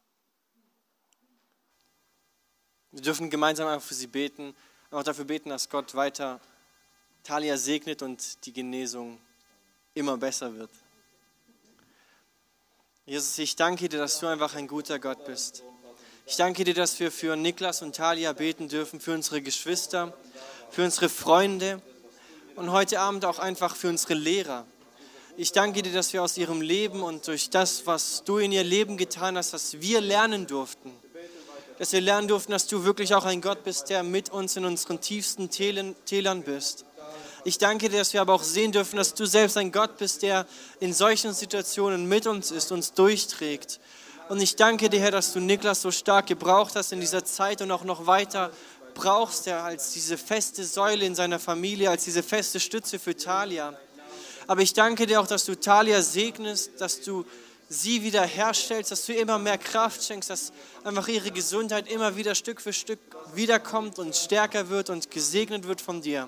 Wir 2.91 3.01
dürfen 3.01 3.29
gemeinsam 3.29 3.67
einfach 3.67 3.87
für 3.87 3.93
sie 3.93 4.07
beten 4.07 4.53
auch 4.91 5.03
dafür 5.03 5.25
beten, 5.25 5.49
dass 5.49 5.69
Gott 5.69 5.95
weiter 5.95 6.39
Talia 7.23 7.57
segnet 7.57 8.01
und 8.01 8.45
die 8.45 8.53
Genesung 8.53 9.19
immer 9.93 10.17
besser 10.17 10.53
wird. 10.55 10.71
Jesus, 13.05 13.37
ich 13.37 13.55
danke 13.55 13.89
dir, 13.89 13.99
dass 13.99 14.19
du 14.19 14.27
einfach 14.27 14.55
ein 14.55 14.67
guter 14.67 14.99
Gott 14.99 15.25
bist. 15.25 15.63
Ich 16.29 16.35
danke 16.35 16.65
dir, 16.65 16.73
dass 16.73 16.99
wir 16.99 17.09
für 17.09 17.37
Niklas 17.37 17.81
und 17.81 17.95
Talia 17.95 18.33
beten 18.33 18.67
dürfen, 18.67 18.99
für 18.99 19.13
unsere 19.13 19.41
Geschwister, 19.41 20.13
für 20.69 20.83
unsere 20.83 21.07
Freunde 21.07 21.81
und 22.57 22.69
heute 22.73 22.99
Abend 22.99 23.23
auch 23.23 23.39
einfach 23.39 23.77
für 23.77 23.87
unsere 23.87 24.13
Lehrer. 24.13 24.65
Ich 25.37 25.53
danke 25.53 25.81
dir, 25.83 25.93
dass 25.93 26.11
wir 26.11 26.21
aus 26.21 26.37
ihrem 26.37 26.59
Leben 26.59 27.01
und 27.01 27.25
durch 27.27 27.49
das, 27.49 27.87
was 27.87 28.25
du 28.25 28.39
in 28.39 28.51
ihr 28.51 28.65
Leben 28.65 28.97
getan 28.97 29.37
hast, 29.37 29.53
dass 29.53 29.79
wir 29.79 30.01
lernen 30.01 30.47
durften. 30.47 30.91
Dass 31.79 31.93
wir 31.93 32.01
lernen 32.01 32.27
durften, 32.27 32.51
dass 32.51 32.67
du 32.67 32.83
wirklich 32.83 33.15
auch 33.15 33.23
ein 33.23 33.39
Gott 33.39 33.63
bist, 33.63 33.89
der 33.89 34.03
mit 34.03 34.29
uns 34.29 34.57
in 34.57 34.65
unseren 34.65 34.99
tiefsten 34.99 35.49
Tälern 35.49 36.43
bist. 36.43 36.83
Ich 37.45 37.57
danke 37.57 37.87
dir, 37.87 37.99
dass 37.99 38.11
wir 38.11 38.19
aber 38.19 38.33
auch 38.33 38.43
sehen 38.43 38.73
dürfen, 38.73 38.97
dass 38.97 39.13
du 39.13 39.25
selbst 39.25 39.55
ein 39.55 39.71
Gott 39.71 39.97
bist, 39.97 40.23
der 40.23 40.45
in 40.81 40.93
solchen 40.93 41.33
Situationen 41.33 42.05
mit 42.09 42.27
uns 42.27 42.51
ist, 42.51 42.73
uns 42.73 42.91
durchträgt. 42.91 43.79
Und 44.29 44.41
ich 44.41 44.57
danke 44.57 44.89
dir, 44.89 44.99
Herr, 44.99 45.11
dass 45.11 45.31
du 45.31 45.39
Niklas 45.39 45.81
so 45.81 45.89
stark 45.89 46.27
gebraucht 46.27 46.75
hast 46.75 46.91
in 46.91 46.99
dieser 46.99 47.23
Zeit 47.23 47.61
und 47.61 47.71
auch 47.71 47.85
noch 47.85 48.07
weiter 48.07 48.51
brauchst, 48.93 49.45
Herr, 49.45 49.63
als 49.63 49.93
diese 49.93 50.17
feste 50.17 50.65
Säule 50.65 51.05
in 51.05 51.15
seiner 51.15 51.39
Familie, 51.39 51.89
als 51.89 52.03
diese 52.03 52.23
feste 52.23 52.59
Stütze 52.59 52.99
für 52.99 53.15
Talia. 53.15 53.77
Aber 54.45 54.61
ich 54.61 54.73
danke 54.73 55.05
dir 55.05 55.21
auch, 55.21 55.27
dass 55.27 55.45
du 55.45 55.55
Talia 55.55 56.01
segnest, 56.01 56.81
dass 56.81 57.01
du 57.01 57.25
sie 57.69 58.03
wieder 58.03 58.23
herstellst, 58.23 58.91
dass 58.91 59.05
du 59.05 59.13
immer 59.13 59.39
mehr 59.39 59.57
Kraft 59.57 60.03
schenkst, 60.03 60.29
dass 60.29 60.51
einfach 60.83 61.07
ihre 61.07 61.31
Gesundheit 61.31 61.89
immer 61.89 62.17
wieder 62.17 62.35
Stück 62.35 62.59
für 62.59 62.73
Stück 62.73 62.99
wiederkommt 63.33 63.97
und 63.97 64.15
stärker 64.15 64.69
wird 64.69 64.89
und 64.89 65.09
gesegnet 65.09 65.67
wird 65.67 65.79
von 65.79 66.01
dir. 66.01 66.27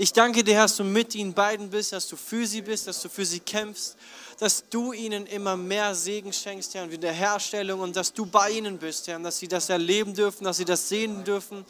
Ich 0.00 0.12
danke 0.12 0.44
dir, 0.44 0.58
dass 0.58 0.76
du 0.76 0.84
mit 0.84 1.16
ihnen 1.16 1.34
beiden 1.34 1.70
bist, 1.70 1.92
dass 1.92 2.06
du 2.06 2.14
für 2.14 2.46
sie 2.46 2.62
bist, 2.62 2.86
dass 2.86 3.02
du 3.02 3.08
für 3.08 3.26
sie 3.26 3.40
kämpfst, 3.40 3.96
dass 4.38 4.62
du 4.70 4.92
ihnen 4.92 5.26
immer 5.26 5.56
mehr 5.56 5.92
Segen 5.92 6.32
schenkst, 6.32 6.72
Herr, 6.74 6.84
und 6.84 6.92
Wiederherstellung 6.92 7.80
und 7.80 7.96
dass 7.96 8.12
du 8.12 8.24
bei 8.24 8.52
ihnen 8.52 8.78
bist, 8.78 9.08
Herr, 9.08 9.16
und 9.16 9.24
dass 9.24 9.40
sie 9.40 9.48
das 9.48 9.68
erleben 9.68 10.14
dürfen, 10.14 10.44
dass 10.44 10.58
sie 10.58 10.64
das 10.64 10.88
sehen 10.88 11.24
dürfen. 11.24 11.64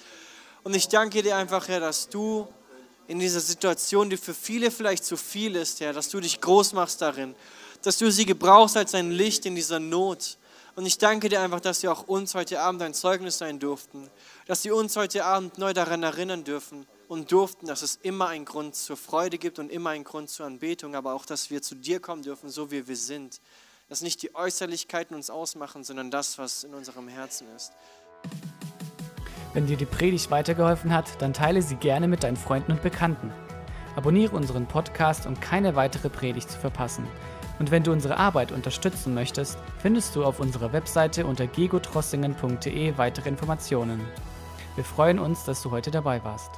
Und 0.63 0.77
ich 0.77 0.89
danke 0.89 1.23
dir 1.23 1.37
einfach, 1.37 1.69
Herr, 1.69 1.81
dass 1.81 2.11
du 2.11 2.47
in 3.07 3.19
dieser 3.19 3.41
Situation, 3.41 4.11
die 4.11 4.19
für 4.19 4.35
viele 4.35 4.71
vielleicht 4.71 5.07
zu 5.07 5.17
viel 5.17 5.57
ist, 5.57 5.81
Herr, 5.81 5.95
dass 5.95 6.11
du 6.11 6.21
dich 6.21 6.39
groß 6.39 6.75
machst 6.75 7.01
darin, 7.01 7.35
dass 7.81 7.97
du 7.97 8.13
sie 8.13 8.27
gebrauchst 8.27 8.77
als 8.77 8.95
ein 8.95 9.11
Licht 9.11 9.47
in 9.47 9.55
dieser 9.55 9.81
Not. 9.81 10.37
Und 10.77 10.85
ich 10.85 10.99
danke 10.99 11.31
dir 11.31 11.41
einfach, 11.41 11.61
dass 11.61 11.81
sie 11.81 11.89
auch 11.89 12.07
uns 12.07 12.35
heute 12.35 12.61
Abend 12.61 12.83
ein 12.83 12.93
Zeugnis 12.93 13.39
sein 13.39 13.59
durften, 13.59 14.11
dass 14.47 14.61
sie 14.61 14.71
uns 14.71 14.97
heute 14.97 15.25
Abend 15.25 15.57
neu 15.57 15.73
daran 15.73 16.03
erinnern 16.03 16.45
dürfen 16.45 16.87
und 17.09 17.33
durften, 17.33 17.67
dass 17.67 17.83
es 17.83 17.97
immer 17.97 18.29
einen 18.29 18.45
Grund 18.45 18.75
zur 18.75 18.97
Freude 18.97 19.39
gibt 19.39 19.59
und 19.59 19.73
immer 19.73 19.91
einen 19.91 20.05
Grund 20.05 20.29
zur 20.29 20.47
Anbetung, 20.47 20.95
aber 20.95 21.15
auch, 21.15 21.25
dass 21.25 21.51
wir 21.51 21.63
zu 21.63 21.75
dir 21.75 22.01
kommen 22.01 22.23
dürfen, 22.23 22.51
so 22.51 22.71
wie 22.71 22.87
wir 22.87 22.97
sind. 22.97 23.41
Dass 23.89 24.03
nicht 24.03 24.23
die 24.23 24.35
Äußerlichkeiten 24.35 25.17
uns 25.17 25.31
ausmachen, 25.31 25.83
sondern 25.83 26.11
das, 26.11 26.37
was 26.39 26.65
in 26.65 26.75
unserem 26.75 27.09
Herzen 27.09 27.49
ist. 27.57 27.73
Wenn 29.55 29.67
dir 29.67 29.79
die 29.79 29.87
Predigt 29.87 30.31
weitergeholfen 30.31 30.93
hat, 30.93 31.21
dann 31.23 31.33
teile 31.33 31.63
sie 31.63 31.77
gerne 31.77 32.07
mit 32.07 32.23
deinen 32.23 32.37
Freunden 32.37 32.73
und 32.73 32.83
Bekannten. 32.83 33.33
Abonniere 33.97 34.37
unseren 34.37 34.69
Podcast, 34.69 35.27
um 35.27 35.41
keine 35.41 35.75
weitere 35.75 36.11
Predigt 36.11 36.51
zu 36.51 36.59
verpassen. 36.59 37.09
Und 37.59 37.71
wenn 37.71 37.83
du 37.83 37.91
unsere 37.91 38.19
Arbeit 38.19 38.53
unterstützen 38.53 39.15
möchtest, 39.15 39.59
findest 39.79 40.15
du 40.15 40.25
auf 40.25 40.39
unserer 40.39 40.73
Webseite 40.75 41.27
unter 41.27 41.47
gegotrossingen.de 41.47 42.99
weitere 42.99 43.29
Informationen. 43.31 44.07
Wir 44.77 44.85
freuen 44.85 45.19
uns, 45.19 45.45
dass 45.45 45.63
du 45.63 45.71
heute 45.71 45.91
dabei 45.91 46.23
warst. 46.23 46.51